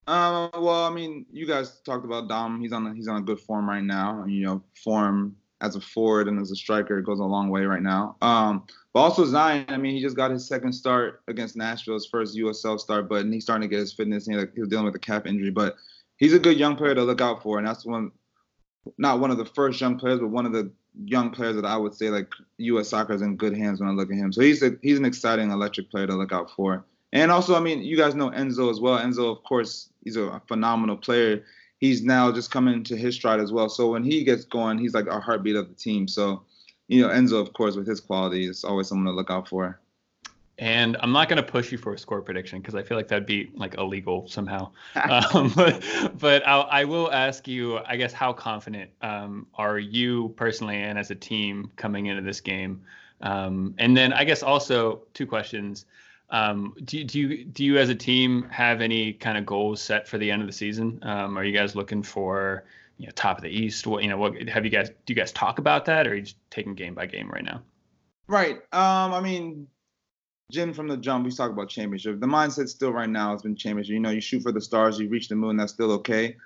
Um, 0.07 0.49
well, 0.53 0.85
I 0.85 0.89
mean, 0.89 1.25
you 1.31 1.45
guys 1.45 1.81
talked 1.85 2.05
about 2.05 2.29
Dom. 2.29 2.61
He's 2.61 2.71
on 2.71 2.87
a, 2.87 2.93
he's 2.93 3.07
on 3.07 3.17
a 3.17 3.21
good 3.21 3.39
form 3.39 3.69
right 3.69 3.83
now. 3.83 4.25
You 4.25 4.45
know, 4.45 4.63
form 4.83 5.35
as 5.59 5.75
a 5.75 5.81
forward 5.81 6.27
and 6.27 6.39
as 6.39 6.51
a 6.51 6.55
striker 6.55 7.01
goes 7.01 7.19
a 7.19 7.23
long 7.23 7.49
way 7.49 7.65
right 7.65 7.81
now. 7.81 8.15
Um, 8.21 8.63
but 8.97 9.03
also 9.03 9.25
Zion, 9.25 9.63
I 9.67 9.77
mean, 9.77 9.93
he 9.93 10.01
just 10.01 10.15
got 10.15 10.31
his 10.31 10.47
second 10.47 10.73
start 10.73 11.21
against 11.27 11.55
Nashville, 11.55 11.93
his 11.93 12.07
first 12.07 12.35
USL 12.35 12.79
start, 12.79 13.07
but 13.07 13.27
he's 13.27 13.43
starting 13.43 13.69
to 13.69 13.71
get 13.71 13.79
his 13.79 13.93
fitness. 13.93 14.25
And 14.25 14.49
he 14.55 14.59
was 14.59 14.69
dealing 14.69 14.85
with 14.85 14.95
a 14.95 14.99
calf 14.99 15.27
injury, 15.27 15.51
but 15.51 15.75
he's 16.17 16.33
a 16.33 16.39
good 16.39 16.57
young 16.57 16.75
player 16.75 16.95
to 16.95 17.03
look 17.03 17.21
out 17.21 17.43
for, 17.43 17.59
and 17.59 17.67
that's 17.67 17.85
one, 17.85 18.09
not 18.97 19.19
one 19.19 19.29
of 19.29 19.37
the 19.37 19.45
first 19.45 19.79
young 19.79 19.99
players, 19.99 20.19
but 20.19 20.29
one 20.29 20.47
of 20.47 20.51
the 20.51 20.71
young 21.05 21.29
players 21.29 21.55
that 21.57 21.63
I 21.63 21.77
would 21.77 21.93
say 21.93 22.09
like 22.09 22.31
U.S. 22.57 22.89
soccer 22.89 23.13
is 23.13 23.21
in 23.21 23.37
good 23.37 23.55
hands 23.55 23.79
when 23.79 23.87
I 23.87 23.91
look 23.91 24.09
at 24.09 24.17
him. 24.17 24.33
So 24.33 24.41
he's 24.41 24.63
a, 24.63 24.71
he's 24.81 24.97
an 24.97 25.05
exciting 25.05 25.51
electric 25.51 25.91
player 25.91 26.07
to 26.07 26.15
look 26.15 26.31
out 26.31 26.49
for. 26.49 26.83
And 27.13 27.29
also, 27.29 27.55
I 27.55 27.59
mean, 27.59 27.83
you 27.83 27.97
guys 27.97 28.15
know 28.15 28.31
Enzo 28.31 28.71
as 28.71 28.79
well. 28.79 28.97
Enzo, 28.97 29.31
of 29.31 29.43
course, 29.43 29.89
he's 30.03 30.17
a 30.17 30.41
phenomenal 30.47 30.97
player 30.97 31.43
he's 31.79 32.01
now 32.03 32.31
just 32.31 32.51
coming 32.51 32.83
to 32.83 32.97
his 32.97 33.15
stride 33.15 33.39
as 33.39 33.51
well. 33.51 33.69
So 33.69 33.91
when 33.91 34.03
he 34.03 34.23
gets 34.23 34.45
going, 34.45 34.79
he's 34.79 34.93
like 34.93 35.07
a 35.07 35.19
heartbeat 35.19 35.55
of 35.55 35.69
the 35.69 35.75
team. 35.75 36.07
So, 36.07 36.43
you 36.87 37.01
know, 37.01 37.09
Enzo, 37.09 37.41
of 37.41 37.53
course, 37.53 37.75
with 37.75 37.87
his 37.87 37.99
quality, 37.99 38.47
is 38.47 38.63
always 38.63 38.87
someone 38.87 39.05
to 39.05 39.11
look 39.11 39.29
out 39.29 39.47
for. 39.47 39.79
And 40.59 40.97
I'm 41.01 41.11
not 41.11 41.29
going 41.29 41.37
to 41.37 41.43
push 41.43 41.71
you 41.71 41.77
for 41.77 41.93
a 41.93 41.99
score 41.99 42.21
prediction 42.21 42.59
because 42.59 42.73
I 42.73 42.81
feel 42.81 42.97
like 42.97 43.07
that'd 43.07 43.27
be 43.27 43.51
like 43.53 43.75
illegal 43.75 44.27
somehow. 44.27 44.71
um, 45.09 45.53
but 45.55 45.83
but 46.17 46.47
I'll, 46.47 46.67
I 46.71 46.85
will 46.85 47.11
ask 47.11 47.47
you, 47.47 47.77
I 47.79 47.95
guess, 47.95 48.11
how 48.11 48.33
confident 48.33 48.89
um, 49.01 49.45
are 49.53 49.77
you 49.77 50.29
personally 50.35 50.77
and 50.77 50.97
as 50.97 51.11
a 51.11 51.15
team 51.15 51.71
coming 51.75 52.07
into 52.07 52.23
this 52.23 52.41
game? 52.41 52.81
Um, 53.21 53.75
and 53.77 53.95
then 53.95 54.13
I 54.13 54.23
guess 54.23 54.41
also 54.41 55.01
two 55.13 55.27
questions. 55.27 55.85
Um, 56.29 56.75
do, 56.83 57.03
do 57.03 57.19
you 57.19 57.45
do 57.45 57.63
you 57.63 57.77
as 57.77 57.89
a 57.89 57.95
team 57.95 58.49
have 58.49 58.81
any 58.81 59.13
kind 59.13 59.37
of 59.37 59.45
goals 59.45 59.81
set 59.81 60.07
for 60.07 60.17
the 60.17 60.31
end 60.31 60.41
of 60.41 60.47
the 60.47 60.53
season? 60.53 60.99
Um, 61.03 61.37
are 61.37 61.43
you 61.43 61.55
guys 61.55 61.75
looking 61.75 62.01
for 62.01 62.65
you 62.97 63.05
know 63.05 63.11
top 63.15 63.37
of 63.37 63.43
the 63.43 63.49
East? 63.49 63.87
What 63.87 64.03
you 64.03 64.09
know? 64.09 64.17
What 64.17 64.49
have 64.49 64.65
you 64.65 64.71
guys 64.71 64.89
do 64.89 65.13
you 65.13 65.15
guys 65.15 65.31
talk 65.31 65.59
about 65.59 65.85
that, 65.85 66.07
or 66.07 66.11
are 66.11 66.15
you 66.15 66.21
just 66.23 66.37
taking 66.49 66.75
game 66.75 66.93
by 66.93 67.05
game 67.05 67.29
right 67.29 67.43
now? 67.43 67.61
Right. 68.27 68.57
Um. 68.73 69.13
I 69.13 69.21
mean, 69.21 69.67
Jim 70.51 70.73
from 70.73 70.87
the 70.87 70.97
jump, 70.97 71.25
we 71.25 71.31
talk 71.31 71.51
about 71.51 71.69
championship. 71.69 72.19
The 72.19 72.27
mindset 72.27 72.69
still 72.69 72.91
right 72.91 73.09
now 73.09 73.31
has 73.31 73.41
been 73.41 73.55
championship. 73.55 73.93
You 73.93 73.99
know, 73.99 74.09
you 74.09 74.21
shoot 74.21 74.43
for 74.43 74.51
the 74.51 74.61
stars, 74.61 74.99
you 74.99 75.09
reach 75.09 75.27
the 75.27 75.35
moon, 75.35 75.57
that's 75.57 75.73
still 75.73 75.91
okay. 75.93 76.37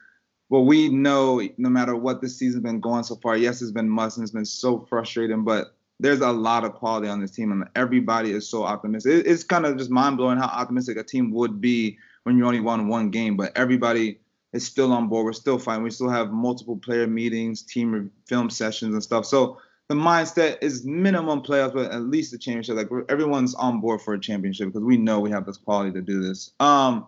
But 0.49 0.61
we 0.61 0.89
know 0.89 1.41
no 1.57 1.69
matter 1.69 1.95
what 1.95 2.19
this 2.19 2.37
season's 2.37 2.63
been 2.63 2.81
going 2.81 3.03
so 3.03 3.15
far, 3.15 3.37
yes, 3.37 3.61
it's 3.61 3.71
been 3.71 3.87
must 3.87 4.17
and 4.17 4.23
it's 4.23 4.33
been 4.33 4.43
so 4.43 4.79
frustrating, 4.89 5.43
but 5.43 5.75
there's 5.99 6.19
a 6.19 6.31
lot 6.31 6.65
of 6.65 6.73
quality 6.73 7.07
on 7.07 7.21
this 7.21 7.31
team, 7.31 7.51
and 7.51 7.69
everybody 7.75 8.31
is 8.31 8.49
so 8.49 8.63
optimistic. 8.63 9.23
it's 9.25 9.43
kind 9.43 9.65
of 9.65 9.77
just 9.77 9.91
mind 9.91 10.17
blowing 10.17 10.39
how 10.39 10.47
optimistic 10.47 10.97
a 10.97 11.03
team 11.03 11.31
would 11.31 11.61
be 11.61 11.97
when 12.23 12.37
you 12.37 12.45
only 12.45 12.59
won 12.59 12.87
one 12.87 13.11
game, 13.11 13.37
but 13.37 13.55
everybody 13.55 14.19
is 14.53 14.65
still 14.65 14.91
on 14.91 15.07
board. 15.07 15.25
We're 15.25 15.33
still 15.33 15.57
fighting. 15.57 15.83
We 15.83 15.91
still 15.91 16.09
have 16.09 16.31
multiple 16.31 16.77
player 16.77 17.07
meetings, 17.07 17.63
team 17.63 18.11
film 18.27 18.49
sessions, 18.49 18.93
and 18.93 19.03
stuff. 19.03 19.25
So 19.25 19.59
the 19.87 19.95
mindset 19.95 20.57
is 20.61 20.85
minimum 20.85 21.41
playoffs, 21.41 21.73
but 21.73 21.91
at 21.91 22.01
least 22.01 22.33
a 22.33 22.37
championship. 22.37 22.75
Like 22.75 22.89
everyone's 23.09 23.55
on 23.55 23.81
board 23.81 24.01
for 24.01 24.13
a 24.13 24.19
championship 24.19 24.67
because 24.67 24.83
we 24.83 24.97
know 24.97 25.19
we 25.19 25.31
have 25.31 25.45
this 25.45 25.57
quality 25.57 25.91
to 25.91 26.01
do 26.01 26.21
this. 26.21 26.51
Um, 26.59 27.07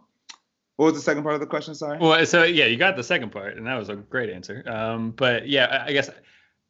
what 0.78 0.88
was 0.88 0.96
the 0.96 1.02
second 1.02 1.24
part 1.24 1.36
of 1.36 1.42
the 1.42 1.48
question? 1.48 1.76
Sorry. 1.76 1.98
Well, 2.00 2.26
so 2.26 2.44
yeah, 2.44 2.66
you 2.66 2.78
got 2.78 2.96
the 2.96 3.04
second 3.04 3.32
part, 3.32 3.58
and 3.58 3.68
that 3.68 3.76
was 3.76 3.90
a 3.90 3.96
great 3.96 4.30
answer. 4.30 4.64
Um, 4.68 5.12
but 5.12 5.48
yeah, 5.48 5.84
I 5.88 5.94
guess 5.94 6.10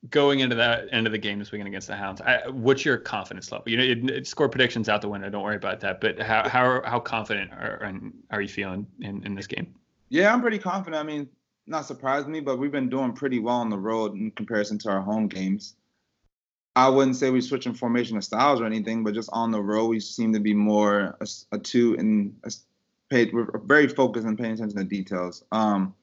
going 0.10 0.42
into 0.42 0.56
that 0.56 0.86
end 0.92 1.08
of 1.08 1.14
the 1.14 1.18
game 1.18 1.40
this 1.40 1.52
weekend 1.52 1.70
against 1.70 1.88
the 1.88 1.96
Hounds, 1.96 2.20
I, 2.20 2.48
what's 2.50 2.84
your 2.84 2.98
confidence 2.98 3.52
level? 3.52 3.70
You 3.70 3.78
know, 3.78 3.84
it, 3.84 4.10
it, 4.10 4.28
score 4.28 4.50
predictions 4.50 4.90
out 4.90 5.02
the 5.02 5.08
window. 5.08 5.30
Don't 5.30 5.44
worry 5.44 5.56
about 5.56 5.80
that. 5.80 6.02
But 6.02 6.20
how 6.22 6.48
how 6.48 6.82
how 6.86 7.00
confident 7.00 7.52
are 7.54 7.92
are 8.30 8.42
you 8.42 8.50
feeling 8.50 8.86
in, 9.00 9.26
in 9.26 9.36
this 9.36 9.48
game? 9.48 9.74
Yeah, 10.14 10.32
I'm 10.32 10.42
pretty 10.42 10.60
confident. 10.60 11.02
I 11.02 11.04
mean, 11.04 11.28
not 11.66 11.88
surprised 11.88 12.28
me, 12.28 12.40
but 12.40 12.60
we've 12.60 12.72
been 12.72 12.88
doing 12.88 13.14
pretty 13.14 13.40
well 13.40 13.56
on 13.56 13.72
the 13.72 13.80
road 13.80 14.14
in 14.14 14.30
comparison 14.30 14.78
to 14.80 14.90
our 14.92 15.02
home 15.02 15.28
games. 15.28 15.76
I 16.76 16.88
wouldn't 16.88 17.16
say 17.16 17.32
we're 17.32 17.42
switching 17.42 17.74
formation 17.74 18.16
of 18.16 18.24
styles 18.24 18.62
or 18.62 18.68
anything, 18.68 19.04
but 19.04 19.16
just 19.16 19.32
on 19.34 19.50
the 19.50 19.60
road, 19.60 19.88
we 19.88 20.00
seem 20.00 20.32
to 20.34 20.40
be 20.40 20.54
more 20.54 21.18
a, 21.20 21.28
a 21.54 21.58
two 21.58 21.96
and 21.98 22.36
a, 22.44 22.52
paid. 23.10 23.34
We're 23.34 23.58
very 23.66 23.88
focused 23.88 24.28
and 24.28 24.38
paying 24.38 24.54
attention 24.54 24.78
to 24.78 24.84
details. 24.84 25.44
Um, 25.52 25.96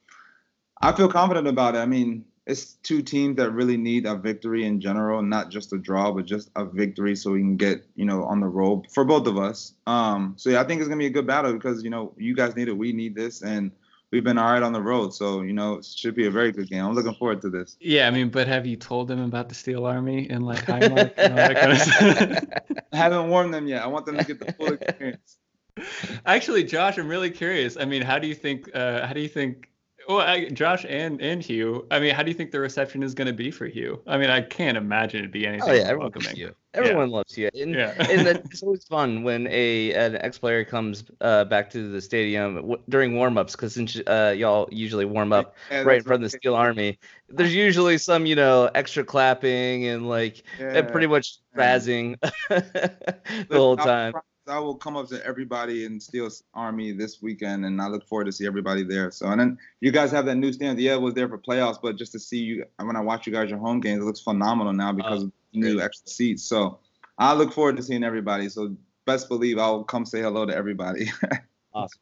I 0.81 0.91
feel 0.91 1.07
confident 1.07 1.47
about 1.47 1.75
it. 1.75 1.79
I 1.79 1.85
mean, 1.85 2.25
it's 2.45 2.73
two 2.83 3.01
teams 3.01 3.37
that 3.37 3.51
really 3.51 3.77
need 3.77 4.05
a 4.05 4.15
victory 4.15 4.65
in 4.65 4.81
general, 4.81 5.21
not 5.21 5.51
just 5.51 5.71
a 5.71 5.77
draw, 5.77 6.11
but 6.11 6.25
just 6.25 6.51
a 6.57 6.65
victory 6.65 7.15
so 7.15 7.31
we 7.31 7.39
can 7.39 7.55
get, 7.55 7.85
you 7.95 8.03
know, 8.03 8.25
on 8.25 8.41
the 8.41 8.47
road 8.47 8.91
for 8.91 9.05
both 9.05 9.25
of 9.25 9.37
us. 9.37 9.73
Um, 9.87 10.33
so 10.35 10.49
yeah, 10.49 10.59
I 10.59 10.65
think 10.65 10.81
it's 10.81 10.89
gonna 10.89 10.99
be 10.99 11.05
a 11.05 11.11
good 11.11 11.27
battle 11.27 11.53
because, 11.53 11.81
you 11.81 11.89
know, 11.89 12.11
you 12.17 12.35
guys 12.35 12.57
need 12.57 12.67
it, 12.67 12.77
we 12.77 12.91
need 12.91 13.15
this, 13.15 13.41
and 13.41 13.71
we've 14.11 14.23
been 14.23 14.37
all 14.37 14.51
right 14.51 14.63
on 14.63 14.73
the 14.73 14.81
road. 14.81 15.13
So, 15.13 15.41
you 15.41 15.53
know, 15.53 15.75
it 15.75 15.85
should 15.85 16.15
be 16.15 16.27
a 16.27 16.31
very 16.31 16.51
good 16.51 16.69
game. 16.69 16.85
I'm 16.85 16.93
looking 16.93 17.13
forward 17.15 17.41
to 17.41 17.49
this. 17.49 17.77
Yeah, 17.79 18.07
I 18.07 18.11
mean, 18.11 18.29
but 18.29 18.47
have 18.47 18.65
you 18.65 18.75
told 18.75 19.07
them 19.07 19.21
about 19.21 19.49
the 19.49 19.55
Steel 19.55 19.85
Army 19.85 20.29
and 20.29 20.45
like 20.45 20.59
Highmark 20.65 21.13
and 21.17 21.31
all 21.31 21.37
that 21.37 21.57
kind 21.57 21.71
of 21.71 21.77
stuff? 21.79 22.83
I 22.91 22.97
haven't 22.97 23.29
warned 23.29 23.53
them 23.53 23.67
yet. 23.67 23.81
I 23.83 23.87
want 23.87 24.05
them 24.05 24.17
to 24.17 24.23
get 24.23 24.39
the 24.39 24.51
full 24.53 24.73
experience. 24.73 25.37
Actually, 26.25 26.63
Josh, 26.63 26.97
I'm 26.97 27.07
really 27.07 27.31
curious. 27.31 27.77
I 27.77 27.85
mean, 27.85 28.01
how 28.01 28.19
do 28.19 28.27
you 28.27 28.35
think 28.35 28.69
uh, 28.75 29.07
how 29.07 29.13
do 29.13 29.21
you 29.21 29.29
think 29.29 29.69
well, 30.07 30.19
I, 30.19 30.49
Josh 30.49 30.85
and 30.87 31.21
and 31.21 31.41
Hugh. 31.41 31.85
I 31.91 31.99
mean, 31.99 32.13
how 32.13 32.23
do 32.23 32.29
you 32.29 32.35
think 32.35 32.51
the 32.51 32.59
reception 32.59 33.03
is 33.03 33.13
going 33.13 33.27
to 33.27 33.33
be 33.33 33.51
for 33.51 33.65
Hugh? 33.65 34.01
I 34.07 34.17
mean, 34.17 34.29
I 34.29 34.41
can't 34.41 34.77
imagine 34.77 35.19
it'd 35.19 35.31
be 35.31 35.45
anything. 35.45 35.69
Oh 35.69 35.73
yeah, 35.73 35.83
everyone 35.83 36.11
welcoming. 36.11 36.27
loves 36.27 36.37
you. 36.37 36.55
Everyone 36.73 37.09
yeah. 37.09 37.15
loves 37.15 37.37
you, 37.37 37.49
and, 37.53 37.73
yeah. 37.73 37.93
and 38.09 38.27
it's 38.51 38.63
always 38.63 38.83
fun 38.85 39.23
when 39.23 39.47
a 39.47 39.93
an 39.93 40.15
ex 40.17 40.37
player 40.37 40.63
comes 40.63 41.03
uh, 41.19 41.45
back 41.45 41.69
to 41.71 41.89
the 41.89 42.01
stadium 42.01 42.55
w- 42.55 42.81
during 42.87 43.15
warm 43.15 43.37
ups 43.37 43.55
because 43.55 43.77
uh, 44.07 44.33
y'all 44.37 44.69
usually 44.71 45.05
warm 45.05 45.33
up 45.33 45.55
yeah, 45.69 45.81
right 45.81 45.97
in 45.97 46.03
front 46.03 46.23
of 46.23 46.31
the 46.31 46.37
Steel 46.37 46.55
Army. 46.55 46.97
There's 47.29 47.53
usually 47.53 47.97
some 47.97 48.25
you 48.25 48.35
know 48.35 48.69
extra 48.73 49.03
clapping 49.03 49.85
and 49.85 50.07
like 50.07 50.43
yeah. 50.59 50.81
pretty 50.81 51.07
much 51.07 51.39
razzing 51.55 52.19
the 52.49 53.45
whole 53.51 53.77
time. 53.77 54.13
I 54.51 54.59
will 54.59 54.75
come 54.75 54.97
up 54.97 55.07
to 55.09 55.25
everybody 55.25 55.85
in 55.85 55.99
Steel's 55.99 56.43
Army 56.53 56.91
this 56.91 57.21
weekend, 57.21 57.65
and 57.65 57.81
I 57.81 57.87
look 57.87 58.05
forward 58.05 58.25
to 58.25 58.31
see 58.31 58.45
everybody 58.45 58.83
there. 58.83 59.09
So, 59.09 59.27
and 59.27 59.39
then 59.39 59.57
you 59.79 59.91
guys 59.91 60.11
have 60.11 60.25
that 60.25 60.35
new 60.35 60.51
stand. 60.51 60.79
Yeah, 60.79 60.93
it 60.93 61.01
was 61.01 61.13
there 61.13 61.29
for 61.29 61.37
playoffs, 61.37 61.77
but 61.81 61.95
just 61.95 62.11
to 62.11 62.19
see 62.19 62.39
you 62.39 62.65
when 62.77 62.95
I 62.95 62.99
watch 62.99 63.25
you 63.25 63.33
guys 63.33 63.49
your 63.49 63.59
home 63.59 63.79
games, 63.79 64.01
it 64.01 64.05
looks 64.05 64.19
phenomenal 64.19 64.73
now 64.73 64.91
because 64.91 65.23
oh, 65.23 65.25
of 65.27 65.31
new 65.53 65.79
extra 65.79 66.09
seats. 66.09 66.43
So, 66.43 66.79
I 67.17 67.33
look 67.33 67.53
forward 67.53 67.77
to 67.77 67.83
seeing 67.83 68.03
everybody. 68.03 68.49
So, 68.49 68.75
best 69.05 69.29
believe 69.29 69.57
I'll 69.57 69.83
come 69.83 70.05
say 70.05 70.21
hello 70.21 70.45
to 70.45 70.55
everybody. 70.55 71.09
awesome. 71.73 71.99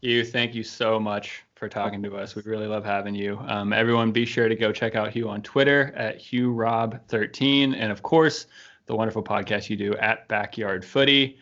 Hugh, 0.00 0.24
thank 0.24 0.54
you 0.54 0.64
so 0.64 0.98
much 0.98 1.44
for 1.54 1.68
talking 1.68 2.02
to 2.02 2.16
us. 2.16 2.34
We 2.34 2.42
really 2.42 2.66
love 2.66 2.84
having 2.84 3.14
you. 3.14 3.38
Um, 3.46 3.72
everyone, 3.72 4.10
be 4.10 4.24
sure 4.24 4.48
to 4.48 4.56
go 4.56 4.72
check 4.72 4.96
out 4.96 5.10
Hugh 5.10 5.28
on 5.28 5.42
Twitter 5.42 5.92
at 5.94 6.18
HughRob13, 6.18 7.76
and 7.76 7.92
of 7.92 8.02
course 8.02 8.46
the 8.92 8.96
wonderful 8.96 9.22
podcast 9.22 9.70
you 9.70 9.76
do 9.76 9.96
at 9.96 10.28
Backyard 10.28 10.84
Footy. 10.84 11.38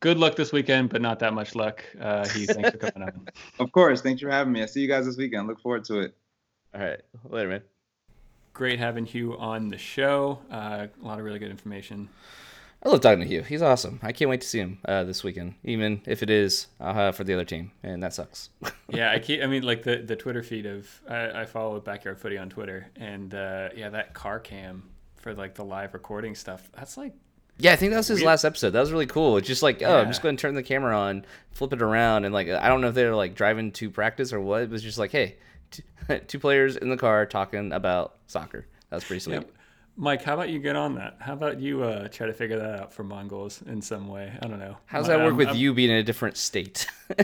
Good 0.00 0.16
luck 0.16 0.34
this 0.34 0.50
weekend, 0.50 0.88
but 0.88 1.02
not 1.02 1.18
that 1.18 1.34
much 1.34 1.54
luck. 1.54 1.84
Uh, 2.00 2.26
he 2.28 2.46
thanks 2.46 2.70
for 2.70 2.78
coming 2.78 3.06
on. 3.06 3.28
Of 3.58 3.70
course. 3.70 4.00
Thanks 4.00 4.22
for 4.22 4.30
having 4.30 4.50
me. 4.54 4.62
I 4.62 4.66
see 4.66 4.80
you 4.80 4.88
guys 4.88 5.04
this 5.04 5.18
weekend. 5.18 5.46
Look 5.46 5.60
forward 5.60 5.84
to 5.84 6.00
it. 6.00 6.16
All 6.74 6.80
right, 6.80 7.02
later, 7.28 7.50
man. 7.50 7.62
Great 8.54 8.78
having 8.78 9.04
Hugh 9.04 9.36
on 9.36 9.68
the 9.68 9.76
show. 9.76 10.38
Uh, 10.50 10.86
a 11.02 11.06
lot 11.06 11.18
of 11.18 11.24
really 11.26 11.38
good 11.38 11.50
information. 11.50 12.08
I 12.82 12.88
love 12.88 13.02
talking 13.02 13.20
to 13.20 13.26
Hugh. 13.26 13.42
He's 13.42 13.60
awesome. 13.60 14.00
I 14.02 14.12
can't 14.12 14.30
wait 14.30 14.40
to 14.40 14.46
see 14.46 14.60
him 14.60 14.78
uh, 14.86 15.04
this 15.04 15.22
weekend, 15.22 15.56
even 15.64 16.00
if 16.06 16.22
it 16.22 16.30
is 16.30 16.68
uh, 16.80 17.12
for 17.12 17.24
the 17.24 17.34
other 17.34 17.44
team, 17.44 17.72
and 17.82 18.02
that 18.02 18.14
sucks. 18.14 18.48
yeah, 18.88 19.12
I 19.12 19.18
keep. 19.18 19.42
I 19.42 19.46
mean, 19.46 19.64
like 19.64 19.82
the 19.82 19.98
the 19.98 20.16
Twitter 20.16 20.42
feed 20.42 20.64
of 20.64 20.88
I, 21.06 21.42
I 21.42 21.44
follow 21.44 21.78
Backyard 21.78 22.18
Footy 22.18 22.38
on 22.38 22.48
Twitter, 22.48 22.86
and 22.96 23.34
uh, 23.34 23.68
yeah, 23.76 23.90
that 23.90 24.14
car 24.14 24.38
cam 24.40 24.84
for 25.26 25.34
like 25.34 25.56
the 25.56 25.64
live 25.64 25.92
recording 25.92 26.36
stuff. 26.36 26.70
That's 26.76 26.96
like 26.96 27.12
Yeah, 27.58 27.72
I 27.72 27.76
think 27.76 27.90
that 27.90 27.96
was 27.96 28.06
his 28.06 28.22
last 28.22 28.44
episode. 28.44 28.70
That 28.70 28.80
was 28.80 28.92
really 28.92 29.06
cool. 29.06 29.38
It's 29.38 29.48
just 29.48 29.62
like, 29.62 29.82
oh, 29.82 29.98
I'm 29.98 30.06
just 30.06 30.22
going 30.22 30.36
to 30.36 30.40
turn 30.40 30.54
the 30.54 30.62
camera 30.62 30.96
on, 30.96 31.24
flip 31.50 31.72
it 31.72 31.82
around, 31.82 32.24
and 32.24 32.32
like, 32.32 32.48
I 32.48 32.68
don't 32.68 32.80
know 32.80 32.88
if 32.88 32.94
they 32.94 33.04
were 33.04 33.16
like 33.16 33.34
driving 33.34 33.72
to 33.72 33.90
practice 33.90 34.32
or 34.32 34.40
what. 34.40 34.62
It 34.62 34.70
was 34.70 34.84
just 34.84 34.98
like, 34.98 35.10
hey, 35.10 35.34
two, 35.72 35.82
two 36.28 36.38
players 36.38 36.76
in 36.76 36.90
the 36.90 36.96
car 36.96 37.26
talking 37.26 37.72
about 37.72 38.18
soccer. 38.28 38.66
That 38.90 38.96
was 38.96 39.04
pretty 39.04 39.20
sweet. 39.20 39.42
Mike, 39.98 40.22
how 40.22 40.34
about 40.34 40.50
you 40.50 40.58
get 40.58 40.76
on 40.76 40.94
that? 40.96 41.16
How 41.20 41.32
about 41.32 41.58
you 41.58 41.82
uh, 41.82 42.08
try 42.08 42.26
to 42.26 42.34
figure 42.34 42.58
that 42.58 42.80
out 42.80 42.92
for 42.92 43.02
Mongols 43.02 43.62
in 43.66 43.80
some 43.80 44.08
way? 44.08 44.30
I 44.42 44.46
don't 44.46 44.58
know. 44.58 44.76
How 44.84 44.98
does 44.98 45.06
that 45.06 45.18
work 45.20 45.28
I'm- 45.28 45.36
with 45.38 45.48
I'm- 45.48 45.56
you 45.56 45.72
being 45.72 45.90
in 45.90 45.96
a 45.96 46.02
different 46.02 46.36
state? 46.36 46.86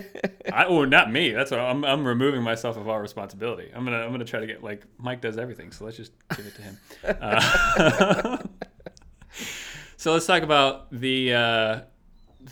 I, 0.51 0.65
oh, 0.65 0.87
not 0.87 1.13
me. 1.13 1.33
That's 1.33 1.51
what 1.51 1.61
I'm. 1.61 1.85
I'm 1.85 2.07
removing 2.07 2.43
myself 2.43 2.77
of 2.79 2.89
all 2.89 2.99
responsibility. 2.99 3.71
I'm 3.75 3.85
gonna. 3.85 3.99
I'm 3.99 4.11
gonna 4.11 4.25
try 4.25 4.41
to 4.41 4.47
get 4.47 4.63
like 4.63 4.85
Mike 4.99 5.21
does 5.21 5.37
everything, 5.37 5.71
so 5.71 5.85
let's 5.85 5.97
just 5.99 6.13
give 6.35 6.47
it 6.47 6.55
to 6.55 6.63
him. 6.63 6.79
Uh, 7.21 8.39
so 9.99 10.13
let's 10.15 10.27
talk 10.27 10.43
about 10.43 10.91
the 10.93 11.35
uh, 11.35 11.81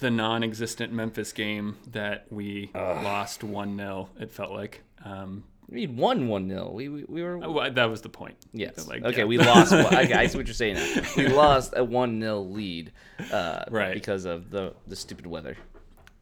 the 0.01 0.11
non-existent 0.11 0.93
Memphis 0.93 1.33
game 1.33 1.77
that 1.93 2.27
we 2.31 2.71
lost 2.75 3.43
one 3.43 3.77
0 3.77 4.09
It 4.19 4.31
felt 4.31 4.51
like. 4.53 4.83
Um, 5.05 5.45
we 5.71 5.87
won 5.87 6.29
one 6.29 6.49
0 6.49 6.71
We, 6.73 6.89
we 6.89 7.05
we 7.09 7.23
were 7.23 7.39
well, 7.39 7.71
that 7.71 7.85
was 7.91 8.01
the 8.03 8.09
point. 8.09 8.37
yes. 8.53 8.87
Like, 8.89 9.03
okay, 9.05 9.19
yeah. 9.19 9.25
we 9.25 9.39
lost. 9.39 9.73
one- 9.73 9.87
okay, 9.87 10.15
I 10.15 10.27
see 10.27 10.37
what 10.39 10.47
you're 10.47 10.55
saying. 10.55 10.75
Now. 10.75 11.03
We 11.17 11.29
lost 11.29 11.75
a 11.77 11.85
one 11.85 12.21
0 12.21 12.41
lead, 12.41 12.93
uh, 13.33 13.65
Right. 13.71 13.95
Because 13.95 14.25
of 14.25 14.51
the 14.51 14.75
the 14.87 14.97
stupid 14.97 15.27
weather. 15.27 15.57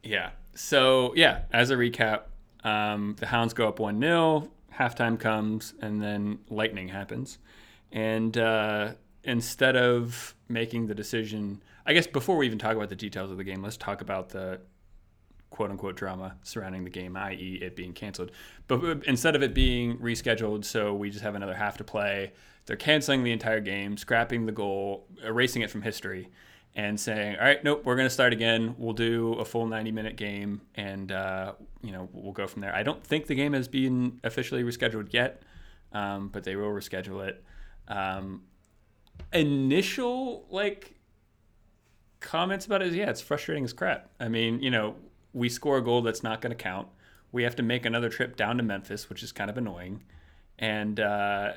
Yeah. 0.03 0.31
So 0.55 1.13
yeah, 1.15 1.41
as 1.51 1.71
a 1.71 1.75
recap, 1.75 2.21
um, 2.63 3.15
the 3.19 3.25
Hounds 3.27 3.53
go 3.53 3.67
up 3.67 3.79
one 3.79 3.99
0 3.99 4.49
Halftime 4.73 5.19
comes, 5.19 5.73
and 5.81 6.01
then 6.01 6.39
lightning 6.49 6.87
happens, 6.87 7.37
and 7.91 8.37
uh, 8.37 8.91
instead 9.25 9.75
of 9.75 10.33
making 10.47 10.87
the 10.87 10.95
decision, 10.95 11.61
I 11.85 11.91
guess 11.93 12.07
before 12.07 12.37
we 12.37 12.45
even 12.45 12.59
talk 12.59 12.75
about 12.77 12.87
the 12.89 12.95
details 12.95 13.29
of 13.29 13.37
the 13.37 13.43
game, 13.43 13.61
let's 13.61 13.75
talk 13.75 13.99
about 14.01 14.29
the 14.29 14.61
quote 15.49 15.71
unquote 15.71 15.95
drama 15.95 16.35
surrounding 16.43 16.83
the 16.83 16.89
game, 16.89 17.17
i.e., 17.17 17.59
it 17.61 17.75
being 17.75 17.93
canceled. 17.93 18.31
But 18.67 18.83
uh, 18.83 18.95
instead 19.07 19.35
of 19.35 19.43
it 19.43 19.53
being 19.53 19.97
rescheduled, 19.97 20.65
so 20.65 20.93
we 20.93 21.09
just 21.09 21.23
have 21.23 21.35
another 21.35 21.55
half 21.55 21.77
to 21.77 21.83
play, 21.83 22.33
they're 22.65 22.75
canceling 22.75 23.23
the 23.23 23.31
entire 23.31 23.59
game, 23.59 23.97
scrapping 23.97 24.45
the 24.45 24.51
goal, 24.51 25.07
erasing 25.23 25.61
it 25.61 25.71
from 25.71 25.81
history, 25.81 26.29
and 26.75 26.99
saying, 26.99 27.35
"All 27.37 27.45
right, 27.45 27.63
nope, 27.63 27.81
we're 27.83 27.95
going 27.95 28.05
to 28.05 28.13
start 28.13 28.31
again. 28.31 28.75
We'll 28.77 28.93
do 28.93 29.33
a 29.33 29.45
full 29.45 29.65
90 29.65 29.91
minute 29.91 30.15
game, 30.17 30.61
and 30.75 31.11
uh, 31.11 31.53
you 31.81 31.91
know 31.91 32.09
we'll 32.13 32.33
go 32.33 32.45
from 32.47 32.61
there." 32.61 32.73
I 32.73 32.83
don't 32.83 33.03
think 33.03 33.25
the 33.25 33.35
game 33.35 33.53
has 33.53 33.67
been 33.67 34.19
officially 34.23 34.63
rescheduled 34.63 35.13
yet, 35.13 35.41
um, 35.93 36.29
but 36.29 36.43
they 36.43 36.55
will 36.55 36.69
reschedule 36.69 37.27
it. 37.27 37.43
Um, 37.87 38.43
initial 39.33 40.45
like 40.49 40.95
comments 42.19 42.65
about 42.65 42.81
it 42.81 42.89
is 42.89 42.95
yeah, 42.95 43.09
it's 43.09 43.21
frustrating 43.21 43.63
as 43.63 43.73
crap. 43.73 44.09
I 44.19 44.27
mean, 44.27 44.61
you 44.61 44.69
know, 44.69 44.95
we 45.33 45.49
score 45.49 45.77
a 45.77 45.83
goal 45.83 46.01
that's 46.01 46.23
not 46.23 46.41
going 46.41 46.51
to 46.55 46.61
count. 46.61 46.87
We 47.31 47.43
have 47.43 47.55
to 47.57 47.63
make 47.63 47.85
another 47.85 48.09
trip 48.09 48.35
down 48.35 48.57
to 48.57 48.63
Memphis, 48.63 49.09
which 49.09 49.21
is 49.21 49.31
kind 49.31 49.49
of 49.49 49.57
annoying. 49.57 50.03
And 50.57 50.99
uh, 50.99 51.53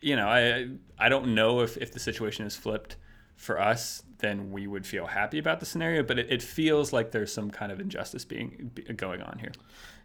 you 0.00 0.16
know, 0.16 0.28
I 0.28 0.68
I 0.98 1.08
don't 1.08 1.34
know 1.34 1.60
if 1.60 1.76
if 1.76 1.92
the 1.92 2.00
situation 2.00 2.46
is 2.46 2.56
flipped 2.56 2.96
for 3.36 3.60
us, 3.60 4.02
then 4.18 4.50
we 4.52 4.66
would 4.66 4.86
feel 4.86 5.06
happy 5.06 5.38
about 5.38 5.60
the 5.60 5.66
scenario. 5.66 6.02
But 6.02 6.18
it, 6.18 6.30
it 6.30 6.42
feels 6.42 6.92
like 6.92 7.10
there's 7.10 7.32
some 7.32 7.50
kind 7.50 7.72
of 7.72 7.80
injustice 7.80 8.24
being 8.24 8.70
be- 8.74 8.82
going 8.82 9.22
on 9.22 9.38
here. 9.38 9.52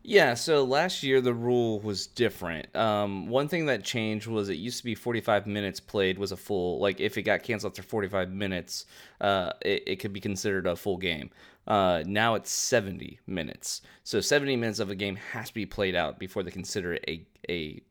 Yeah, 0.07 0.35
so 0.35 0.63
last 0.63 1.01
year 1.01 1.19
the 1.19 1.33
rule 1.33 1.79
was 1.79 2.05
different. 2.05 2.73
Um, 2.75 3.27
one 3.27 3.47
thing 3.47 3.65
that 3.65 3.83
changed 3.83 4.27
was 4.27 4.49
it 4.49 4.57
used 4.57 4.77
to 4.77 4.83
be 4.83 4.93
45 4.93 5.47
minutes 5.47 5.79
played 5.79 6.19
was 6.19 6.31
a 6.31 6.37
full, 6.37 6.79
like 6.79 6.99
if 6.99 7.17
it 7.17 7.23
got 7.23 7.41
canceled 7.41 7.71
after 7.71 7.81
45 7.81 8.29
minutes, 8.29 8.85
uh, 9.19 9.53
it, 9.61 9.81
it 9.87 9.95
could 9.95 10.13
be 10.13 10.19
considered 10.19 10.67
a 10.67 10.75
full 10.75 10.97
game. 10.97 11.31
Uh, 11.65 12.03
now 12.05 12.35
it's 12.35 12.51
70 12.51 13.19
minutes. 13.25 13.81
So 14.03 14.21
70 14.21 14.55
minutes 14.57 14.77
of 14.77 14.91
a 14.91 14.95
game 14.95 15.15
has 15.15 15.47
to 15.47 15.55
be 15.55 15.65
played 15.65 15.95
out 15.95 16.19
before 16.19 16.43
they 16.43 16.51
consider 16.51 16.93
it 16.93 17.03
a, 17.07 17.25
a 17.49 17.81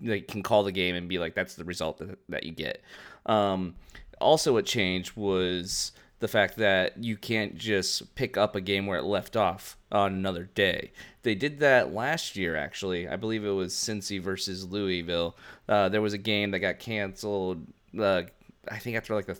they 0.00 0.20
can 0.20 0.44
call 0.44 0.62
the 0.62 0.72
game 0.72 0.94
and 0.94 1.08
be 1.08 1.18
like, 1.18 1.34
that's 1.34 1.56
the 1.56 1.64
result 1.64 1.98
that, 1.98 2.16
that 2.28 2.44
you 2.44 2.52
get. 2.52 2.82
Um, 3.26 3.74
also, 4.20 4.52
what 4.52 4.64
changed 4.64 5.16
was 5.16 5.90
the 6.20 6.28
fact 6.28 6.56
that 6.56 7.02
you 7.02 7.16
can't 7.16 7.56
just 7.56 8.14
pick 8.14 8.36
up 8.36 8.56
a 8.56 8.60
game 8.60 8.86
where 8.86 8.98
it 8.98 9.04
left 9.04 9.36
off 9.36 9.76
on 9.92 10.12
another 10.12 10.48
day. 10.54 10.92
They 11.22 11.34
did 11.34 11.58
that 11.58 11.92
last 11.92 12.36
year, 12.36 12.56
actually. 12.56 13.08
I 13.08 13.16
believe 13.16 13.44
it 13.44 13.50
was 13.50 13.74
Cincy 13.74 14.20
versus 14.20 14.64
Louisville. 14.64 15.36
Uh, 15.68 15.88
there 15.88 16.02
was 16.02 16.12
a 16.12 16.18
game 16.18 16.52
that 16.52 16.60
got 16.60 16.78
canceled. 16.78 17.66
Uh, 17.98 18.22
I 18.70 18.78
think 18.78 18.96
after 18.96 19.14
like 19.14 19.26
the 19.26 19.38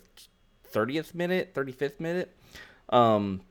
thirtieth 0.65 1.15
minute, 1.15 1.51
thirty 1.53 1.71
fifth 1.71 1.99
minute. 1.99 2.35
Um, 2.89 3.41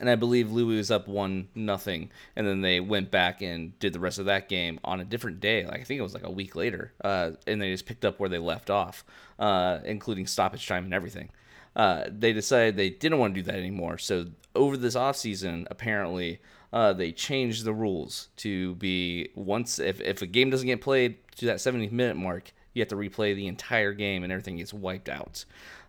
and 0.00 0.08
I 0.08 0.14
believe 0.14 0.50
Louis 0.50 0.76
was 0.76 0.90
up 0.90 1.06
one 1.06 1.48
nothing, 1.54 2.10
and 2.34 2.46
then 2.46 2.62
they 2.62 2.80
went 2.80 3.10
back 3.10 3.42
and 3.42 3.78
did 3.78 3.92
the 3.92 4.00
rest 4.00 4.18
of 4.18 4.24
that 4.26 4.48
game 4.48 4.80
on 4.82 5.00
a 5.00 5.04
different 5.04 5.40
day. 5.40 5.66
Like 5.66 5.80
I 5.80 5.84
think 5.84 5.98
it 5.98 6.02
was 6.02 6.14
like 6.14 6.24
a 6.24 6.30
week 6.30 6.56
later, 6.56 6.92
uh, 7.04 7.32
and 7.46 7.60
they 7.60 7.70
just 7.70 7.86
picked 7.86 8.04
up 8.04 8.18
where 8.18 8.30
they 8.30 8.38
left 8.38 8.70
off, 8.70 9.04
uh, 9.38 9.80
including 9.84 10.26
stoppage 10.26 10.66
time 10.66 10.84
and 10.84 10.94
everything. 10.94 11.28
Uh, 11.74 12.04
they 12.08 12.32
decided 12.32 12.76
they 12.76 12.90
didn't 12.90 13.18
want 13.18 13.34
to 13.34 13.40
do 13.40 13.44
that 13.50 13.58
anymore. 13.58 13.98
So 13.98 14.26
over 14.54 14.76
this 14.76 14.94
offseason, 14.94 15.66
apparently, 15.70 16.40
uh, 16.72 16.92
they 16.92 17.12
changed 17.12 17.64
the 17.64 17.72
rules 17.72 18.28
to 18.36 18.74
be 18.76 19.30
once 19.34 19.78
if, 19.78 20.00
if 20.00 20.22
a 20.22 20.26
game 20.26 20.50
doesn't 20.50 20.66
get 20.66 20.80
played 20.80 21.16
to 21.36 21.46
that 21.46 21.60
70 21.60 21.88
minute 21.88 22.16
mark, 22.16 22.52
you 22.72 22.80
have 22.80 22.88
to 22.88 22.96
replay 22.96 23.34
the 23.34 23.46
entire 23.46 23.92
game 23.92 24.22
and 24.22 24.32
everything 24.32 24.56
gets 24.56 24.72
wiped 24.72 25.08
out. 25.08 25.44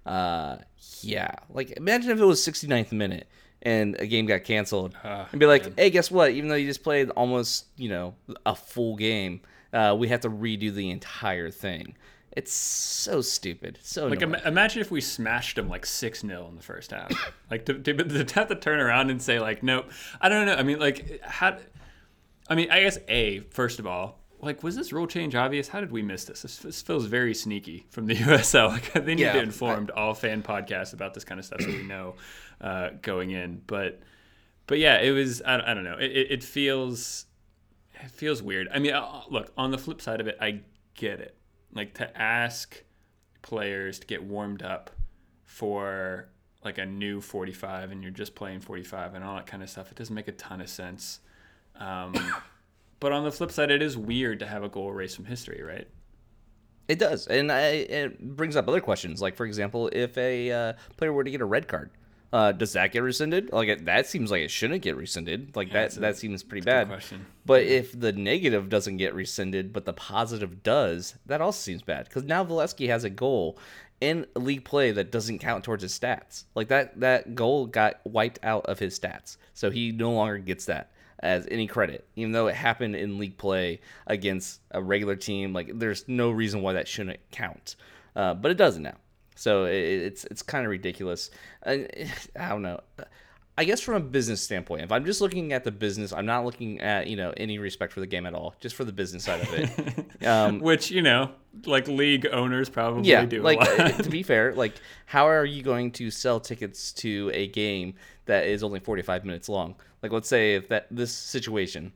Uh, 0.05 0.57
yeah, 1.01 1.31
like 1.49 1.71
imagine 1.71 2.11
if 2.11 2.19
it 2.19 2.25
was 2.25 2.45
69th 2.45 2.91
minute 2.91 3.27
and 3.61 3.95
a 3.99 4.05
game 4.05 4.25
got 4.25 4.43
canceled 4.43 4.93
and 5.31 5.39
be 5.39 5.45
like, 5.45 5.77
hey, 5.79 5.89
guess 5.89 6.11
what? 6.11 6.31
Even 6.31 6.49
though 6.49 6.55
you 6.55 6.67
just 6.67 6.83
played 6.83 7.09
almost, 7.11 7.67
you 7.77 7.87
know, 7.89 8.13
a 8.45 8.53
full 8.55 8.97
game, 8.97 9.41
uh, 9.71 9.95
we 9.97 10.09
have 10.09 10.19
to 10.21 10.29
redo 10.29 10.73
the 10.73 10.89
entire 10.89 11.49
thing. 11.49 11.95
It's 12.35 12.51
so 12.51 13.21
stupid. 13.21 13.77
So 13.83 14.07
Like. 14.07 14.21
Im- 14.21 14.33
imagine 14.35 14.81
if 14.81 14.89
we 14.89 15.01
smashed 15.01 15.55
them 15.55 15.69
like 15.69 15.85
6 15.85 16.21
0 16.21 16.47
in 16.49 16.55
the 16.55 16.63
first 16.63 16.91
half. 16.91 17.11
like, 17.51 17.65
to, 17.65 17.75
to, 17.75 17.93
to 18.23 18.35
have 18.35 18.47
to 18.47 18.55
turn 18.55 18.79
around 18.79 19.11
and 19.11 19.21
say, 19.21 19.39
like, 19.39 19.61
nope. 19.61 19.91
I 20.19 20.29
don't 20.29 20.45
know. 20.47 20.55
I 20.55 20.63
mean, 20.63 20.79
like, 20.79 21.21
how. 21.21 21.57
I 22.49 22.55
mean, 22.55 22.71
I 22.71 22.81
guess, 22.81 22.97
A, 23.07 23.39
first 23.51 23.79
of 23.79 23.87
all, 23.87 24.19
like, 24.41 24.63
was 24.63 24.75
this 24.75 24.91
rule 24.91 25.07
change 25.07 25.33
obvious? 25.35 25.67
How 25.69 25.79
did 25.79 25.91
we 25.91 26.01
miss 26.01 26.25
this? 26.25 26.41
This, 26.41 26.57
this 26.57 26.81
feels 26.81 27.05
very 27.05 27.33
sneaky 27.33 27.85
from 27.89 28.07
the 28.07 28.15
USL. 28.17 28.69
Like, 28.69 28.91
they 28.93 29.15
need 29.15 29.21
Yeah, 29.21 29.33
to 29.33 29.39
inform 29.41 29.89
all 29.95 30.13
fan 30.13 30.43
podcasts 30.43 30.93
about 30.93 31.13
this 31.13 31.23
kind 31.23 31.39
of 31.39 31.45
stuff 31.45 31.61
so 31.61 31.67
we 31.67 31.83
know 31.87 32.15
uh, 32.59 32.89
going 33.01 33.29
in. 33.31 33.61
But, 33.67 34.01
but 34.67 34.79
yeah, 34.79 34.99
it 34.99 35.11
was, 35.11 35.41
I, 35.43 35.71
I 35.71 35.73
don't 35.73 35.85
know. 35.85 35.97
It, 35.97 36.11
it, 36.11 36.31
it 36.31 36.43
feels, 36.43 37.27
it 38.03 38.11
feels 38.11 38.41
weird. 38.43 38.67
I 38.73 38.79
mean, 38.79 38.93
uh, 38.93 39.21
look, 39.29 39.53
on 39.55 39.71
the 39.71 39.77
flip 39.77 40.01
side 40.01 40.19
of 40.19 40.27
it, 40.27 40.37
I 40.41 40.61
get 40.95 41.19
it. 41.21 41.37
Like, 41.73 41.93
to 41.95 42.21
ask 42.21 42.83
players 43.41 43.99
to 43.99 44.07
get 44.07 44.23
warmed 44.23 44.63
up 44.63 44.91
for 45.43 46.29
like 46.63 46.77
a 46.77 46.85
new 46.85 47.21
45 47.21 47.91
and 47.91 48.01
you're 48.01 48.11
just 48.11 48.35
playing 48.35 48.61
45 48.61 49.15
and 49.15 49.23
all 49.23 49.35
that 49.35 49.45
kind 49.45 49.61
of 49.61 49.69
stuff, 49.69 49.91
it 49.91 49.97
doesn't 49.97 50.15
make 50.15 50.27
a 50.27 50.33
ton 50.33 50.61
of 50.61 50.69
sense. 50.69 51.19
Um, 51.79 52.15
but 52.99 53.11
on 53.11 53.23
the 53.23 53.31
flip 53.31 53.51
side, 53.51 53.71
it 53.71 53.81
is 53.81 53.97
weird 53.97 54.39
to 54.39 54.47
have 54.47 54.63
a 54.63 54.69
goal 54.69 54.89
erased 54.89 55.15
from 55.15 55.25
history, 55.25 55.61
right? 55.61 55.87
It 56.87 56.99
does, 56.99 57.27
and 57.27 57.51
I, 57.51 57.67
it 57.67 58.35
brings 58.35 58.57
up 58.57 58.67
other 58.67 58.81
questions. 58.81 59.21
Like, 59.21 59.35
for 59.35 59.45
example, 59.45 59.89
if 59.93 60.17
a 60.17 60.51
uh, 60.51 60.73
player 60.97 61.13
were 61.13 61.23
to 61.23 61.31
get 61.31 61.39
a 61.39 61.45
red 61.45 61.67
card, 61.67 61.91
uh, 62.33 62.51
does 62.51 62.73
that 62.73 62.91
get 62.91 63.03
rescinded? 63.03 63.53
Like, 63.53 63.69
it, 63.69 63.85
that 63.85 64.07
seems 64.07 64.31
like 64.31 64.41
it 64.41 64.51
shouldn't 64.51 64.81
get 64.81 64.97
rescinded. 64.97 65.55
Like 65.55 65.71
that, 65.71 65.95
a- 65.95 65.99
that 66.01 66.17
seems 66.17 66.43
pretty 66.43 66.65
that's 66.65 66.81
a 66.81 66.85
good 66.85 66.89
bad. 66.89 66.95
But 67.45 67.63
if 67.63 67.97
the 67.97 68.11
negative 68.11 68.67
doesn't 68.69 68.97
get 68.97 69.13
rescinded, 69.13 69.71
but 69.71 69.85
the 69.85 69.93
positive 69.93 70.63
does, 70.63 71.15
that 71.27 71.39
also 71.41 71.59
seems 71.61 71.83
bad. 71.83 72.05
Because 72.09 72.23
now 72.23 72.43
Valesky 72.43 72.87
has 72.87 73.03
a 73.03 73.09
goal 73.09 73.57
in 74.01 74.25
league 74.35 74.65
play 74.65 74.91
that 74.91 75.11
doesn't 75.11 75.39
count 75.39 75.63
towards 75.63 75.83
his 75.83 75.97
stats. 75.97 76.45
Like 76.55 76.67
that, 76.69 76.99
that 76.99 77.35
goal 77.35 77.67
got 77.67 78.01
wiped 78.03 78.39
out 78.43 78.65
of 78.65 78.79
his 78.79 78.99
stats, 78.99 79.37
so 79.53 79.69
he 79.69 79.91
no 79.91 80.11
longer 80.11 80.39
gets 80.39 80.65
that 80.65 80.91
as 81.19 81.47
any 81.51 81.67
credit, 81.67 82.05
even 82.17 82.33
though 82.33 82.47
it 82.47 82.55
happened 82.55 82.95
in 82.97 83.17
league 83.17 83.37
play 83.37 83.79
against 84.07 84.59
a 84.71 84.81
regular 84.81 85.15
team. 85.15 85.53
Like, 85.53 85.71
there's 85.79 86.05
no 86.07 86.31
reason 86.31 86.61
why 86.61 86.73
that 86.73 86.87
shouldn't 86.87 87.19
count, 87.31 87.75
uh, 88.15 88.33
but 88.33 88.51
it 88.51 88.57
doesn't 88.57 88.83
now. 88.83 88.95
So 89.43 89.65
it, 89.65 89.75
it's 89.75 90.23
it's 90.25 90.41
kind 90.41 90.65
of 90.65 90.71
ridiculous. 90.71 91.29
And 91.63 91.89
I 92.39 92.49
don't 92.49 92.61
know. 92.61 92.79
I 93.55 93.65
guess 93.65 93.81
from 93.81 93.95
a 93.95 93.99
business 93.99 94.41
standpoint, 94.41 94.81
if 94.81 94.91
I'm 94.91 95.05
just 95.05 95.21
looking 95.21 95.53
at 95.53 95.63
the 95.63 95.69
business, 95.69 96.11
I'm 96.11 96.25
not 96.25 96.43
looking 96.43 96.79
at 96.79 97.07
you 97.07 97.17
know 97.17 97.33
any 97.35 97.59
respect 97.59 97.91
for 97.91 97.99
the 97.99 98.07
game 98.07 98.25
at 98.25 98.33
all, 98.33 98.55
just 98.61 98.73
for 98.73 98.85
the 98.85 98.93
business 98.93 99.25
side 99.25 99.41
of 99.41 99.53
it. 99.53 100.05
Um, 100.23 100.59
Which 100.59 100.89
you 100.89 101.01
know, 101.01 101.31
like 101.65 101.89
league 101.89 102.25
owners 102.31 102.69
probably 102.69 103.09
yeah, 103.09 103.25
do. 103.25 103.41
like 103.41 103.59
a 103.59 103.83
lot. 103.83 104.03
to 104.05 104.09
be 104.09 104.23
fair, 104.23 104.55
like 104.55 104.75
how 105.05 105.27
are 105.27 105.43
you 105.43 105.61
going 105.61 105.91
to 105.93 106.09
sell 106.09 106.39
tickets 106.39 106.93
to 106.93 107.29
a 107.33 107.47
game 107.47 107.95
that 108.25 108.47
is 108.47 108.63
only 108.63 108.79
45 108.79 109.25
minutes 109.25 109.49
long? 109.49 109.75
Like 110.01 110.13
let's 110.13 110.29
say 110.29 110.55
if 110.55 110.69
that 110.69 110.87
this 110.89 111.11
situation, 111.11 111.91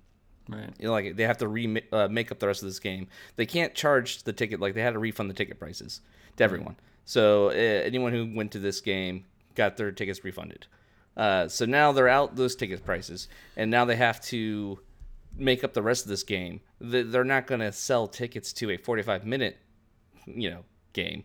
right. 0.50 0.70
you 0.78 0.88
know, 0.88 0.92
like 0.92 1.16
they 1.16 1.24
have 1.24 1.38
to 1.38 1.48
re 1.48 1.82
uh, 1.94 2.10
make 2.10 2.34
up 2.34 2.40
the 2.40 2.48
rest 2.48 2.64
of 2.64 2.68
this 2.68 2.80
game. 2.80 3.08
They 3.38 3.46
can't 3.46 3.74
charge 3.74 4.24
the 4.24 4.34
ticket 4.34 4.60
like 4.60 4.74
they 4.74 4.82
had 4.82 4.92
to 4.92 5.00
refund 5.00 5.30
the 5.30 5.36
ticket 5.36 5.58
prices 5.58 6.02
to 6.36 6.44
everyone. 6.44 6.76
So 7.08 7.48
uh, 7.52 7.54
anyone 7.54 8.12
who 8.12 8.30
went 8.36 8.52
to 8.52 8.60
this 8.60 8.82
game 8.82 9.24
got 9.56 9.78
their 9.78 9.94
tickets 9.94 10.26
refunded. 10.26 10.68
Uh, 11.16 11.48
so 11.48 11.66
now 11.66 11.94
they're 11.94 12.10
out 12.10 12.36
those 12.36 12.54
ticket 12.54 12.84
prices, 12.86 13.30
and 13.56 13.72
now 13.72 13.86
they 13.86 13.96
have 13.96 14.20
to 14.26 14.78
make 15.38 15.64
up 15.64 15.74
the 15.74 15.82
rest 15.82 16.04
of 16.04 16.10
this 16.10 16.24
game. 16.24 16.60
They're 16.82 17.24
not 17.24 17.48
going 17.48 17.62
to 17.62 17.72
sell 17.72 18.08
tickets 18.08 18.52
to 18.54 18.72
a 18.72 18.78
45 18.78 19.26
minute, 19.26 19.58
you 20.26 20.50
know, 20.52 20.66
game, 20.92 21.24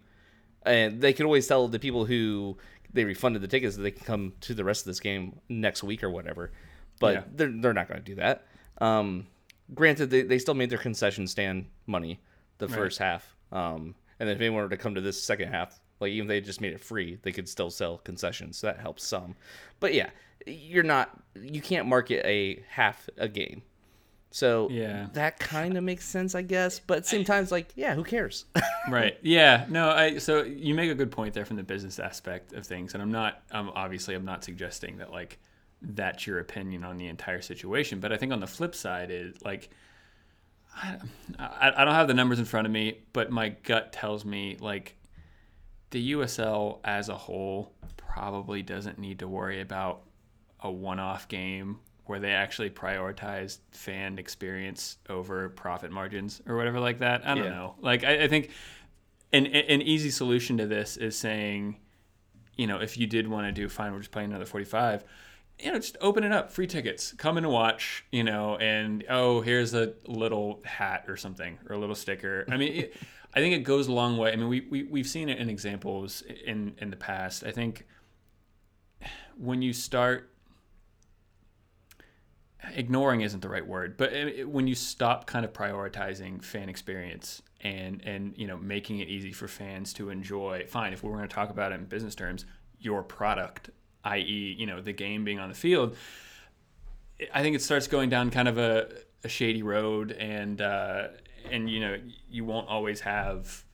and 0.63 1.01
they 1.01 1.13
can 1.13 1.27
always 1.27 1.49
tell 1.49 1.67
the 1.67 1.81
people 1.81 2.05
who 2.07 2.57
they 2.93 3.05
refunded 3.05 3.43
the 3.43 3.49
tickets 3.49 3.75
that 3.77 3.83
they 3.83 3.91
can 3.91 4.05
come 4.05 4.33
to 4.43 4.55
the 4.55 4.63
rest 4.65 4.83
of 4.83 4.87
this 4.87 5.01
game 5.01 5.41
next 5.49 5.83
week 5.83 6.05
or 6.05 6.11
whatever. 6.11 6.53
But 7.01 7.15
Yeah. 7.15 7.23
they're 7.35 7.53
they're 7.61 7.73
not 7.75 7.89
going 7.89 8.01
to 8.01 8.05
do 8.05 8.15
that. 8.15 8.47
Um, 8.81 9.27
granted, 9.75 10.11
they, 10.11 10.23
they 10.23 10.39
still 10.39 10.55
made 10.55 10.71
their 10.71 10.79
concession 10.79 11.27
stand 11.27 11.67
money 11.87 12.21
the 12.59 12.69
first 12.69 12.99
half. 12.99 13.35
Um, 13.51 13.95
and 14.23 14.29
then 14.29 14.37
if 14.37 14.41
anyone 14.41 14.63
were 14.63 14.69
to 14.69 14.77
come 14.77 14.95
to 14.95 15.01
this 15.01 15.21
second 15.21 15.49
half, 15.49 15.81
like 15.99 16.13
even 16.13 16.27
if 16.27 16.29
they 16.29 16.41
just 16.41 16.61
made 16.61 16.73
it 16.73 16.81
free, 16.81 17.19
they 17.23 17.33
could 17.33 17.49
still 17.49 17.71
sell 17.71 17.99
concessions. 17.99 18.57
So 18.57 18.69
that 18.69 18.79
helps 18.79 19.05
some. 19.05 19.35
But 19.81 19.95
yeah, 19.95 20.11
you're 20.47 20.85
not 20.85 21.11
you 21.35 21.61
can't 21.61 21.89
market 21.89 22.25
a 22.25 22.63
half 22.69 23.11
a 23.19 23.27
game. 23.27 23.63
So 24.31 24.69
Yeah. 24.71 25.09
that 25.15 25.41
kind 25.41 25.77
of 25.77 25.83
makes 25.83 26.05
sense, 26.05 26.37
I 26.37 26.43
guess. 26.43 26.79
But 26.79 26.99
at 26.99 27.03
the 27.03 27.09
same 27.09 27.25
time, 27.25 27.43
it's 27.43 27.51
like, 27.51 27.73
yeah, 27.75 27.97
who 27.97 28.05
cares? 28.05 28.45
right 28.89 29.19
yeah 29.23 29.67
no 29.69 29.91
i 29.91 30.19
so 30.19 30.43
you 30.45 30.73
make 30.75 30.91
a 30.91 30.95
good 30.95 31.11
point 31.11 31.35
there 31.35 31.45
from 31.45 31.57
the 31.57 31.63
business 31.65 31.99
aspect 31.99 32.53
of 32.53 32.65
things 32.67 32.95
and 32.95 33.03
i'm 33.03 33.13
not 33.13 33.41
um, 33.53 33.71
obviously 33.75 34.15
i'm 34.15 34.25
not 34.25 34.43
suggesting 34.43 34.99
that 34.99 35.11
like 35.13 35.39
that's 35.83 36.27
your 36.27 36.39
opinion 36.41 36.83
on 36.85 36.97
the 36.97 37.07
entire 37.07 37.41
situation 37.41 38.01
but 38.01 38.13
i 38.13 38.17
think 38.17 38.33
on 38.33 38.41
the 38.41 38.47
flip 38.47 38.75
side 38.75 39.11
is 39.13 39.35
like 39.45 39.71
I, 40.75 41.73
I, 41.77 41.85
don't 41.85 41.95
have 41.95 42.09
the 42.09 42.15
numbers 42.15 42.39
in 42.39 42.45
front 42.45 42.67
of 42.67 42.73
me 42.73 42.99
but 43.13 43.31
my 43.31 43.51
gut 43.51 43.93
tells 43.93 44.25
me 44.25 44.57
like 44.61 44.97
the 45.91 46.13
usl 46.13 46.79
as 46.85 47.09
a 47.09 47.17
whole 47.17 47.73
probably 47.97 48.63
doesn't 48.63 48.99
need 48.99 49.19
to 49.21 49.29
worry 49.29 49.61
about 49.61 50.03
a 50.61 50.71
one-off 50.71 51.29
game 51.29 51.79
where 52.07 52.19
they 52.19 52.33
actually 52.33 52.71
prioritize 52.71 53.59
fan 53.71 54.19
experience 54.19 54.99
over 55.09 55.49
profit 55.51 55.91
margins 55.91 56.43
or 56.47 56.57
whatever 56.57 56.81
like 56.81 56.99
that. 56.99 57.27
I 57.27 57.35
don't 57.35 57.45
Yeah. 57.45 57.51
know. 57.51 57.75
Like 57.81 58.05
I, 58.05 58.25
I 58.25 58.29
think 58.29 58.51
an 59.33 59.47
an 59.47 59.83
easy 59.83 60.11
solution 60.11 60.59
to 60.59 60.67
this 60.67 60.97
is 60.97 61.17
saying, 61.17 61.77
you 62.57 62.67
know, 62.67 62.81
if 62.81 62.99
you 62.99 63.07
did 63.07 63.29
want 63.29 63.47
to 63.47 63.53
do 63.53 63.69
fine, 63.69 63.93
we're 63.93 64.01
just 64.01 64.11
playing 64.11 64.31
another 64.31 64.45
forty 64.47 64.67
five. 64.67 65.05
You 65.63 65.73
know, 65.73 65.79
just 65.79 65.97
open 66.01 66.25
it 66.25 66.33
up, 66.33 66.51
free 66.51 66.67
tickets, 66.67 67.13
come 67.17 67.37
and 67.37 67.49
watch. 67.49 68.05
You 68.11 68.25
know, 68.25 68.57
and 68.57 69.05
oh, 69.09 69.41
here's 69.41 69.75
a 69.75 69.95
little 70.07 70.61
hat 70.65 71.05
or 71.09 71.17
something 71.17 71.59
or 71.69 71.77
a 71.77 71.79
little 71.79 71.95
sticker. 71.95 72.45
I 72.51 72.57
mean, 72.57 72.73
it, 72.75 72.97
I 73.35 73.41
think 73.41 73.55
it 73.55 73.61
goes 73.61 73.87
a 73.89 73.93
long 73.93 74.17
way. 74.19 74.33
I 74.33 74.37
mean, 74.37 74.49
we, 74.49 74.61
we 74.71 74.83
we've 74.85 75.07
seen 75.09 75.29
it 75.29 75.39
in 75.39 75.49
examples 75.49 76.23
in 76.23 76.75
in 76.79 76.91
the 76.91 76.97
past. 76.97 77.45
I 77.45 77.53
think 77.53 77.87
when 79.37 79.63
you 79.63 79.73
start 79.73 80.29
ignoring 82.75 83.23
isn't 83.23 83.41
the 83.41 83.49
right 83.49 83.67
word, 83.67 83.97
but 83.97 84.13
it, 84.13 84.39
it- 84.41 84.49
when 84.49 84.67
you 84.67 84.75
stop 84.75 85.27
kind 85.27 85.45
of 85.45 85.53
prioritizing 85.53 86.43
fan 86.45 86.69
experience 86.69 87.43
and 87.61 88.03
and 88.05 88.35
you 88.37 88.47
know 88.47 88.57
making 88.57 88.99
it 88.99 89.09
easy 89.09 89.33
for 89.33 89.49
fans 89.49 89.93
to 89.95 90.11
enjoy, 90.11 90.65
fine. 90.69 90.93
If 90.93 91.03
we 91.03 91.11
were 91.11 91.17
going 91.17 91.29
to 91.29 91.35
talk 91.35 91.51
about 91.51 91.73
it 91.73 91.77
in 91.77 91.85
business 91.87 92.15
terms, 92.15 92.45
your 92.79 93.03
product, 93.03 93.71
i.e., 94.05 94.57
you 94.59 94.67
know 94.67 94.81
the 94.81 94.93
game 94.93 95.25
being 95.25 95.39
on 95.39 95.49
the 95.49 95.55
field, 95.55 95.97
I 97.33 97.43
think 97.43 97.57
it 97.57 97.63
starts 97.63 97.87
going 97.87 98.11
down 98.11 98.31
kind 98.31 98.49
of 98.49 98.59
a, 98.59 98.89
a 99.25 99.29
shady 99.29 99.63
road, 99.63 100.13
and 100.13 100.61
uh, 100.61 101.09
and 101.51 101.71
you 101.71 101.81
know 101.81 101.99
you 102.31 102.45
won't 102.45 102.69
always 102.69 103.01
have 103.01 103.65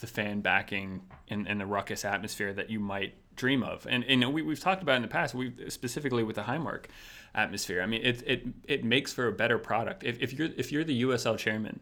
the 0.00 0.06
fan 0.06 0.40
backing 0.40 1.02
and, 1.28 1.46
and 1.48 1.60
the 1.60 1.66
ruckus 1.66 2.04
atmosphere 2.04 2.52
that 2.52 2.70
you 2.70 2.78
might 2.78 3.14
dream 3.36 3.62
of. 3.62 3.86
And, 3.88 4.04
and 4.04 4.32
we, 4.32 4.42
we've 4.42 4.60
talked 4.60 4.82
about 4.82 4.96
in 4.96 5.02
the 5.02 5.08
past, 5.08 5.34
we 5.34 5.52
specifically 5.68 6.22
with 6.22 6.36
the 6.36 6.42
Highmark 6.42 6.86
atmosphere. 7.34 7.82
I 7.82 7.86
mean, 7.86 8.04
it, 8.04 8.22
it, 8.26 8.46
it 8.66 8.84
makes 8.84 9.12
for 9.12 9.28
a 9.28 9.32
better 9.32 9.58
product. 9.58 10.04
If, 10.04 10.20
if 10.20 10.32
you're, 10.32 10.48
if 10.56 10.72
you're 10.72 10.84
the 10.84 11.02
USL 11.02 11.38
chairman, 11.38 11.80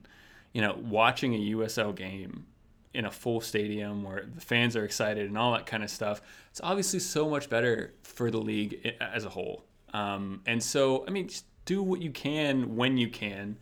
you 0.52 0.60
know, 0.60 0.78
watching 0.80 1.34
a 1.34 1.38
USL 1.38 1.94
game 1.94 2.46
in 2.94 3.04
a 3.04 3.10
full 3.10 3.40
stadium 3.40 4.04
where 4.04 4.24
the 4.32 4.40
fans 4.40 4.76
are 4.76 4.84
excited 4.84 5.26
and 5.26 5.36
all 5.36 5.52
that 5.52 5.66
kind 5.66 5.82
of 5.82 5.90
stuff, 5.90 6.22
it's 6.50 6.60
obviously 6.62 7.00
so 7.00 7.28
much 7.28 7.50
better 7.50 7.92
for 8.02 8.30
the 8.30 8.38
league 8.38 8.94
as 9.00 9.24
a 9.24 9.28
whole. 9.28 9.64
Um, 9.92 10.40
and 10.46 10.62
so, 10.62 11.04
I 11.06 11.10
mean, 11.10 11.28
just 11.28 11.44
do 11.64 11.82
what 11.82 12.00
you 12.00 12.10
can 12.10 12.76
when 12.76 12.96
you 12.96 13.08
can 13.08 13.58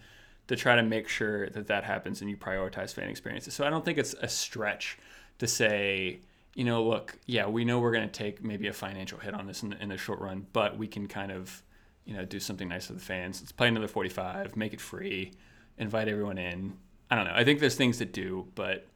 to 0.49 0.57
try 0.57 0.77
to 0.77 0.83
make 0.83 1.09
sure 1.09 1.49
that 1.51 1.67
that 1.69 1.85
happens 1.85 2.21
and 2.21 2.29
you 2.29 2.37
prioritize 2.37 2.93
fan 2.93 3.09
experiences. 3.09 3.55
So 3.55 3.67
I 3.67 3.71
don't 3.71 3.85
think 3.85 3.99
it's 3.99 4.15
a 4.21 4.29
stretch 4.29 4.99
to 5.39 5.47
say, 5.47 6.21
you 6.55 6.65
know, 6.65 6.85
look, 6.85 7.17
yeah, 7.27 7.47
we 7.47 7.65
know 7.65 7.81
we're 7.81 7.93
going 7.93 8.09
to 8.09 8.13
take 8.13 8.45
maybe 8.45 8.69
a 8.69 8.73
financial 8.73 9.19
hit 9.19 9.35
on 9.35 9.47
this 9.47 9.63
in 9.63 9.71
the, 9.71 9.83
in 9.83 9.89
the 9.89 9.97
short 9.97 10.21
run, 10.21 10.47
but 10.53 10.77
we 10.77 10.87
can 10.87 11.07
kind 11.07 11.33
of, 11.33 11.63
you 12.05 12.15
know, 12.15 12.25
do 12.25 12.39
something 12.39 12.69
nice 12.69 12.87
for 12.87 12.93
the 12.93 13.01
fans. 13.01 13.41
Let's 13.41 13.53
play 13.53 13.69
another 13.69 13.89
45, 13.89 14.57
make 14.57 14.75
it 14.75 14.81
free, 14.81 15.33
invite 15.79 16.09
everyone 16.09 16.39
in. 16.39 16.75
I 17.11 17.17
don't 17.17 17.25
know. 17.25 17.35
I 17.35 17.45
think 17.45 17.61
there's 17.61 17.77
things 17.77 17.99
to 17.99 18.05
do, 18.05 18.49
but 18.55 18.87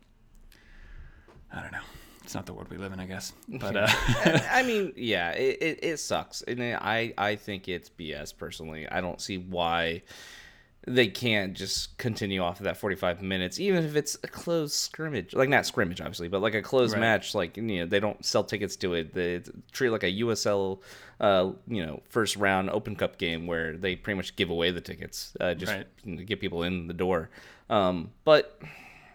I 1.52 1.60
don't 1.62 1.72
know. 1.72 1.78
It's 2.24 2.34
not 2.34 2.44
the 2.46 2.52
world 2.52 2.68
we 2.70 2.76
live 2.76 2.92
in, 2.92 2.98
I 3.00 3.06
guess. 3.06 3.32
But 3.48 3.76
uh, 3.76 3.88
I 4.50 4.62
mean, 4.66 4.92
yeah, 4.96 5.30
it, 5.30 5.58
it, 5.62 5.78
it 5.82 5.96
sucks, 5.98 6.42
and 6.42 6.60
I 6.62 7.14
I 7.16 7.36
think 7.36 7.68
it's 7.68 7.88
BS 7.88 8.36
personally. 8.36 8.88
I 8.88 9.00
don't 9.00 9.20
see 9.20 9.38
why 9.38 10.02
they 10.88 11.08
can't 11.08 11.54
just 11.54 11.98
continue 11.98 12.40
off 12.40 12.60
of 12.60 12.64
that 12.64 12.76
45 12.76 13.20
minutes, 13.20 13.58
even 13.58 13.84
if 13.84 13.96
it's 13.96 14.16
a 14.22 14.28
closed 14.28 14.72
scrimmage, 14.74 15.34
like 15.34 15.48
not 15.48 15.66
scrimmage 15.66 16.00
obviously, 16.00 16.28
but 16.28 16.40
like 16.40 16.54
a 16.54 16.62
closed 16.62 16.94
Right. 16.94 17.00
match. 17.00 17.34
Like 17.34 17.56
you 17.56 17.62
know, 17.62 17.86
they 17.86 17.98
don't 18.00 18.24
sell 18.24 18.44
tickets 18.44 18.76
to 18.76 18.94
it. 18.94 19.12
They 19.14 19.42
treat 19.72 19.88
it 19.88 19.92
like 19.92 20.04
a 20.04 20.12
USL, 20.22 20.80
uh, 21.20 21.50
you 21.68 21.84
know, 21.84 22.02
first 22.08 22.36
round 22.36 22.70
Open 22.70 22.94
Cup 22.96 23.18
game 23.18 23.46
where 23.48 23.76
they 23.76 23.96
pretty 23.96 24.16
much 24.16 24.34
give 24.36 24.50
away 24.50 24.70
the 24.72 24.80
tickets, 24.80 25.32
uh, 25.40 25.54
just 25.54 25.72
Right. 25.72 25.86
to 26.04 26.24
get 26.24 26.40
people 26.40 26.62
in 26.64 26.86
the 26.88 26.94
door. 26.94 27.30
Um, 27.68 28.10
but 28.24 28.60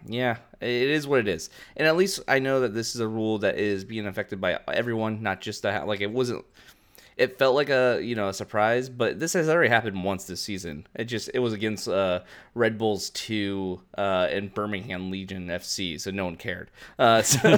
yeah, 0.05 0.37
it 0.59 0.89
is 0.89 1.07
what 1.07 1.19
it 1.19 1.27
is. 1.27 1.49
And 1.75 1.87
at 1.87 1.95
least 1.95 2.21
I 2.27 2.39
know 2.39 2.61
that 2.61 2.73
this 2.73 2.95
is 2.95 3.01
a 3.01 3.07
rule 3.07 3.39
that 3.39 3.57
is 3.57 3.83
being 3.83 4.07
affected 4.07 4.39
by 4.41 4.59
everyone, 4.67 5.21
not 5.21 5.41
just 5.41 5.61
the 5.61 5.83
like 5.85 6.01
it 6.01 6.11
wasn't 6.11 6.45
it 7.21 7.37
felt 7.37 7.55
like 7.55 7.69
a 7.69 7.99
you 8.01 8.15
know 8.15 8.29
a 8.29 8.33
surprise, 8.33 8.89
but 8.89 9.19
this 9.19 9.33
has 9.33 9.47
already 9.47 9.69
happened 9.69 10.03
once 10.03 10.25
this 10.25 10.41
season. 10.41 10.87
It 10.95 11.05
just 11.05 11.29
it 11.33 11.39
was 11.39 11.53
against 11.53 11.87
uh, 11.87 12.21
Red 12.55 12.79
Bulls 12.79 13.11
two 13.11 13.81
uh, 13.95 14.27
and 14.31 14.51
Birmingham 14.51 15.11
Legion 15.11 15.47
FC, 15.47 16.01
so 16.01 16.09
no 16.09 16.25
one 16.25 16.35
cared. 16.35 16.71
Uh, 16.97 17.21
so, 17.21 17.57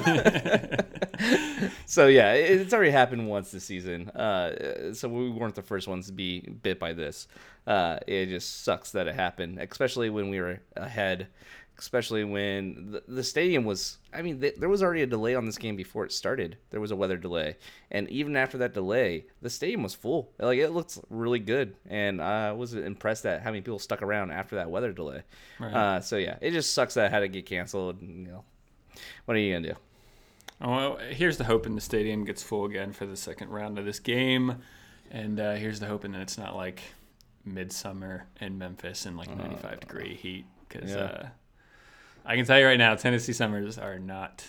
so 1.86 2.08
yeah, 2.08 2.32
it, 2.32 2.60
it's 2.60 2.74
already 2.74 2.90
happened 2.90 3.26
once 3.28 3.52
this 3.52 3.64
season. 3.64 4.10
Uh, 4.10 4.92
so 4.92 5.08
we 5.08 5.30
weren't 5.30 5.54
the 5.54 5.62
first 5.62 5.88
ones 5.88 6.08
to 6.08 6.12
be 6.12 6.40
bit 6.40 6.78
by 6.78 6.92
this. 6.92 7.26
Uh, 7.66 7.98
it 8.06 8.26
just 8.26 8.64
sucks 8.64 8.90
that 8.90 9.06
it 9.06 9.14
happened, 9.14 9.58
especially 9.58 10.10
when 10.10 10.28
we 10.28 10.40
were 10.40 10.60
ahead. 10.76 11.28
Especially 11.76 12.22
when 12.22 12.92
the, 12.92 13.02
the 13.08 13.24
stadium 13.24 13.64
was, 13.64 13.98
I 14.12 14.22
mean, 14.22 14.40
th- 14.40 14.54
there 14.56 14.68
was 14.68 14.82
already 14.82 15.02
a 15.02 15.06
delay 15.06 15.34
on 15.34 15.44
this 15.44 15.58
game 15.58 15.74
before 15.74 16.04
it 16.04 16.12
started. 16.12 16.56
There 16.70 16.80
was 16.80 16.92
a 16.92 16.96
weather 16.96 17.16
delay, 17.16 17.56
and 17.90 18.08
even 18.10 18.36
after 18.36 18.58
that 18.58 18.74
delay, 18.74 19.26
the 19.42 19.50
stadium 19.50 19.82
was 19.82 19.92
full. 19.92 20.30
Like 20.38 20.58
it 20.58 20.70
looks 20.70 21.00
really 21.10 21.40
good, 21.40 21.74
and 21.86 22.22
I 22.22 22.52
was 22.52 22.74
impressed 22.74 23.26
at 23.26 23.42
how 23.42 23.50
many 23.50 23.60
people 23.60 23.80
stuck 23.80 24.02
around 24.02 24.30
after 24.30 24.56
that 24.56 24.70
weather 24.70 24.92
delay. 24.92 25.22
Uh, 25.60 26.00
so 26.00 26.16
yeah, 26.16 26.36
it 26.40 26.52
just 26.52 26.72
sucks 26.74 26.94
that 26.94 27.06
it 27.06 27.10
had 27.10 27.20
to 27.20 27.28
get 27.28 27.46
canceled. 27.46 28.00
and, 28.00 28.26
You 28.26 28.32
know, 28.32 28.44
what 29.24 29.36
are 29.36 29.40
you 29.40 29.54
gonna 29.54 29.68
do? 29.68 29.74
Oh, 30.60 30.70
well, 30.70 30.96
here's 31.10 31.36
the 31.36 31.44
hope 31.44 31.62
hoping 31.62 31.74
the 31.74 31.80
stadium 31.80 32.24
gets 32.24 32.42
full 32.42 32.64
again 32.64 32.92
for 32.92 33.06
the 33.06 33.16
second 33.16 33.50
round 33.50 33.78
of 33.78 33.84
this 33.84 33.98
game, 33.98 34.62
and 35.10 35.40
uh, 35.40 35.54
here's 35.54 35.80
the 35.80 35.86
hoping 35.86 36.12
that 36.12 36.20
it's 36.20 36.38
not 36.38 36.54
like 36.54 36.80
midsummer 37.44 38.26
in 38.40 38.56
Memphis 38.58 39.06
in 39.06 39.16
like 39.16 39.34
95 39.36 39.80
degree 39.80 40.14
heat, 40.14 40.46
because 40.68 40.90
yeah. 40.90 40.96
uh, 40.96 41.26
I 42.24 42.36
can 42.36 42.44
tell 42.44 42.58
you 42.58 42.66
right 42.66 42.78
now, 42.78 42.94
Tennessee 42.94 43.32
summers 43.32 43.78
are 43.78 43.98
not 43.98 44.44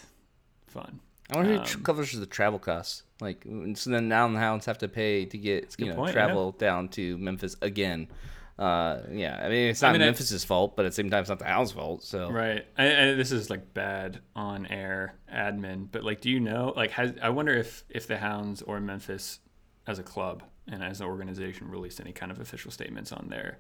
fun. 0.67 0.99
I 1.31 1.37
wonder 1.37 1.57
who 1.57 1.63
tr- 1.65 1.77
Um, 1.77 1.83
covers 1.83 2.11
the 2.11 2.25
travel 2.25 2.59
costs. 2.59 3.03
Like, 3.19 3.45
so 3.75 3.89
then 3.89 4.07
now 4.07 4.27
the 4.27 4.37
Hounds 4.39 4.65
have 4.65 4.77
to 4.79 4.87
pay 4.87 5.25
to 5.25 5.37
get 5.37 5.75
you 5.77 5.87
know 5.87 5.95
point, 5.95 6.13
travel 6.13 6.51
down 6.51 6.89
to 6.89 7.17
Memphis 7.17 7.55
again. 7.61 8.07
Uh, 8.59 9.01
yeah, 9.11 9.41
I 9.43 9.49
mean 9.49 9.69
it's 9.69 9.81
not 9.81 9.91
mean, 9.93 10.01
I- 10.01 10.05
Memphis's 10.05 10.45
fault, 10.45 10.75
but 10.77 10.85
at 10.85 10.89
the 10.89 10.95
same 10.95 11.09
time 11.09 11.21
it's 11.21 11.29
not 11.29 11.39
the 11.39 11.45
Hounds' 11.45 11.71
fault. 11.73 12.03
So 12.03 12.29
Right. 12.31 12.65
I, 12.77 12.85
this 13.13 13.31
is 13.33 13.49
like 13.49 13.73
bad 13.73 14.19
on 14.35 14.65
air 14.67 15.15
admin, 15.33 15.87
but 15.91 16.03
like, 16.03 16.21
do 16.21 16.29
you 16.29 16.39
know? 16.39 16.71
Like, 16.75 16.91
has 16.91 17.13
I 17.21 17.29
wonder 17.29 17.53
if 17.53 17.83
if 17.89 18.07
the 18.07 18.17
Hounds 18.17 18.61
or 18.61 18.79
Memphis 18.79 19.39
as 19.87 19.99
a 19.99 20.03
club 20.03 20.43
and 20.67 20.81
as 20.83 21.01
an 21.01 21.07
organization 21.07 21.69
released 21.69 21.99
any 21.99 22.11
kind 22.13 22.31
of 22.31 22.39
official 22.39 22.71
statements 22.71 23.11
on 23.11 23.27
their 23.29 23.57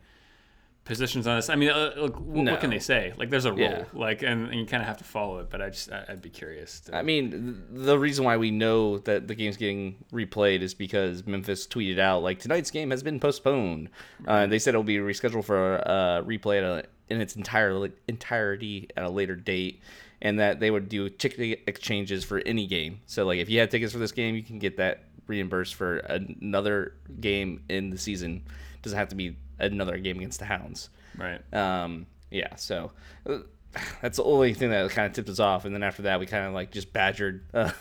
positions 0.85 1.25
on 1.27 1.35
this. 1.35 1.49
I 1.49 1.55
mean, 1.55 1.69
uh, 1.69 1.93
look, 1.97 2.15
wh- 2.15 2.35
No. 2.35 2.51
what 2.51 2.61
can 2.61 2.69
they 2.69 2.79
say? 2.79 3.11
Like, 3.17 3.29
there's 3.29 3.45
a 3.45 3.51
rule, 3.51 3.59
Yeah. 3.61 3.85
like, 3.93 4.21
and, 4.21 4.47
and 4.49 4.55
you 4.59 4.65
kind 4.65 4.81
of 4.81 4.87
have 4.87 4.97
to 4.97 5.03
follow 5.03 5.39
it. 5.39 5.49
But 5.49 5.61
I 5.61 5.69
just, 5.69 5.91
I, 5.91 6.05
I'd 6.09 6.21
be 6.21 6.29
curious. 6.29 6.79
To, 6.81 6.95
I 6.95 7.01
mean, 7.01 7.63
the 7.71 7.97
reason 7.99 8.23
why 8.23 8.37
we 8.37 8.51
know 8.51 8.99
that 8.99 9.27
the 9.27 9.35
game's 9.35 9.57
getting 9.57 9.95
replayed 10.13 10.61
is 10.61 10.73
because 10.73 11.25
Memphis 11.25 11.65
tweeted 11.67 11.99
out 11.99 12.21
like 12.23 12.39
tonight's 12.39 12.71
game 12.71 12.91
has 12.91 13.03
been 13.03 13.19
postponed. 13.19 13.89
Uh, 14.27 14.45
they 14.45 14.59
said 14.59 14.69
it'll 14.75 14.83
be 14.83 14.97
rescheduled 14.97 15.43
for 15.43 15.75
a 15.77 16.23
replay 16.25 16.59
at 16.59 16.63
a, 16.63 16.83
in 17.13 17.19
its 17.19 17.35
entire 17.35 17.89
entirety 18.07 18.89
at 18.95 19.03
a 19.03 19.09
later 19.09 19.35
date, 19.35 19.81
and 20.21 20.39
that 20.39 20.59
they 20.59 20.69
would 20.71 20.87
do 20.87 21.09
ticket 21.09 21.61
exchanges 21.67 22.23
for 22.23 22.39
any 22.45 22.67
game. 22.67 22.99
So 23.07 23.25
like 23.25 23.39
if 23.39 23.49
you 23.49 23.59
had 23.59 23.71
tickets 23.71 23.91
for 23.91 23.99
this 23.99 24.11
game, 24.11 24.35
you 24.35 24.43
can 24.43 24.59
get 24.59 24.77
that 24.77 25.03
reimbursed 25.27 25.73
for 25.73 25.97
another 25.97 26.93
game 27.19 27.63
in 27.69 27.89
the 27.89 27.97
season. 27.97 28.43
Doesn't 28.85 28.97
have 28.97 29.09
to 29.09 29.15
be 29.15 29.35
another 29.59 29.97
game 29.97 30.17
against 30.17 30.39
the 30.39 30.45
Hounds. 30.45 30.89
right. 31.17 31.41
Um, 31.53 32.07
yeah, 32.31 32.55
so 32.55 32.91
uh, 33.27 33.39
that's 34.01 34.17
the 34.17 34.23
only 34.23 34.53
thing 34.53 34.69
that 34.69 34.89
kind 34.91 35.07
of 35.07 35.13
tipped 35.13 35.29
us 35.29 35.39
off. 35.39 35.65
And 35.65 35.73
then 35.73 35.83
after 35.83 36.03
that, 36.03 36.19
we 36.19 36.25
kind 36.25 36.45
of 36.45 36.53
like 36.53 36.71
just 36.71 36.93
badgered 36.93 37.45
uh, 37.53 37.71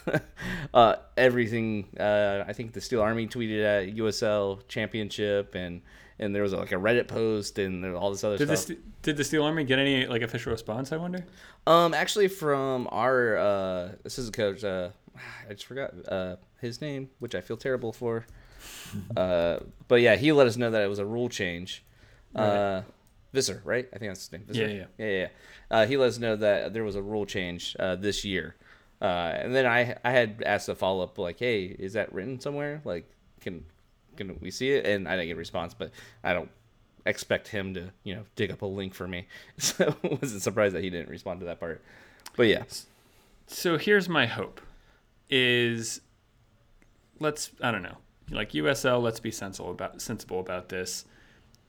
uh, 0.72 0.96
everything. 1.16 1.88
Uh, 1.98 2.44
I 2.46 2.52
think 2.52 2.72
the 2.72 2.80
Steel 2.80 3.00
Army 3.00 3.26
tweeted 3.26 3.64
at 3.64 3.96
USL 3.96 4.66
Championship, 4.68 5.55
and 5.55 5.82
and 6.18 6.34
there 6.34 6.42
was 6.42 6.52
like 6.52 6.72
a 6.72 6.76
Reddit 6.76 7.09
post 7.09 7.59
and 7.59 7.84
all 7.94 8.11
this 8.11 8.22
other 8.24 8.38
Did 8.38 8.48
the 8.48 8.57
stuff. 8.57 8.76
St- 8.76 9.02
did 9.02 9.16
the 9.16 9.24
Steel 9.24 9.44
Army 9.44 9.64
get 9.64 9.78
any 9.78 10.07
like 10.07 10.22
official 10.22 10.52
response? 10.52 10.92
I 10.92 10.96
wonder. 10.96 11.24
Um, 11.66 11.94
actually, 11.94 12.28
from 12.28 12.88
our 12.90 13.36
uh, 13.36 13.88
assistant 14.05 14.36
coach, 14.36 14.64
uh, 14.64 14.90
I 15.48 15.52
just 15.55 15.66
forgot 15.66 15.94
uh, 16.09 16.36
his 16.61 16.80
name, 16.80 17.11
which 17.18 17.34
I 17.34 17.40
feel 17.40 17.57
terrible 17.57 17.92
for. 17.92 18.26
Uh, 19.16 19.58
but 19.88 20.00
yeah, 20.00 20.16
he 20.16 20.32
let 20.32 20.46
us 20.46 20.56
know 20.56 20.70
that 20.70 20.82
it 20.82 20.88
was 20.88 20.98
a 20.98 21.06
rule 21.06 21.28
change. 21.28 21.84
Uh, 22.34 22.82
Visser, 23.32 23.60
right? 23.64 23.88
I 23.92 23.98
think 23.98 24.10
that's 24.10 24.22
his 24.22 24.32
name. 24.32 24.44
Visser? 24.46 24.62
Yeah, 24.62 24.68
yeah. 24.68 24.84
yeah, 24.98 25.06
yeah. 25.06 25.20
yeah. 25.20 25.28
Uh, 25.70 25.86
he 25.86 25.96
let 25.96 26.08
us 26.08 26.18
know 26.18 26.36
that 26.36 26.72
there 26.72 26.84
was 26.84 26.94
a 26.94 27.02
rule 27.02 27.26
change 27.26 27.76
uh, 27.80 27.96
this 27.96 28.24
year. 28.24 28.54
Uh, 29.02 29.32
and 29.36 29.54
then 29.54 29.66
I 29.66 29.96
I 30.04 30.12
had 30.12 30.42
asked 30.46 30.68
a 30.68 30.74
follow 30.74 31.02
up 31.02 31.18
like, 31.18 31.38
hey, 31.40 31.64
is 31.64 31.94
that 31.94 32.12
written 32.12 32.40
somewhere? 32.40 32.80
Like, 32.84 33.10
can 33.40 33.64
can 34.16 34.38
we 34.40 34.50
see 34.50 34.70
it? 34.70 34.86
And 34.86 35.08
I 35.08 35.16
didn't 35.16 35.26
get 35.28 35.34
a 35.34 35.38
response, 35.38 35.74
but 35.74 35.90
I 36.22 36.32
don't 36.32 36.50
expect 37.06 37.48
him 37.48 37.74
to 37.74 37.90
you 38.04 38.14
know 38.14 38.22
dig 38.36 38.50
up 38.50 38.62
a 38.62 38.66
link 38.66 38.94
for 38.94 39.06
me. 39.08 39.26
So 39.58 39.96
I 40.04 40.18
wasn't 40.20 40.42
surprised 40.42 40.74
that 40.74 40.82
he 40.82 40.90
didn't 40.90 41.10
respond 41.10 41.40
to 41.40 41.46
that 41.46 41.60
part. 41.60 41.82
But 42.36 42.44
yeah, 42.44 42.64
So 43.46 43.78
here's 43.78 44.08
my 44.08 44.26
hope: 44.26 44.60
is 45.28 46.00
let's 47.20 47.50
I 47.60 47.70
don't 47.70 47.82
know, 47.82 47.98
like 48.31 48.53
USL. 48.53 49.03
Let's 49.03 49.20
be 49.20 49.31
sensible 49.31 49.70
about 49.70 50.01
sensible 50.01 50.41
about 50.41 50.68
this. 50.68 51.05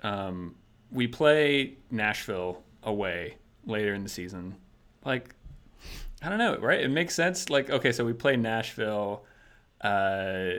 Um, 0.03 0.56
we 0.91 1.08
play 1.08 1.78
Nashville 1.91 2.64
away 2.84 3.38
later 3.66 3.93
in 3.93 4.03
the 4.03 4.10
season. 4.10 4.56
Like 5.03 5.34
I 6.22 6.30
don't 6.30 6.38
know, 6.38 6.58
right? 6.58 6.82
It 6.82 6.89
makes 6.89 7.16
sense. 7.16 7.49
Like 7.49 7.70
okay, 7.70 7.91
so 7.91 8.06
we 8.06 8.14
play 8.14 8.36
Nashville. 8.36 9.24
Uh, 9.82 10.49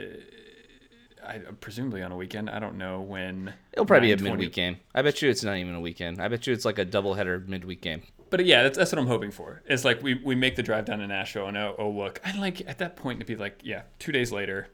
I, 1.25 1.39
presumably 1.59 2.01
on 2.01 2.11
a 2.11 2.15
weekend. 2.15 2.49
I 2.49 2.59
don't 2.59 2.77
know 2.77 3.01
when. 3.01 3.53
it'll 3.73 3.85
probably 3.85 4.07
be 4.07 4.13
a 4.13 4.17
9:20 4.17 4.23
midweek 4.23 4.53
game. 4.53 4.77
I 4.95 5.01
bet 5.01 5.21
you 5.21 5.29
it's 5.29 5.43
not 5.43 5.57
even 5.57 5.75
a 5.75 5.81
weekend. 5.81 6.21
I 6.21 6.27
bet 6.29 6.47
you 6.47 6.53
it's 6.53 6.63
like 6.63 6.79
a 6.79 6.85
doubleheader 6.85 7.47
midweek 7.47 7.81
game. 7.81 8.03
But 8.29 8.45
yeah, 8.45 8.63
that's, 8.63 8.77
that's 8.77 8.91
what 8.91 8.99
I'm 8.99 9.07
hoping 9.07 9.31
for. 9.31 9.61
It's 9.67 9.85
like 9.85 10.01
we, 10.01 10.15
we 10.15 10.35
make 10.35 10.55
the 10.55 10.63
drive 10.63 10.85
down 10.85 10.99
to 10.99 11.07
Nashville 11.07 11.47
and 11.47 11.57
oh, 11.57 11.75
oh 11.77 11.89
look, 11.89 12.21
I 12.25 12.37
like 12.37 12.61
at 12.67 12.77
that 12.79 12.95
point 12.95 13.19
to 13.19 13.25
be 13.25 13.35
like, 13.35 13.59
yeah, 13.63 13.83
two 13.99 14.11
days 14.11 14.31
later, 14.31 14.67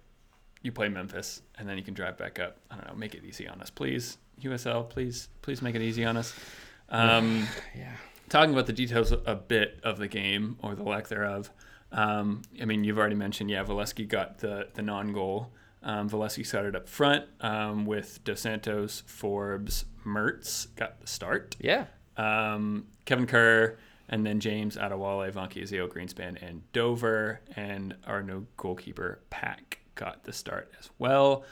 you 0.63 0.71
play 0.71 0.89
Memphis 0.89 1.41
and 1.59 1.69
then 1.69 1.77
you 1.77 1.83
can 1.83 1.93
drive 1.93 2.17
back 2.17 2.39
up. 2.39 2.57
I 2.71 2.75
don't 2.75 2.87
know, 2.87 2.95
make 2.95 3.13
it 3.13 3.23
easy 3.23 3.47
on 3.47 3.61
us, 3.61 3.69
please. 3.69 4.17
USL, 4.41 4.89
please, 4.89 5.29
please 5.43 5.61
make 5.61 5.75
it 5.75 5.81
easy 5.81 6.03
on 6.05 6.17
us. 6.17 6.33
Um, 6.89 7.47
Yeah. 7.75 7.91
talking 8.29 8.53
about 8.53 8.65
the 8.67 8.73
details 8.73 9.11
a 9.11 9.35
bit 9.35 9.79
of 9.83 9.97
the 9.97 10.07
game 10.07 10.57
or 10.61 10.75
the 10.75 10.83
lack 10.83 11.07
thereof. 11.07 11.49
Um, 11.91 12.41
I 12.61 12.65
mean, 12.65 12.83
you've 12.83 12.97
already 12.99 13.15
mentioned, 13.15 13.49
yeah, 13.49 13.63
Valesky 13.63 14.07
got 14.07 14.39
the 14.39 14.67
the 14.73 14.81
non-goal. 14.81 15.51
Um, 15.81 16.09
Valesky 16.09 16.45
started 16.45 16.75
up 16.75 16.87
front 16.87 17.25
um, 17.41 17.85
with 17.85 18.23
Dos 18.23 18.41
Santos, 18.41 19.03
Forbes, 19.07 19.85
Mertz 20.05 20.67
got 20.75 20.99
the 21.01 21.07
start 21.07 21.55
Yeah. 21.59 21.85
um, 22.17 22.85
Kevin 23.05 23.27
Kerr, 23.27 23.77
and 24.09 24.25
then 24.25 24.39
James 24.39 24.75
Adewole, 24.77 25.31
Vanki 25.31 25.61
Azeo, 25.63 25.87
Greenspan, 25.87 26.37
and 26.47 26.61
Dover, 26.73 27.41
and 27.55 27.95
our 28.05 28.21
new 28.23 28.45
goalkeeper 28.57 29.19
Pack 29.29 29.79
got 29.95 30.23
the 30.23 30.33
start 30.33 30.71
as 30.79 30.89
well. 30.97 31.43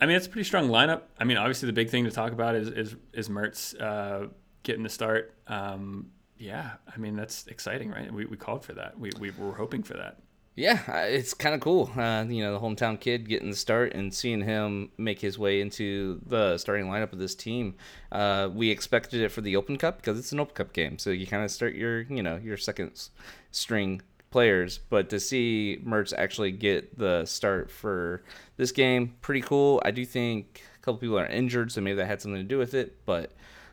I 0.00 0.06
mean, 0.06 0.16
it's 0.16 0.26
a 0.26 0.30
pretty 0.30 0.44
strong 0.44 0.68
lineup. 0.68 1.02
I 1.18 1.24
mean, 1.24 1.36
obviously 1.36 1.66
the 1.66 1.72
big 1.72 1.88
thing 1.88 2.04
to 2.04 2.10
talk 2.10 2.32
about 2.32 2.54
is 2.54 2.68
is 2.68 2.96
is 3.12 3.28
Mertz 3.28 3.80
uh, 3.80 4.28
getting 4.62 4.82
the 4.82 4.88
start. 4.88 5.34
Um, 5.46 6.10
yeah, 6.36 6.72
I 6.92 6.98
mean 6.98 7.16
that's 7.16 7.46
exciting, 7.46 7.90
right? 7.90 8.12
We, 8.12 8.26
we 8.26 8.36
called 8.36 8.64
for 8.64 8.72
that. 8.74 8.98
We, 8.98 9.10
we 9.18 9.30
were 9.30 9.54
hoping 9.54 9.82
for 9.82 9.94
that. 9.94 10.18
Yeah, 10.56 11.02
it's 11.06 11.34
kind 11.34 11.52
of 11.54 11.60
cool. 11.60 11.90
Uh, 11.96 12.24
you 12.28 12.44
know, 12.44 12.52
the 12.52 12.60
hometown 12.60 12.98
kid 13.00 13.28
getting 13.28 13.50
the 13.50 13.56
start 13.56 13.92
and 13.92 14.14
seeing 14.14 14.40
him 14.40 14.90
make 14.96 15.20
his 15.20 15.36
way 15.36 15.60
into 15.60 16.20
the 16.26 16.58
starting 16.58 16.86
lineup 16.86 17.12
of 17.12 17.18
this 17.18 17.34
team. 17.34 17.74
Uh, 18.12 18.48
we 18.52 18.70
expected 18.70 19.20
it 19.20 19.30
for 19.30 19.40
the 19.40 19.56
Open 19.56 19.76
Cup 19.76 19.96
because 19.96 20.16
it's 20.16 20.30
an 20.30 20.38
Open 20.38 20.54
Cup 20.54 20.72
game, 20.72 20.96
so 20.96 21.10
you 21.10 21.26
kind 21.26 21.42
of 21.42 21.50
start 21.50 21.74
your, 21.74 22.02
you 22.02 22.22
know, 22.22 22.36
your 22.36 22.56
second 22.56 23.08
string 23.50 24.02
players. 24.34 24.80
But 24.90 25.10
to 25.10 25.20
see 25.20 25.78
Mertz 25.86 26.12
actually 26.18 26.50
get 26.50 26.98
the 26.98 27.24
start 27.24 27.70
for 27.70 28.24
this 28.56 28.72
game, 28.72 29.14
pretty 29.20 29.42
cool. 29.42 29.80
I 29.84 29.92
do 29.92 30.04
think 30.04 30.60
a 30.74 30.78
couple 30.80 30.98
people 30.98 31.20
are 31.20 31.26
injured, 31.26 31.70
so 31.70 31.80
maybe 31.80 31.94
that 31.98 32.06
had 32.06 32.20
something 32.20 32.42
to 32.42 32.48
do 32.48 32.58
with 32.58 32.74
it. 32.74 32.96
But 33.06 33.30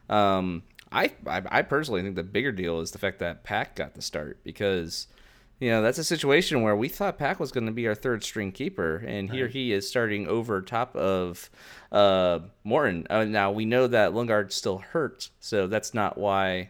um, 0.07 0.61
I, 0.91 1.13
I, 1.25 1.41
I 1.49 1.61
personally 1.63 2.03
think 2.03 2.15
the 2.15 2.21
bigger 2.21 2.51
deal 2.51 2.79
is 2.79 2.91
the 2.91 2.99
fact 2.99 3.17
that 3.19 3.43
Pack 3.43 3.75
got 3.75 3.95
the 3.95 4.03
start 4.03 4.37
because 4.43 5.07
you 5.59 5.71
know, 5.71 5.81
that's 5.81 5.97
a 5.97 6.03
situation 6.03 6.61
where 6.61 6.75
we 6.75 6.89
thought 6.89 7.17
Pack 7.17 7.39
was 7.39 7.51
going 7.51 7.65
to 7.65 7.71
be 7.71 7.87
our 7.87 7.95
third 7.95 8.23
string 8.23 8.51
keeper, 8.51 8.97
and 8.97 9.31
here 9.31 9.47
he 9.47 9.71
is 9.71 9.89
starting 9.89 10.27
over 10.27 10.61
top 10.61 10.95
of 10.95 11.49
uh, 11.91 12.39
Morton. 12.63 13.07
Uh, 13.09 13.25
now 13.25 13.51
we 13.51 13.65
know 13.65 13.87
that 13.87 14.11
Lungard 14.11 14.51
still 14.51 14.77
hurt, 14.77 15.29
so 15.39 15.65
that's 15.65 15.95
not 15.95 16.19
why. 16.19 16.69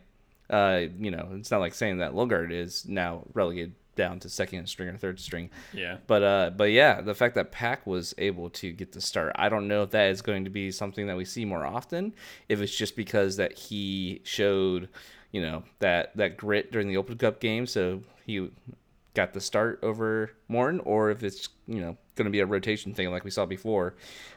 Uh, 0.49 0.87
you 0.97 1.11
know, 1.11 1.29
it's 1.33 1.51
not 1.51 1.61
like 1.61 1.73
saying 1.73 1.99
that 1.99 2.13
Lungard 2.13 2.51
is 2.51 2.85
now 2.85 3.23
relegated 3.33 3.73
down 4.01 4.19
to 4.19 4.29
second 4.29 4.67
string 4.67 4.89
or 4.89 4.97
third 4.97 5.19
string. 5.19 5.51
Yeah. 5.73 5.97
But 6.07 6.23
uh, 6.23 6.49
but 6.57 6.71
yeah, 6.71 7.01
the 7.01 7.13
fact 7.13 7.35
that 7.35 7.51
Pack 7.51 7.85
was 7.85 8.15
able 8.17 8.49
to 8.51 8.71
get 8.71 8.93
the 8.93 9.01
start, 9.01 9.33
I 9.35 9.47
don't 9.47 9.67
know 9.67 9.83
if 9.83 9.91
that 9.91 10.09
is 10.09 10.23
going 10.23 10.43
to 10.45 10.49
be 10.49 10.71
something 10.71 11.05
that 11.05 11.15
we 11.15 11.23
see 11.25 11.45
more 11.45 11.65
often. 11.65 12.13
If 12.49 12.61
it's 12.61 12.75
just 12.75 12.95
because 12.95 13.37
that 13.37 13.53
he 13.53 14.21
showed, 14.23 14.89
you 15.31 15.41
know, 15.41 15.63
that 15.79 16.17
that 16.17 16.37
grit 16.37 16.71
during 16.71 16.87
the 16.87 16.97
Open 16.97 17.17
Cup 17.17 17.39
game, 17.39 17.67
so 17.67 18.01
he 18.25 18.49
got 19.13 19.33
the 19.33 19.41
start 19.41 19.79
over 19.83 20.31
Morton, 20.47 20.79
or 20.79 21.11
if 21.11 21.21
it's 21.21 21.49
you 21.67 21.79
know 21.79 21.95
going 22.15 22.25
to 22.25 22.31
be 22.31 22.39
a 22.39 22.45
rotation 22.45 22.95
thing 22.95 23.11
like 23.11 23.23
we 23.23 23.29
saw 23.29 23.45
before, 23.45 23.93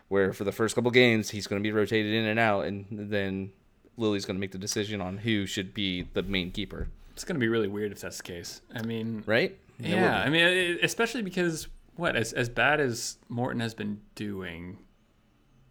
where 0.09 0.35
for 0.35 0.45
the 0.45 0.53
first 0.53 0.75
couple 0.75 0.91
games 0.91 1.31
he's 1.31 1.47
going 1.47 1.62
to 1.62 1.67
be 1.67 1.73
rotated 1.73 2.12
in 2.12 2.27
and 2.27 2.39
out, 2.39 2.67
and 2.67 2.85
then 2.91 3.51
Lilley's 3.97 4.27
going 4.27 4.37
to 4.37 4.41
make 4.41 4.53
the 4.53 4.59
decision 4.59 5.01
on 5.01 5.19
who 5.19 5.47
should 5.47 5.73
be 5.73 6.03
the 6.12 6.23
main 6.23 6.51
keeper, 6.51 6.89
It's 7.15 7.25
going 7.25 7.37
to 7.37 7.41
be 7.41 7.49
really 7.49 7.69
weird 7.69 7.93
if 7.93 8.01
that's 8.01 8.19
the 8.19 8.23
case. 8.23 8.61
I 8.75 8.83
mean, 8.83 9.23
right? 9.27 9.57
It 9.79 9.91
Yeah. 9.91 10.21
I 10.21 10.29
mean, 10.29 10.79
especially 10.83 11.23
because 11.23 11.69
what 11.97 12.17
as 12.17 12.33
as 12.33 12.49
bad 12.49 12.81
as 12.81 13.19
Morton 13.29 13.61
has 13.61 13.75
been 13.75 14.01
doing, 14.15 14.79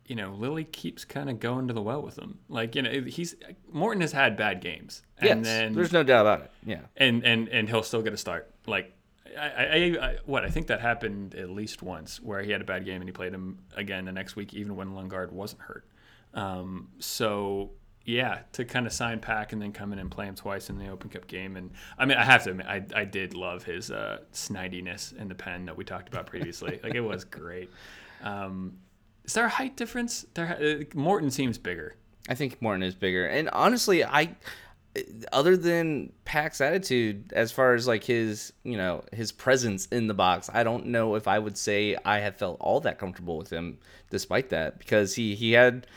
you 0.05 0.15
know, 0.15 0.33
Lilley 0.33 0.63
keeps 0.63 1.05
kind 1.05 1.29
of 1.29 1.39
going 1.39 1.67
to 1.67 1.73
the 1.73 1.81
well 1.81 2.01
with 2.01 2.17
him. 2.17 2.39
Like 2.49 2.75
you 2.75 2.81
know, 2.81 3.01
he's 3.01 3.35
Morton 3.71 4.01
has 4.01 4.11
had 4.11 4.37
bad 4.37 4.61
games, 4.61 5.03
and 5.19 5.39
yes, 5.39 5.45
then 5.45 5.73
there's 5.73 5.93
no 5.93 6.03
doubt 6.03 6.21
about 6.21 6.41
it. 6.41 6.51
Yeah. 6.65 6.81
and 6.97 7.23
and 7.25 7.49
and 7.49 7.69
he'll 7.69 7.83
still 7.83 8.01
get 8.01 8.13
a 8.13 8.17
start. 8.17 8.53
Like 8.65 8.93
I, 9.37 9.47
I, 9.47 9.75
I 9.75 10.17
what 10.25 10.43
I 10.45 10.49
think 10.49 10.67
that 10.67 10.79
happened 10.79 11.35
at 11.35 11.49
least 11.49 11.81
once 11.81 12.21
where 12.21 12.41
he 12.41 12.51
had 12.51 12.61
a 12.61 12.65
bad 12.65 12.85
game 12.85 13.01
and 13.01 13.07
he 13.07 13.11
played 13.11 13.33
him 13.33 13.59
again 13.75 14.05
the 14.05 14.11
next 14.11 14.35
week, 14.35 14.53
even 14.53 14.75
when 14.75 14.89
Lungard 14.89 15.31
wasn't 15.31 15.61
hurt. 15.61 15.85
Um, 16.33 16.89
so 16.99 17.71
yeah, 18.05 18.39
to 18.53 18.65
kind 18.65 18.85
of 18.85 18.93
sign 18.93 19.19
Pack 19.19 19.53
and 19.53 19.61
then 19.61 19.71
come 19.71 19.93
in 19.93 19.99
and 19.99 20.11
play 20.11 20.25
him 20.25 20.35
twice 20.35 20.69
in 20.69 20.77
the 20.77 20.89
Open 20.89 21.09
Cup 21.09 21.27
game, 21.27 21.55
and 21.55 21.71
I 21.97 22.05
mean 22.05 22.17
I 22.17 22.23
have 22.23 22.43
to 22.43 22.51
admit 22.51 22.65
I, 22.67 22.83
I 22.95 23.05
did 23.05 23.33
love 23.33 23.63
his 23.63 23.91
uh, 23.91 24.19
snidiness 24.33 25.15
in 25.15 25.29
the 25.29 25.35
pen 25.35 25.65
that 25.65 25.77
we 25.77 25.83
talked 25.83 26.09
about 26.09 26.25
previously. 26.25 26.79
like 26.83 26.95
it 26.95 27.01
was 27.01 27.23
great. 27.23 27.69
Um, 28.21 28.77
is 29.23 29.33
there 29.33 29.45
a 29.45 29.49
height 29.49 29.77
difference? 29.77 30.25
There, 30.33 30.83
uh, 30.93 30.97
Morton 30.97 31.31
seems 31.31 31.57
bigger. 31.57 31.95
I 32.27 32.35
think 32.35 32.61
Morton 32.61 32.83
is 32.83 32.95
bigger. 32.95 33.25
And 33.25 33.49
honestly, 33.49 34.03
I 34.03 34.35
other 35.31 35.57
than 35.57 36.11
Pack's 36.23 36.61
attitude 36.61 37.33
as 37.33 37.51
far 37.51 37.73
as 37.73 37.87
like 37.87 38.03
his, 38.03 38.53
you 38.63 38.77
know, 38.77 39.03
his 39.11 39.31
presence 39.31 39.87
in 39.87 40.07
the 40.07 40.13
box, 40.13 40.49
I 40.53 40.63
don't 40.63 40.87
know 40.87 41.15
if 41.15 41.27
I 41.27 41.39
would 41.39 41.57
say 41.57 41.97
I 42.05 42.19
have 42.19 42.35
felt 42.35 42.57
all 42.59 42.79
that 42.81 42.99
comfortable 42.99 43.37
with 43.37 43.49
him 43.49 43.79
despite 44.09 44.49
that 44.49 44.77
because 44.77 45.15
he 45.15 45.35
he 45.35 45.53
had 45.53 45.87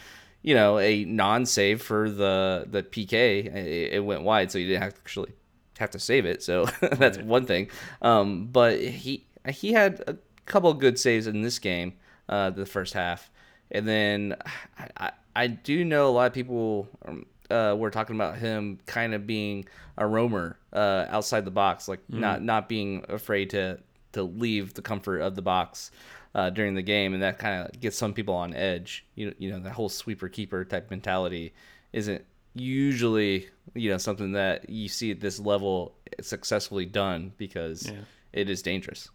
you 0.42 0.54
know, 0.54 0.78
a 0.78 1.04
non-save 1.04 1.82
for 1.82 2.10
the 2.10 2.66
the 2.70 2.82
PK. 2.82 3.46
It, 3.46 3.94
it 3.94 4.04
went 4.04 4.22
wide, 4.22 4.50
so 4.50 4.58
you 4.58 4.68
didn't 4.68 4.84
actually 4.84 5.32
have 5.78 5.90
to 5.90 5.98
save 5.98 6.26
it. 6.26 6.42
So 6.42 6.66
that's 6.80 7.18
one 7.18 7.46
thing. 7.46 7.70
Um, 8.02 8.46
but 8.46 8.80
he 8.80 9.26
he 9.48 9.72
had 9.72 10.02
a 10.06 10.16
couple 10.46 10.72
good 10.74 10.98
saves 10.98 11.26
in 11.26 11.42
this 11.42 11.58
game, 11.58 11.94
uh, 12.28 12.50
the 12.50 12.66
first 12.66 12.94
half, 12.94 13.30
and 13.70 13.86
then 13.86 14.36
I, 14.78 14.88
I, 14.96 15.10
I 15.34 15.46
do 15.48 15.84
know 15.84 16.08
a 16.08 16.12
lot 16.12 16.26
of 16.26 16.32
people 16.32 16.88
um, 17.04 17.26
uh, 17.50 17.74
were 17.76 17.90
talking 17.90 18.16
about 18.16 18.38
him 18.38 18.78
kind 18.86 19.14
of 19.14 19.26
being 19.26 19.66
a 19.98 20.06
roamer 20.06 20.58
uh, 20.72 21.06
outside 21.08 21.44
the 21.44 21.50
box, 21.50 21.88
like 21.88 22.00
not 22.08 22.42
not 22.42 22.68
being 22.68 23.04
afraid 23.08 23.50
to 23.50 23.78
to 24.12 24.22
leave 24.22 24.74
the 24.74 24.82
comfort 24.82 25.20
of 25.20 25.34
the 25.34 25.42
box 25.42 25.90
uh, 26.36 26.50
during 26.50 26.74
the 26.74 26.82
game, 26.82 27.14
and 27.14 27.22
that 27.22 27.38
kind 27.40 27.66
of 27.66 27.80
gets 27.80 27.96
some 27.98 28.12
people 28.14 28.34
on 28.34 28.54
edge. 28.54 29.04
You 29.16 29.34
you 29.38 29.50
know 29.50 29.58
that 29.60 29.72
whole 29.72 29.88
sweeper 29.88 30.28
keeper 30.28 30.64
type 30.64 30.90
mentality 30.90 31.52
isn't 31.92 32.24
usually 32.54 33.48
you 33.74 33.90
know 33.90 33.98
something 33.98 34.32
that 34.32 34.68
you 34.70 34.88
see 34.88 35.10
at 35.10 35.20
this 35.20 35.38
level 35.40 35.94
successfully 36.20 36.86
done 36.86 37.32
because 37.36 37.88
Yeah. 37.90 38.00
it 38.32 38.48
is 38.50 38.62
dangerous. 38.62 39.10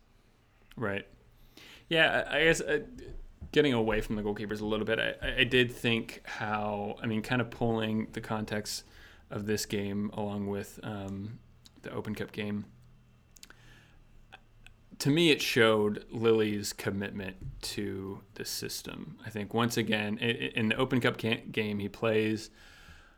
Right. 0.76 1.06
Yeah, 1.90 2.26
I 2.30 2.44
guess 2.46 2.62
uh, 2.62 2.80
getting 3.52 3.74
away 3.74 4.00
from 4.02 4.16
the 4.16 4.22
goalkeepers 4.24 4.62
a 4.62 4.66
little 4.66 4.86
bit, 4.86 4.98
I- 5.00 5.16
I, 5.28 5.36
I 5.40 5.44
did 5.44 5.72
think 5.72 6.22
how, 6.26 6.96
I 7.04 7.06
mean, 7.06 7.22
kind 7.22 7.42
of 7.42 7.50
pulling 7.52 8.08
the 8.14 8.22
context 8.22 8.86
of 9.30 9.46
this 9.46 9.66
game 9.66 10.10
along 10.14 10.48
with 10.48 10.80
um, 10.84 11.40
the 11.82 11.92
Open 11.92 12.16
Cup 12.16 12.32
game. 12.32 12.66
To 15.02 15.10
me, 15.10 15.32
it 15.32 15.41
showed 15.41 16.06
Lilley's 16.12 16.74
commitment 16.74 17.36
to 17.62 18.22
the 18.36 18.45
system. 18.45 19.18
I 19.26 19.32
think 19.32 19.52
once 19.52 19.78
again, 19.78 20.20
in 20.20 20.70
the 20.70 20.76
Open 20.76 21.02
Cup 21.02 21.18
game, 21.18 21.80
he 21.80 21.89
plays 21.89 22.52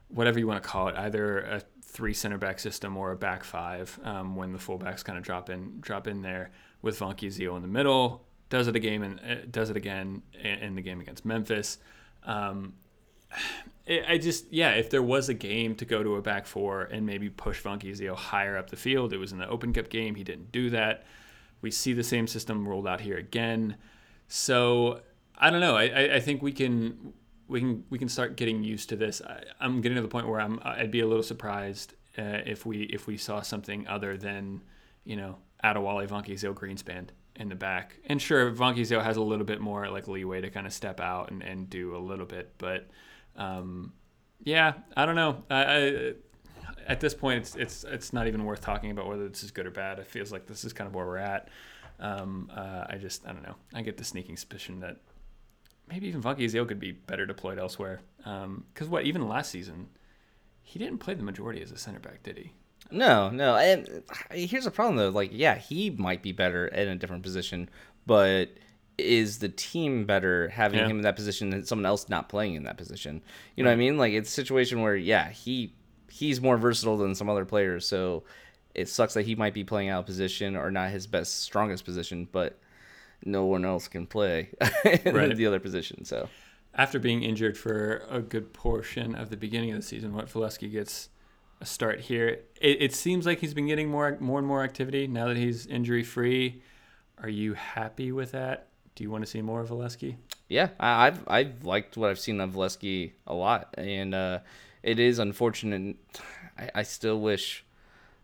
whatever 0.07 0.39
you 0.39 0.47
want 0.47 0.63
to 0.63 0.69
call 0.69 0.87
it, 0.87 0.95
either 0.95 1.39
a 1.39 1.61
three 1.81 2.13
center 2.13 2.37
back 2.37 2.59
system 2.59 2.95
or 2.95 3.11
a 3.11 3.17
back 3.17 3.43
five 3.43 3.99
um, 4.05 4.37
when 4.37 4.53
the 4.53 4.59
fullbacks 4.59 5.03
kind 5.03 5.17
of 5.17 5.25
drop 5.25 5.49
in 5.49 5.81
drop 5.81 6.07
in 6.07 6.21
there 6.21 6.51
with 6.81 6.97
Vonky 6.97 7.29
Zio 7.29 7.57
in 7.57 7.61
the 7.61 7.67
middle. 7.67 8.23
Does 8.47 8.69
it 8.69 8.77
a 8.77 8.79
game 8.79 9.03
and 9.03 9.19
uh, 9.19 9.45
does 9.51 9.69
it 9.69 9.75
again 9.75 10.21
in, 10.41 10.75
the 10.75 10.81
game 10.81 11.01
against 11.01 11.25
Memphis. 11.25 11.79
Um, 12.23 12.75
I 13.89 14.19
just 14.19 14.45
yeah, 14.53 14.71
if 14.71 14.89
there 14.89 15.03
was 15.03 15.27
a 15.27 15.33
game 15.33 15.75
to 15.75 15.83
go 15.83 16.01
to 16.01 16.15
a 16.15 16.21
back 16.21 16.45
four 16.45 16.83
and 16.83 17.05
maybe 17.05 17.29
push 17.29 17.61
Vonky 17.61 17.93
Zio 17.93 18.15
higher 18.15 18.55
up 18.55 18.69
the 18.69 18.77
field, 18.77 19.11
it 19.11 19.17
was 19.17 19.33
in 19.33 19.37
the 19.37 19.49
Open 19.49 19.73
Cup 19.73 19.89
game. 19.89 20.15
He 20.15 20.23
didn't 20.23 20.53
do 20.53 20.69
that. 20.69 21.03
We 21.63 21.71
see 21.71 21.93
the 21.93 22.03
same 22.03 22.27
system 22.27 22.67
rolled 22.67 22.87
out 22.87 23.01
here 23.01 23.17
again. 23.17 23.77
So 24.27 25.01
I 25.35 25.49
don't 25.49 25.61
know. 25.61 25.75
I, 25.75 26.15
I, 26.15 26.19
think 26.19 26.43
we 26.43 26.51
can 26.51 27.13
we 27.47 27.59
can 27.59 27.83
we 27.89 27.97
can 27.97 28.09
start 28.09 28.35
getting 28.37 28.63
used 28.63 28.89
to 28.89 28.95
this. 28.95 29.21
I, 29.21 29.43
I'm 29.59 29.81
getting 29.81 29.95
to 29.95 30.01
the 30.01 30.07
point 30.07 30.27
where 30.27 30.39
I'm 30.39 30.59
I'd 30.63 30.91
be 30.91 30.99
a 30.99 31.07
little 31.07 31.23
surprised 31.23 31.95
uh, 32.17 32.41
if 32.45 32.65
we 32.65 32.83
if 32.83 33.07
we 33.07 33.17
saw 33.17 33.41
something 33.41 33.87
other 33.87 34.15
than 34.17 34.61
you 35.03 35.15
know 35.15 35.37
Adewole 35.63 36.07
Vonkizio 36.07 36.53
Greenspan 36.53 37.07
in 37.35 37.49
the 37.49 37.55
back. 37.55 37.97
And 38.05 38.21
sure, 38.21 38.51
Vonkizio 38.51 39.03
has 39.03 39.17
a 39.17 39.21
little 39.21 39.45
bit 39.45 39.59
more 39.59 39.89
like 39.89 40.07
leeway 40.07 40.41
to 40.41 40.49
kind 40.49 40.67
of 40.67 40.73
step 40.73 40.99
out 40.99 41.31
and, 41.31 41.41
and 41.41 41.69
do 41.69 41.95
a 41.95 41.97
little 41.97 42.27
bit, 42.27 42.53
but 42.57 42.87
um, 43.35 43.93
yeah, 44.43 44.73
I 44.95 45.05
don't 45.05 45.15
know. 45.15 45.43
I, 45.49 45.63
I 45.63 46.13
at 46.87 46.99
this 46.99 47.13
point, 47.13 47.39
it's 47.39 47.55
it's 47.55 47.83
it's 47.83 48.13
not 48.13 48.27
even 48.27 48.43
worth 48.45 48.61
talking 48.61 48.91
about 48.91 49.07
whether 49.07 49.27
this 49.29 49.43
is 49.43 49.51
good 49.51 49.65
or 49.65 49.71
bad. 49.71 49.99
It 49.99 50.07
feels 50.07 50.31
like 50.31 50.45
this 50.47 50.63
is 50.63 50.73
kind 50.73 50.87
of 50.87 50.95
where 50.95 51.05
we're 51.05 51.17
at. 51.17 51.49
Um, 51.99 52.51
uh, 52.55 52.85
I 52.89 52.97
just 52.97 53.25
I 53.27 53.31
don't 53.31 53.43
know. 53.43 53.55
I 53.73 53.81
get 53.81 53.97
the 53.97 54.03
sneaking 54.03 54.37
suspicion 54.37 54.79
that 54.81 54.97
maybe 55.87 56.07
even 56.07 56.21
Funky 56.21 56.47
could 56.49 56.79
be 56.79 56.91
better 56.91 57.25
deployed 57.25 57.59
elsewhere. 57.59 58.01
Because 58.17 58.87
what 58.87 59.03
even 59.05 59.27
last 59.27 59.51
season, 59.51 59.89
he 60.61 60.79
didn't 60.79 60.99
play 60.99 61.13
the 61.13 61.23
majority 61.23 61.61
as 61.61 61.71
a 61.71 61.77
center 61.77 61.99
back, 61.99 62.23
did 62.23 62.37
he? 62.37 62.51
No, 62.91 63.29
no. 63.29 63.55
And 63.55 64.03
here's 64.31 64.65
the 64.65 64.71
problem 64.71 64.97
though. 64.97 65.09
Like, 65.09 65.29
yeah, 65.33 65.55
he 65.55 65.89
might 65.89 66.21
be 66.21 66.31
better 66.31 66.67
in 66.67 66.87
a 66.87 66.95
different 66.95 67.23
position, 67.23 67.69
but 68.05 68.49
is 68.97 69.39
the 69.39 69.49
team 69.49 70.05
better 70.05 70.49
having 70.49 70.79
Yeah. 70.79 70.87
him 70.87 70.97
in 70.97 71.01
that 71.03 71.15
position 71.15 71.49
than 71.49 71.63
someone 71.65 71.85
else 71.85 72.09
not 72.09 72.29
playing 72.29 72.55
in 72.55 72.63
that 72.63 72.77
position? 72.77 73.21
You 73.55 73.63
know 73.63 73.69
what 73.69 73.73
I 73.73 73.77
mean? 73.77 73.97
Like, 73.97 74.13
it's 74.13 74.29
a 74.29 74.33
situation 74.33 74.81
where, 74.81 74.95
yeah, 74.95 75.29
he 75.31 75.73
he's 76.13 76.39
more 76.41 76.57
versatile 76.57 76.97
than 76.97 77.15
some 77.15 77.29
other 77.29 77.45
players, 77.45 77.87
so 77.87 78.23
it 78.75 78.87
sucks 78.89 79.13
that 79.15 79.25
he 79.25 79.35
might 79.35 79.53
be 79.53 79.63
playing 79.63 79.89
out 79.89 80.01
of 80.01 80.05
position 80.05 80.55
or 80.55 80.69
not 80.71 80.89
his 80.91 81.07
best, 81.07 81.41
strongest 81.41 81.85
position, 81.85 82.27
but 82.31 82.59
no 83.25 83.45
one 83.45 83.65
else 83.65 83.87
can 83.87 84.05
play 84.05 84.49
Right. 85.05 85.35
the 85.35 85.45
other 85.45 85.59
position. 85.59 86.05
So 86.05 86.27
After 86.73 86.99
being 86.99 87.23
injured 87.23 87.57
for 87.57 88.05
a 88.09 88.19
good 88.21 88.53
portion 88.53 89.15
of 89.15 89.29
the 89.29 89.37
beginning 89.37 89.71
of 89.71 89.77
the 89.77 89.83
season, 89.83 90.13
what 90.13 90.27
Valesky 90.27 90.71
gets 90.71 91.09
a 91.61 91.65
start 91.65 92.01
here. 92.01 92.39
It, 92.59 92.81
it 92.81 92.93
seems 92.93 93.25
like 93.25 93.39
he's 93.39 93.53
been 93.53 93.67
getting 93.67 93.89
more 93.89 94.17
more 94.19 94.39
and 94.39 94.47
more 94.47 94.63
activity 94.63 95.07
now 95.07 95.27
that 95.27 95.37
he's 95.37 95.65
injury 95.67 96.03
free. 96.03 96.61
Are 97.21 97.29
you 97.29 97.53
happy 97.53 98.11
with 98.11 98.31
that? 98.31 98.67
Do 98.95 99.03
you 99.03 99.09
want 99.11 99.23
to 99.23 99.29
see 99.29 99.41
more 99.41 99.61
of 99.61 99.69
Valesky? 99.69 100.17
Yeah, 100.49 100.69
I, 100.79 101.07
I've 101.07 101.23
I've 101.27 101.63
liked 101.63 101.95
what 101.95 102.09
I've 102.09 102.19
seen 102.19 102.41
of 102.41 102.51
Valesky 102.51 103.13
a 103.27 103.33
lot, 103.33 103.73
and 103.77 104.13
uh, 104.13 104.39
it 104.83 104.99
is 104.99 105.19
unfortunate. 105.19 105.95
I, 106.57 106.69
I 106.75 106.83
still 106.83 107.19
wish 107.19 107.65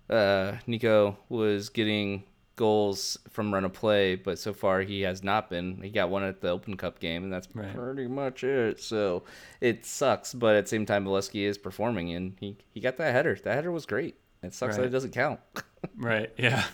uh, 0.10 0.54
Neco 0.68 1.18
was 1.30 1.70
getting 1.70 2.24
goals 2.56 3.18
from 3.30 3.54
run 3.54 3.64
of 3.64 3.72
play, 3.74 4.16
but 4.16 4.38
so 4.38 4.52
far 4.54 4.82
he 4.82 5.02
has 5.02 5.24
not 5.24 5.50
been. 5.50 5.82
He 5.82 5.90
got 5.90 6.10
one 6.10 6.24
at 6.24 6.42
the 6.42 6.50
Open 6.50 6.76
Cup 6.76 7.00
game, 7.00 7.24
and 7.24 7.32
that's 7.32 7.48
Right. 7.54 7.74
pretty 7.74 8.08
much 8.08 8.44
it. 8.44 8.82
So 8.82 9.24
it 9.62 9.86
sucks, 9.86 10.34
but 10.34 10.56
at 10.58 10.66
the 10.66 10.70
same 10.70 10.86
time, 10.86 11.06
Valesky 11.06 11.44
is 11.46 11.58
performing, 11.58 12.12
and 12.14 12.36
he 12.40 12.58
he 12.74 12.82
got 12.82 12.98
that 12.98 13.14
header. 13.14 13.36
That 13.44 13.56
header 13.56 13.72
was 13.72 13.86
great. 13.86 14.18
It 14.44 14.54
sucks 14.54 14.76
that 14.78 14.86
it 14.86 14.90
doesn't 14.90 15.12
count. 15.12 15.40
Right. 15.96 16.30
Yeah. 16.38 16.66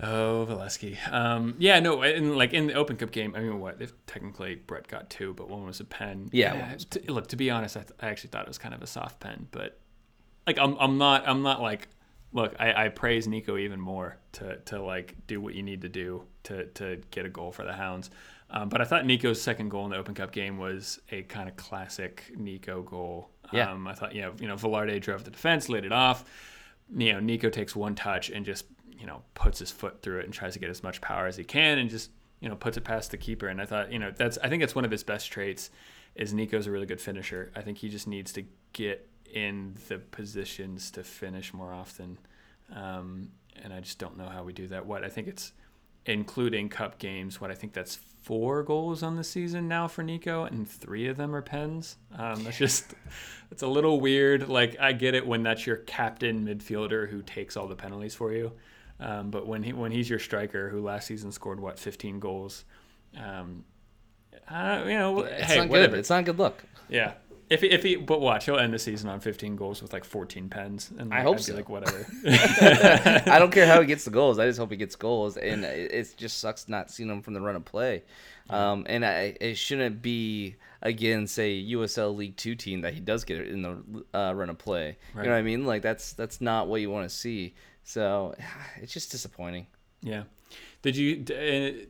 Oh, 0.00 0.46
Valesky. 0.48 0.96
Um, 1.12 1.56
yeah, 1.58 1.80
no, 1.80 2.02
and 2.02 2.36
like 2.36 2.52
in 2.52 2.68
the 2.68 2.74
Open 2.74 2.96
Cup 2.96 3.10
game, 3.10 3.34
I 3.34 3.40
mean, 3.40 3.58
what 3.58 3.80
if 3.80 3.92
technically 4.06 4.54
Brett 4.54 4.86
got 4.86 5.10
two, 5.10 5.34
but 5.34 5.48
one 5.48 5.66
was 5.66 5.80
a 5.80 5.84
pen. 5.84 6.28
Yeah, 6.32 6.74
was 6.74 6.84
t- 6.84 7.00
look, 7.08 7.26
to 7.28 7.36
be 7.36 7.50
honest, 7.50 7.76
I, 7.76 7.80
th- 7.80 7.92
I 8.00 8.08
actually 8.08 8.30
thought 8.30 8.42
it 8.42 8.48
was 8.48 8.58
kind 8.58 8.74
of 8.74 8.82
a 8.82 8.86
soft 8.86 9.18
pen, 9.18 9.48
but 9.50 9.80
like 10.46 10.58
I'm, 10.58 10.76
I'm 10.78 10.98
not, 10.98 11.26
I'm 11.28 11.42
not 11.42 11.60
like, 11.60 11.88
look, 12.32 12.54
I, 12.60 12.84
I 12.84 12.88
praise 12.90 13.26
Neco 13.26 13.56
even 13.56 13.80
more 13.80 14.18
to, 14.32 14.56
to 14.66 14.80
like 14.80 15.14
do 15.26 15.40
what 15.40 15.54
you 15.54 15.64
need 15.64 15.82
to 15.82 15.88
do 15.88 16.22
to, 16.44 16.66
to 16.66 17.00
get 17.10 17.26
a 17.26 17.28
goal 17.28 17.50
for 17.50 17.64
the 17.64 17.72
Hounds. 17.72 18.10
Um, 18.50 18.68
but 18.68 18.80
I 18.80 18.84
thought 18.84 19.04
Neco's 19.04 19.42
second 19.42 19.68
goal 19.68 19.84
in 19.84 19.90
the 19.90 19.96
Open 19.96 20.14
Cup 20.14 20.32
game 20.32 20.58
was 20.58 21.00
a 21.10 21.22
kind 21.22 21.48
of 21.48 21.56
classic 21.56 22.32
Neco 22.36 22.82
goal. 22.82 23.30
Yeah. 23.52 23.72
Um, 23.72 23.86
I 23.88 23.94
thought, 23.94 24.14
you 24.14 24.22
know, 24.22 24.32
you 24.38 24.46
know, 24.46 24.54
Velarde 24.54 25.00
drove 25.00 25.24
the 25.24 25.30
defense, 25.30 25.68
laid 25.68 25.84
it 25.84 25.92
off 25.92 26.24
you 26.96 27.12
know, 27.12 27.20
Neco 27.20 27.50
takes 27.50 27.76
one 27.76 27.94
touch 27.94 28.30
and 28.30 28.44
just, 28.44 28.64
you 28.98 29.06
know, 29.06 29.22
puts 29.34 29.58
his 29.58 29.70
foot 29.70 30.02
through 30.02 30.20
it 30.20 30.24
and 30.24 30.34
tries 30.34 30.54
to 30.54 30.58
get 30.58 30.70
as 30.70 30.82
much 30.82 31.00
power 31.00 31.26
as 31.26 31.36
he 31.36 31.44
can 31.44 31.78
and 31.78 31.88
just, 31.88 32.10
you 32.40 32.48
know, 32.48 32.56
puts 32.56 32.76
it 32.76 32.84
past 32.84 33.10
the 33.10 33.16
keeper. 33.16 33.48
And 33.48 33.60
I 33.60 33.66
thought, 33.66 33.92
you 33.92 33.98
know, 33.98 34.10
that's, 34.10 34.38
I 34.38 34.48
think 34.48 34.62
that's 34.62 34.74
one 34.74 34.84
of 34.84 34.90
his 34.90 35.04
best 35.04 35.30
traits 35.30 35.70
is 36.14 36.34
Neco's 36.34 36.66
a 36.66 36.70
really 36.70 36.86
good 36.86 37.00
finisher. 37.00 37.52
I 37.54 37.62
think 37.62 37.78
he 37.78 37.88
just 37.88 38.06
needs 38.06 38.32
to 38.32 38.44
get 38.72 39.08
in 39.32 39.76
the 39.88 39.98
positions 39.98 40.90
to 40.92 41.04
finish 41.04 41.52
more 41.54 41.72
often. 41.72 42.18
Um, 42.74 43.30
and 43.62 43.72
I 43.72 43.80
just 43.80 43.98
don't 43.98 44.16
know 44.16 44.28
how 44.28 44.42
we 44.42 44.52
do 44.52 44.68
that. 44.68 44.86
What 44.86 45.04
I 45.04 45.08
think 45.08 45.28
it's 45.28 45.52
including 46.06 46.68
cup 46.68 46.98
games, 46.98 47.40
what 47.40 47.50
I 47.50 47.54
think 47.54 47.72
that's 47.72 47.96
four 48.22 48.62
goals 48.62 49.02
on 49.02 49.16
the 49.16 49.24
season 49.24 49.68
now 49.68 49.88
for 49.88 50.02
Neco, 50.02 50.44
and 50.44 50.68
three 50.68 51.06
of 51.08 51.16
them 51.16 51.34
are 51.34 51.42
pens. 51.42 51.96
Um, 52.16 52.44
that's 52.44 52.58
just 52.58 52.94
it's 53.50 53.62
a 53.62 53.66
little 53.66 54.00
weird. 54.00 54.48
Like 54.48 54.78
I 54.80 54.92
get 54.92 55.14
it 55.14 55.26
when 55.26 55.42
that's 55.42 55.66
your 55.66 55.76
captain 55.76 56.46
midfielder 56.46 57.08
who 57.08 57.22
takes 57.22 57.56
all 57.56 57.66
the 57.66 57.76
penalties 57.76 58.14
for 58.14 58.32
you, 58.32 58.52
um, 59.00 59.30
but 59.30 59.46
when 59.46 59.62
he 59.62 59.72
when 59.72 59.92
he's 59.92 60.08
your 60.10 60.18
striker 60.18 60.68
who 60.68 60.82
last 60.82 61.06
season 61.06 61.32
scored 61.32 61.60
what 61.60 61.78
15 61.78 62.18
goals, 62.20 62.64
um, 63.16 63.64
uh, 64.50 64.82
you 64.86 64.94
know, 64.94 65.20
It's 65.20 65.44
hey, 65.44 65.58
not 65.58 65.68
whatever. 65.68 65.92
good. 65.92 65.98
It's 66.00 66.10
not 66.10 66.20
a 66.20 66.22
good 66.24 66.38
luck. 66.38 66.62
Yeah. 66.88 67.14
If 67.50 67.62
he, 67.62 67.68
if 67.70 67.82
he, 67.82 67.96
but 67.96 68.20
watch, 68.20 68.44
he'll 68.44 68.58
end 68.58 68.74
the 68.74 68.78
season 68.78 69.08
on 69.08 69.20
15 69.20 69.56
goals 69.56 69.80
with 69.80 69.94
like 69.94 70.04
14 70.04 70.50
pens. 70.50 70.90
And 70.98 71.14
I 71.14 71.22
hope 71.22 71.36
I'd 71.36 71.38
be 71.38 71.42
so. 71.44 71.54
Like 71.54 71.68
whatever. 71.70 72.06
I 72.26 73.38
don't 73.38 73.50
care 73.50 73.66
how 73.66 73.80
he 73.80 73.86
gets 73.86 74.04
the 74.04 74.10
goals. 74.10 74.38
I 74.38 74.46
just 74.46 74.58
hope 74.58 74.70
he 74.70 74.76
gets 74.76 74.96
goals, 74.96 75.38
and 75.38 75.64
it, 75.64 75.92
it 75.92 76.14
just 76.18 76.40
sucks 76.40 76.68
not 76.68 76.90
seeing 76.90 77.08
him 77.08 77.22
from 77.22 77.32
the 77.32 77.40
run 77.40 77.56
of 77.56 77.64
play. 77.64 78.02
Um, 78.50 78.84
and 78.86 79.04
I, 79.04 79.34
it 79.40 79.56
shouldn't 79.56 80.02
be 80.02 80.56
again, 80.82 81.26
say 81.26 81.62
USL 81.70 82.14
League 82.14 82.36
Two 82.36 82.54
team 82.54 82.82
that 82.82 82.92
he 82.92 83.00
does 83.00 83.24
get 83.24 83.38
it 83.38 83.48
in 83.48 83.62
the 83.62 84.04
uh, 84.18 84.32
run 84.34 84.50
of 84.50 84.58
play. 84.58 84.98
You 85.16 85.22
know 85.22 85.30
what 85.30 85.36
I 85.38 85.42
mean? 85.42 85.64
Like 85.64 85.80
that's 85.80 86.12
that's 86.12 86.42
not 86.42 86.68
what 86.68 86.82
you 86.82 86.90
want 86.90 87.08
to 87.08 87.14
see. 87.14 87.54
So 87.88 88.34
it's 88.76 88.92
just 88.92 89.10
disappointing. 89.10 89.66
Yeah. 90.02 90.24
Did 90.82 90.96
you 90.96 91.24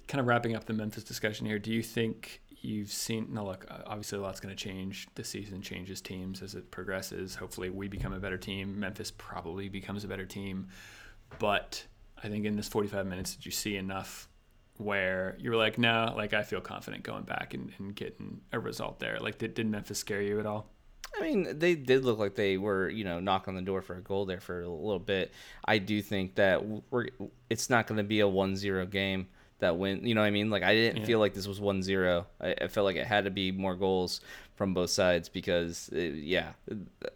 kind 0.07 0.21
of 0.21 0.27
wrapping 0.27 0.57
up 0.57 0.65
the 0.65 0.73
Memphis 0.73 1.05
discussion 1.05 1.45
here? 1.45 1.59
Do 1.59 1.73
you 1.73 1.83
think 1.83 2.41
you've 2.61 2.91
seen? 2.91 3.29
No, 3.31 3.45
look, 3.45 3.67
obviously 3.87 4.19
a 4.19 4.23
lot's 4.23 4.41
going 4.41 4.55
to 4.55 4.65
change. 4.65 5.09
The 5.15 5.25
season 5.25 5.61
changes 5.61 6.01
teams 6.01 6.41
as 6.41 6.55
it 6.55 6.71
progresses. 6.71 7.35
Hopefully, 7.35 7.69
we 7.69 7.89
become 7.89 8.13
a 8.13 8.19
better 8.19 8.39
team. 8.39 8.79
Memphis 8.81 9.11
probably 9.11 9.69
becomes 9.69 10.05
a 10.05 10.09
better 10.09 10.25
team. 10.25 10.69
But 11.39 11.85
I 12.23 12.29
think 12.29 12.47
in 12.47 12.57
this 12.57 12.69
45 12.69 13.07
minutes, 13.07 13.35
did 13.35 13.45
you 13.45 13.53
see 13.53 13.77
enough 13.77 14.29
where 14.79 15.37
you 15.41 15.51
were 15.51 15.57
like, 15.57 15.77
no, 15.79 16.15
like 16.17 16.33
I 16.33 16.43
feel 16.45 16.61
confident 16.61 17.03
going 17.03 17.25
back 17.25 17.53
and, 17.55 17.73
and 17.79 17.95
getting 17.95 18.41
a 18.53 18.59
result 18.59 18.99
there? 19.01 19.19
Like, 19.21 19.39
did, 19.39 19.55
did 19.55 19.67
Memphis 19.67 19.99
scare 19.99 20.23
you 20.23 20.41
at 20.41 20.47
all? 20.47 20.71
I 21.17 21.23
mean, 21.23 21.59
they 21.59 21.75
did 21.75 22.05
look 22.05 22.19
like 22.19 22.35
they 22.35 22.59
were, 22.59 22.89
you 22.89 23.05
know, 23.05 23.21
knocking 23.21 23.53
on 23.53 23.57
the 23.57 23.67
door 23.67 23.83
for 23.83 23.97
a 23.97 24.01
goal 24.01 24.27
there 24.27 24.41
for 24.41 24.63
a 24.63 24.69
little 24.69 24.99
bit. 24.99 25.33
I 25.65 25.79
do 25.79 26.03
think 26.03 26.35
that 26.37 26.65
we're 26.91 27.09
it's 27.51 27.71
not 27.71 27.87
going 27.87 27.99
to 27.99 28.05
be 28.05 28.21
a 28.21 28.27
1-0 28.27 28.91
game 28.91 29.27
that 29.61 29.77
win. 29.77 30.07
You 30.07 30.15
know 30.15 30.21
what 30.21 30.27
I 30.29 30.31
mean? 30.31 30.51
Like 30.51 30.63
I 30.63 30.75
didn't 30.75 30.99
Yeah. 31.01 31.07
feel 31.07 31.19
like 31.19 31.35
this 31.35 31.49
was 31.49 31.61
1-0. 31.61 32.25
I, 32.41 32.55
I 32.63 32.69
felt 32.69 32.85
like 32.85 32.97
it 32.97 33.07
had 33.07 33.25
to 33.25 33.31
be 33.31 33.51
more 33.51 33.75
goals 33.75 34.21
from 34.55 34.75
both 34.75 34.91
sides 34.91 35.29
because 35.29 35.89
it, 35.93 36.15
yeah, 36.17 36.53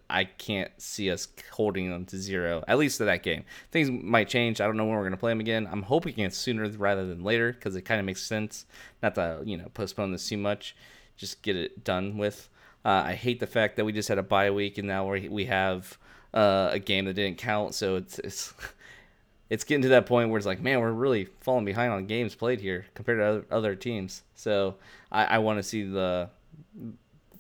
I 0.09 0.24
can't 0.24 0.70
see 0.78 1.11
us 1.11 1.28
holding 1.51 1.90
them 1.90 2.05
to 2.07 2.16
zero 2.16 2.62
at 2.68 2.78
least 2.78 2.99
to 2.99 3.05
that 3.07 3.22
game. 3.24 3.45
Things 3.72 3.90
might 3.90 4.28
change. 4.28 4.61
I 4.61 4.66
don't 4.66 4.76
know 4.76 4.84
when 4.84 4.97
we're 4.97 5.03
gonna 5.05 5.16
play 5.16 5.32
them 5.32 5.40
again. 5.40 5.68
I'm 5.70 5.82
hoping 5.82 6.18
it's 6.18 6.36
sooner 6.38 6.68
rather 6.70 7.05
than 7.07 7.24
later 7.24 7.53
because 7.53 7.74
it 7.76 7.82
kind 7.82 7.99
of 8.01 8.07
makes 8.07 8.22
sense 8.22 8.64
not 9.03 9.16
to 9.16 9.43
you 9.45 9.57
know 9.57 9.68
postpone 9.74 10.12
this 10.12 10.28
too 10.28 10.36
much. 10.38 10.74
Just 11.16 11.43
get 11.43 11.57
it 11.57 11.84
done 11.84 12.16
with. 12.16 12.49
Uh, 12.85 13.03
I 13.07 13.14
hate 13.14 13.41
the 13.41 13.47
fact 13.47 13.76
that 13.76 13.85
we 13.85 13.93
just 13.93 14.09
had 14.09 14.18
a 14.18 14.22
bye 14.22 14.51
week 14.51 14.78
and 14.78 14.89
now 14.89 15.11
we 15.11 15.28
we 15.28 15.45
have 15.47 15.99
uh, 16.35 16.70
a 16.72 16.78
game 16.78 17.05
that 17.05 17.14
didn't 17.14 17.39
count. 17.39 17.74
So 17.74 17.97
it's 17.97 18.18
it's 18.18 18.55
it's 19.51 19.64
getting 19.64 19.83
to 19.83 19.89
that 19.89 20.07
point 20.07 20.30
where 20.30 20.39
it's 20.39 20.47
like, 20.47 20.61
man, 20.61 20.80
we're 20.80 20.93
really 20.93 21.28
falling 21.41 21.64
behind 21.64 21.93
on 21.93 22.07
games 22.07 22.35
played 22.35 22.61
here 22.61 22.87
compared 22.95 23.18
to 23.18 23.24
other, 23.24 23.47
other 23.51 23.74
teams. 23.74 24.22
So 24.35 24.76
I, 25.11 25.24
I 25.24 25.39
want 25.39 25.59
to 25.59 25.62
see 25.62 25.85
the 25.85 26.30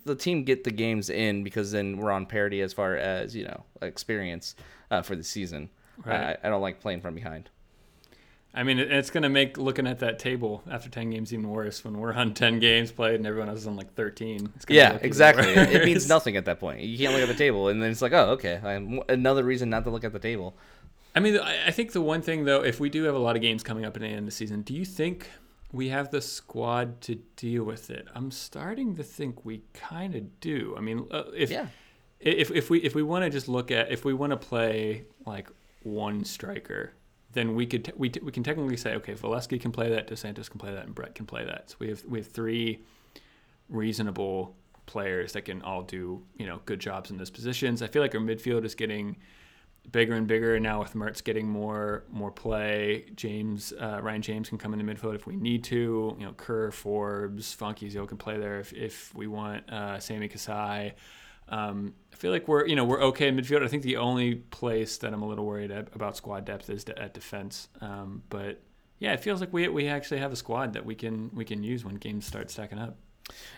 the 0.04 0.14
team 0.14 0.44
get 0.44 0.64
the 0.64 0.70
games 0.70 1.10
in 1.10 1.44
because 1.44 1.70
then 1.70 1.96
we're 1.96 2.10
on 2.10 2.26
parity 2.26 2.60
as 2.60 2.72
far 2.72 2.96
as 2.96 3.34
you 3.34 3.44
know 3.44 3.64
experience 3.80 4.54
uh, 4.90 5.02
for 5.02 5.16
the 5.16 5.24
season. 5.24 5.70
Right. 6.04 6.38
I, 6.42 6.46
I 6.46 6.50
don't 6.50 6.62
like 6.62 6.80
playing 6.80 7.00
from 7.00 7.14
behind. 7.14 7.50
I 8.54 8.64
mean, 8.64 8.78
it's 8.78 9.08
going 9.08 9.22
to 9.22 9.30
make 9.30 9.56
looking 9.56 9.86
at 9.86 10.00
that 10.00 10.18
table 10.18 10.62
after 10.70 10.90
10 10.90 11.08
games 11.10 11.32
even 11.32 11.48
worse 11.48 11.82
when 11.84 11.98
we're 11.98 12.12
on 12.12 12.34
10 12.34 12.58
games 12.58 12.92
played 12.92 13.14
and 13.14 13.26
everyone 13.26 13.48
else 13.48 13.60
is 13.60 13.66
on 13.66 13.76
like 13.76 13.94
13. 13.94 14.52
It's 14.56 14.66
gonna 14.66 14.76
Yeah, 14.76 14.98
exactly. 15.00 15.46
It, 15.46 15.70
it 15.72 15.84
means 15.86 16.06
nothing 16.16 16.36
at 16.36 16.44
that 16.44 16.60
point. 16.60 16.80
You 16.80 16.98
can't 16.98 17.12
look 17.14 17.22
at 17.22 17.28
the 17.28 17.34
table, 17.34 17.68
and 17.68 17.82
then 17.82 17.90
it's 17.90 18.02
like, 18.02 18.12
oh, 18.12 18.32
okay. 18.32 18.60
I'm, 18.62 19.00
another 19.08 19.42
reason 19.42 19.70
not 19.70 19.84
to 19.84 19.90
look 19.90 20.04
at 20.04 20.12
the 20.12 20.18
table. 20.18 20.54
I 21.14 21.20
mean, 21.20 21.38
I 21.38 21.68
I 21.68 21.70
think 21.70 21.92
the 21.92 22.00
one 22.02 22.20
thing 22.22 22.44
though, 22.44 22.62
if 22.62 22.78
we 22.80 22.88
do 22.90 23.04
have 23.04 23.14
a 23.14 23.18
lot 23.18 23.36
of 23.36 23.42
games 23.42 23.62
coming 23.62 23.84
up 23.84 23.96
at 23.96 24.02
the 24.02 24.08
end 24.08 24.18
of 24.20 24.24
the 24.26 24.30
season, 24.30 24.62
do 24.62 24.74
you 24.74 24.84
think 24.84 25.30
we 25.72 25.88
have 25.88 26.10
the 26.10 26.20
squad 26.20 27.00
to 27.02 27.16
deal 27.36 27.64
with 27.64 27.90
it? 27.90 28.06
I'm 28.14 28.30
starting 28.30 28.96
to 28.96 29.02
think 29.02 29.44
we 29.44 29.62
kind 29.74 30.14
of 30.14 30.40
do. 30.40 30.74
I 30.76 30.80
mean, 30.80 31.06
uh, 31.10 31.24
if 31.34 31.50
Yeah. 31.50 31.66
if 32.20 32.50
if 32.50 32.68
we 32.70 32.78
if 32.80 32.94
we 32.94 33.02
want 33.02 33.24
to 33.24 33.30
just 33.30 33.48
look 33.48 33.70
at 33.70 33.90
if 33.90 34.04
we 34.04 34.12
want 34.14 34.30
to 34.32 34.36
play 34.38 35.04
like 35.26 35.48
one 35.82 36.24
striker, 36.24 36.92
then 37.32 37.54
we 37.54 37.66
could 37.66 37.92
we, 37.96 38.10
we 38.22 38.32
can 38.32 38.42
technically 38.42 38.76
say 38.76 38.94
okay, 38.94 39.14
Valesky 39.14 39.60
can 39.60 39.72
play 39.72 39.90
that, 39.90 40.08
DeSantis 40.08 40.50
can 40.50 40.58
play 40.58 40.72
that, 40.72 40.84
and 40.84 40.94
Brett 40.94 41.14
can 41.14 41.26
play 41.26 41.44
that. 41.44 41.70
So 41.70 41.76
we 41.78 41.88
have 41.88 42.04
we 42.04 42.18
have 42.18 42.28
three 42.28 42.82
reasonable 43.68 44.54
players 44.86 45.32
that 45.32 45.42
can 45.42 45.62
all 45.62 45.82
do 45.82 46.22
you 46.36 46.46
know 46.46 46.60
good 46.66 46.80
jobs 46.80 47.10
in 47.10 47.16
those 47.16 47.30
positions. 47.30 47.82
I 47.82 47.86
feel 47.86 48.02
like 48.02 48.14
our 48.14 48.20
midfield 48.20 48.64
is 48.64 48.74
getting 48.74 49.16
bigger 49.90 50.14
and 50.14 50.28
bigger 50.28 50.60
now 50.60 50.78
with 50.78 50.94
Mertz 50.94 51.24
getting 51.24 51.48
more 51.48 52.04
more 52.10 52.30
play. 52.30 53.06
James 53.16 53.72
uh, 53.80 54.00
Ryan 54.02 54.22
James 54.22 54.48
can 54.48 54.58
come 54.58 54.72
into 54.74 54.84
midfield 54.84 55.14
if 55.14 55.26
we 55.26 55.36
need 55.36 55.64
to. 55.64 56.16
You 56.18 56.26
know, 56.26 56.32
Kerr, 56.32 56.70
Forbes, 56.70 57.52
Funky 57.52 57.88
Zio 57.88 58.06
can 58.06 58.18
play 58.18 58.38
there 58.38 58.60
if, 58.60 58.72
if 58.72 59.14
we 59.14 59.26
want. 59.26 59.68
Uh, 59.70 59.98
Sammy 59.98 60.28
Kasai. 60.28 60.94
Um, 61.52 61.94
I 62.12 62.16
feel 62.16 62.32
like 62.32 62.48
we're 62.48 62.66
you 62.66 62.74
know 62.74 62.84
we're 62.84 63.02
okay 63.02 63.28
in 63.28 63.36
midfield. 63.36 63.62
I 63.62 63.68
think 63.68 63.82
the 63.82 63.98
only 63.98 64.36
place 64.36 64.96
that 64.98 65.12
I'm 65.12 65.22
a 65.22 65.28
little 65.28 65.44
worried 65.44 65.70
about 65.70 66.16
squad 66.16 66.44
depth 66.46 66.70
is 66.70 66.84
de- 66.84 66.98
at 66.98 67.14
defense. 67.14 67.68
Um, 67.80 68.22
but 68.30 68.60
yeah, 68.98 69.12
it 69.12 69.20
feels 69.20 69.40
like 69.40 69.52
we 69.52 69.68
we 69.68 69.86
actually 69.86 70.18
have 70.18 70.32
a 70.32 70.36
squad 70.36 70.72
that 70.72 70.84
we 70.84 70.94
can 70.94 71.30
we 71.34 71.44
can 71.44 71.62
use 71.62 71.84
when 71.84 71.96
games 71.96 72.26
start 72.26 72.50
stacking 72.50 72.78
up. 72.78 72.96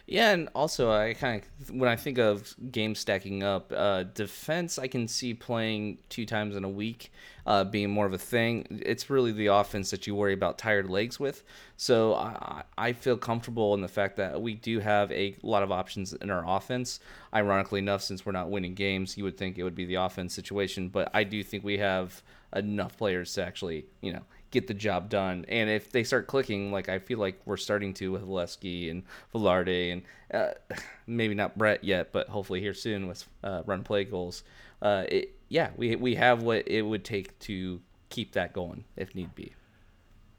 Yeah, 0.06 0.32
and 0.32 0.48
also 0.54 0.90
I 0.90 1.14
kind 1.14 1.42
of 1.60 1.70
when 1.70 1.88
I 1.88 1.96
think 1.96 2.18
of 2.18 2.54
game 2.70 2.94
stacking 2.94 3.42
up, 3.42 3.72
uh, 3.74 4.02
defense 4.02 4.78
I 4.78 4.86
can 4.86 5.08
see 5.08 5.32
playing 5.32 5.98
two 6.10 6.26
times 6.26 6.56
in 6.56 6.64
a 6.64 6.68
week 6.68 7.10
uh, 7.46 7.64
being 7.64 7.90
more 7.90 8.04
of 8.04 8.12
a 8.12 8.18
thing. 8.18 8.66
It's 8.84 9.08
really 9.08 9.32
the 9.32 9.46
offense 9.46 9.90
that 9.90 10.06
you 10.06 10.14
worry 10.14 10.34
about 10.34 10.58
tired 10.58 10.90
legs 10.90 11.18
with. 11.18 11.42
So 11.78 12.14
I, 12.14 12.64
I 12.76 12.92
feel 12.92 13.16
comfortable 13.16 13.72
in 13.74 13.80
the 13.80 13.88
fact 13.88 14.16
that 14.16 14.40
we 14.40 14.54
do 14.54 14.80
have 14.80 15.10
a 15.10 15.36
lot 15.42 15.62
of 15.62 15.72
options 15.72 16.12
in 16.12 16.30
our 16.30 16.44
offense. 16.46 17.00
Ironically 17.34 17.80
enough, 17.80 18.02
since 18.02 18.26
we're 18.26 18.32
not 18.32 18.50
winning 18.50 18.74
games, 18.74 19.16
you 19.16 19.24
would 19.24 19.38
think 19.38 19.58
it 19.58 19.62
would 19.62 19.74
be 19.74 19.86
the 19.86 19.96
offense 19.96 20.34
situation, 20.34 20.88
but 20.88 21.10
I 21.14 21.24
do 21.24 21.42
think 21.42 21.64
we 21.64 21.78
have 21.78 22.22
enough 22.54 22.96
players 22.96 23.32
to 23.34 23.44
actually, 23.44 23.86
you 24.00 24.12
know, 24.12 24.22
get 24.54 24.66
the 24.68 24.74
job 24.74 25.10
done. 25.10 25.44
And 25.48 25.68
if 25.68 25.90
they 25.90 26.04
start 26.04 26.26
clicking, 26.26 26.72
like 26.72 26.88
I 26.88 26.98
feel 26.98 27.18
like 27.18 27.40
we're 27.44 27.58
starting 27.58 27.92
to 27.94 28.12
with 28.12 28.22
Lesky 28.22 28.88
and 28.88 29.02
Velarde 29.34 29.92
and 29.92 30.02
uh, 30.32 30.54
maybe 31.06 31.34
not 31.34 31.58
Brett 31.58 31.84
yet, 31.84 32.12
but 32.12 32.28
hopefully 32.28 32.60
here 32.60 32.72
soon 32.72 33.06
with 33.06 33.26
uh, 33.42 33.62
run 33.66 33.82
play 33.82 34.04
goals. 34.04 34.44
Uh, 34.80 35.04
it, 35.08 35.36
yeah, 35.48 35.70
we 35.76 35.96
we 35.96 36.14
have 36.14 36.42
what 36.42 36.66
it 36.66 36.82
would 36.82 37.04
take 37.04 37.38
to 37.40 37.80
keep 38.08 38.32
that 38.32 38.52
going 38.52 38.84
if 38.96 39.14
need 39.14 39.34
be. 39.34 39.52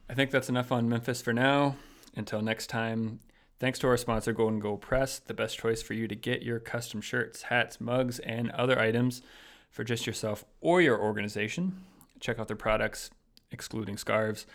I 0.09 0.13
think 0.13 0.31
that's 0.31 0.49
enough 0.49 0.71
on 0.71 0.89
Memphis 0.89 1.21
for 1.21 1.33
now. 1.33 1.75
Until 2.15 2.41
next 2.41 2.67
time, 2.67 3.19
thanks 3.59 3.79
to 3.79 3.87
our 3.87 3.97
sponsor, 3.97 4.31
Golden 4.31 4.59
Goal 4.59 4.77
Press, 4.77 5.19
the 5.19 5.33
best 5.33 5.57
choice 5.57 5.81
for 5.81 5.93
you 5.93 6.07
to 6.07 6.15
get 6.15 6.43
your 6.43 6.59
custom 6.59 7.01
shirts, 7.01 7.43
hats, 7.43 7.81
mugs, 7.81 8.19
and 8.19 8.51
other 8.51 8.79
items 8.79 9.21
for 9.69 9.83
just 9.83 10.07
yourself 10.07 10.45
or 10.61 10.81
your 10.81 10.99
organization. 10.99 11.83
Check 12.21 12.39
out 12.39 12.47
their 12.47 12.55
products, 12.55 13.09
excluding 13.51 13.97
scarves, 13.97 14.45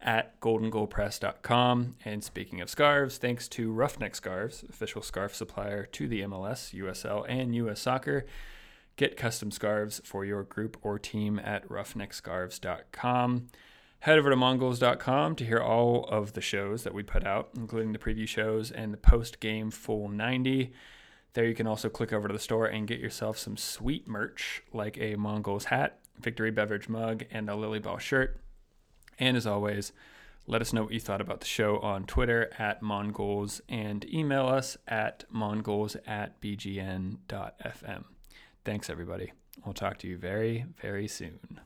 at 0.00 0.40
goldengoalpress.com. 0.40 1.96
And 2.04 2.22
speaking 2.22 2.60
of 2.60 2.70
scarves, 2.70 3.18
thanks 3.18 3.48
to 3.48 3.72
Roughneck 3.72 4.14
Scarves, 4.14 4.64
official 4.68 5.02
scarf 5.02 5.34
supplier 5.34 5.84
to 5.86 6.06
the 6.08 6.22
MLS, 6.22 6.72
USL, 6.74 7.24
and 7.28 7.54
US 7.54 7.80
Soccer. 7.80 8.24
Get 8.96 9.16
custom 9.16 9.50
scarves 9.50 10.00
for 10.04 10.24
your 10.24 10.42
group 10.42 10.76
or 10.82 10.98
team 10.98 11.38
at 11.38 11.68
roughneckscarves.com. 11.68 13.48
Head 14.00 14.18
over 14.18 14.30
to 14.30 14.36
mongols.com 14.36 15.36
to 15.36 15.44
hear 15.44 15.58
all 15.58 16.04
of 16.04 16.34
the 16.34 16.40
shows 16.40 16.84
that 16.84 16.94
we 16.94 17.02
put 17.02 17.24
out, 17.24 17.50
including 17.56 17.92
the 17.92 17.98
preview 17.98 18.28
shows 18.28 18.70
and 18.70 18.92
the 18.92 18.98
post 18.98 19.40
game 19.40 19.70
full 19.70 20.08
90. 20.08 20.72
There 21.34 21.44
you 21.44 21.54
can 21.54 21.66
also 21.66 21.88
click 21.88 22.12
over 22.12 22.28
to 22.28 22.32
the 22.32 22.40
store 22.40 22.66
and 22.66 22.86
get 22.86 23.00
yourself 23.00 23.38
some 23.38 23.56
sweet 23.56 24.08
merch 24.08 24.62
like 24.72 24.98
a 24.98 25.16
Mongols 25.16 25.66
hat, 25.66 25.98
Victory 26.20 26.50
Beverage 26.50 26.88
mug, 26.88 27.24
and 27.30 27.48
a 27.48 27.54
Lilley 27.54 27.78
Ball 27.78 27.98
shirt. 27.98 28.40
And 29.18 29.36
as 29.36 29.46
always, 29.46 29.92
let 30.46 30.62
us 30.62 30.72
know 30.72 30.84
what 30.84 30.92
you 30.92 31.00
thought 31.00 31.20
about 31.20 31.40
the 31.40 31.46
show 31.46 31.78
on 31.78 32.04
Twitter 32.04 32.50
at 32.58 32.80
Mongols 32.80 33.60
and 33.68 34.04
email 34.12 34.46
us 34.46 34.78
at 34.86 35.24
mongols 35.30 35.96
at 36.06 36.40
bgn.fm. 36.40 38.04
Thanks, 38.64 38.88
everybody. 38.90 39.32
We'll 39.64 39.74
talk 39.74 39.98
to 39.98 40.08
you 40.08 40.16
very, 40.16 40.64
very 40.80 41.08
soon. 41.08 41.60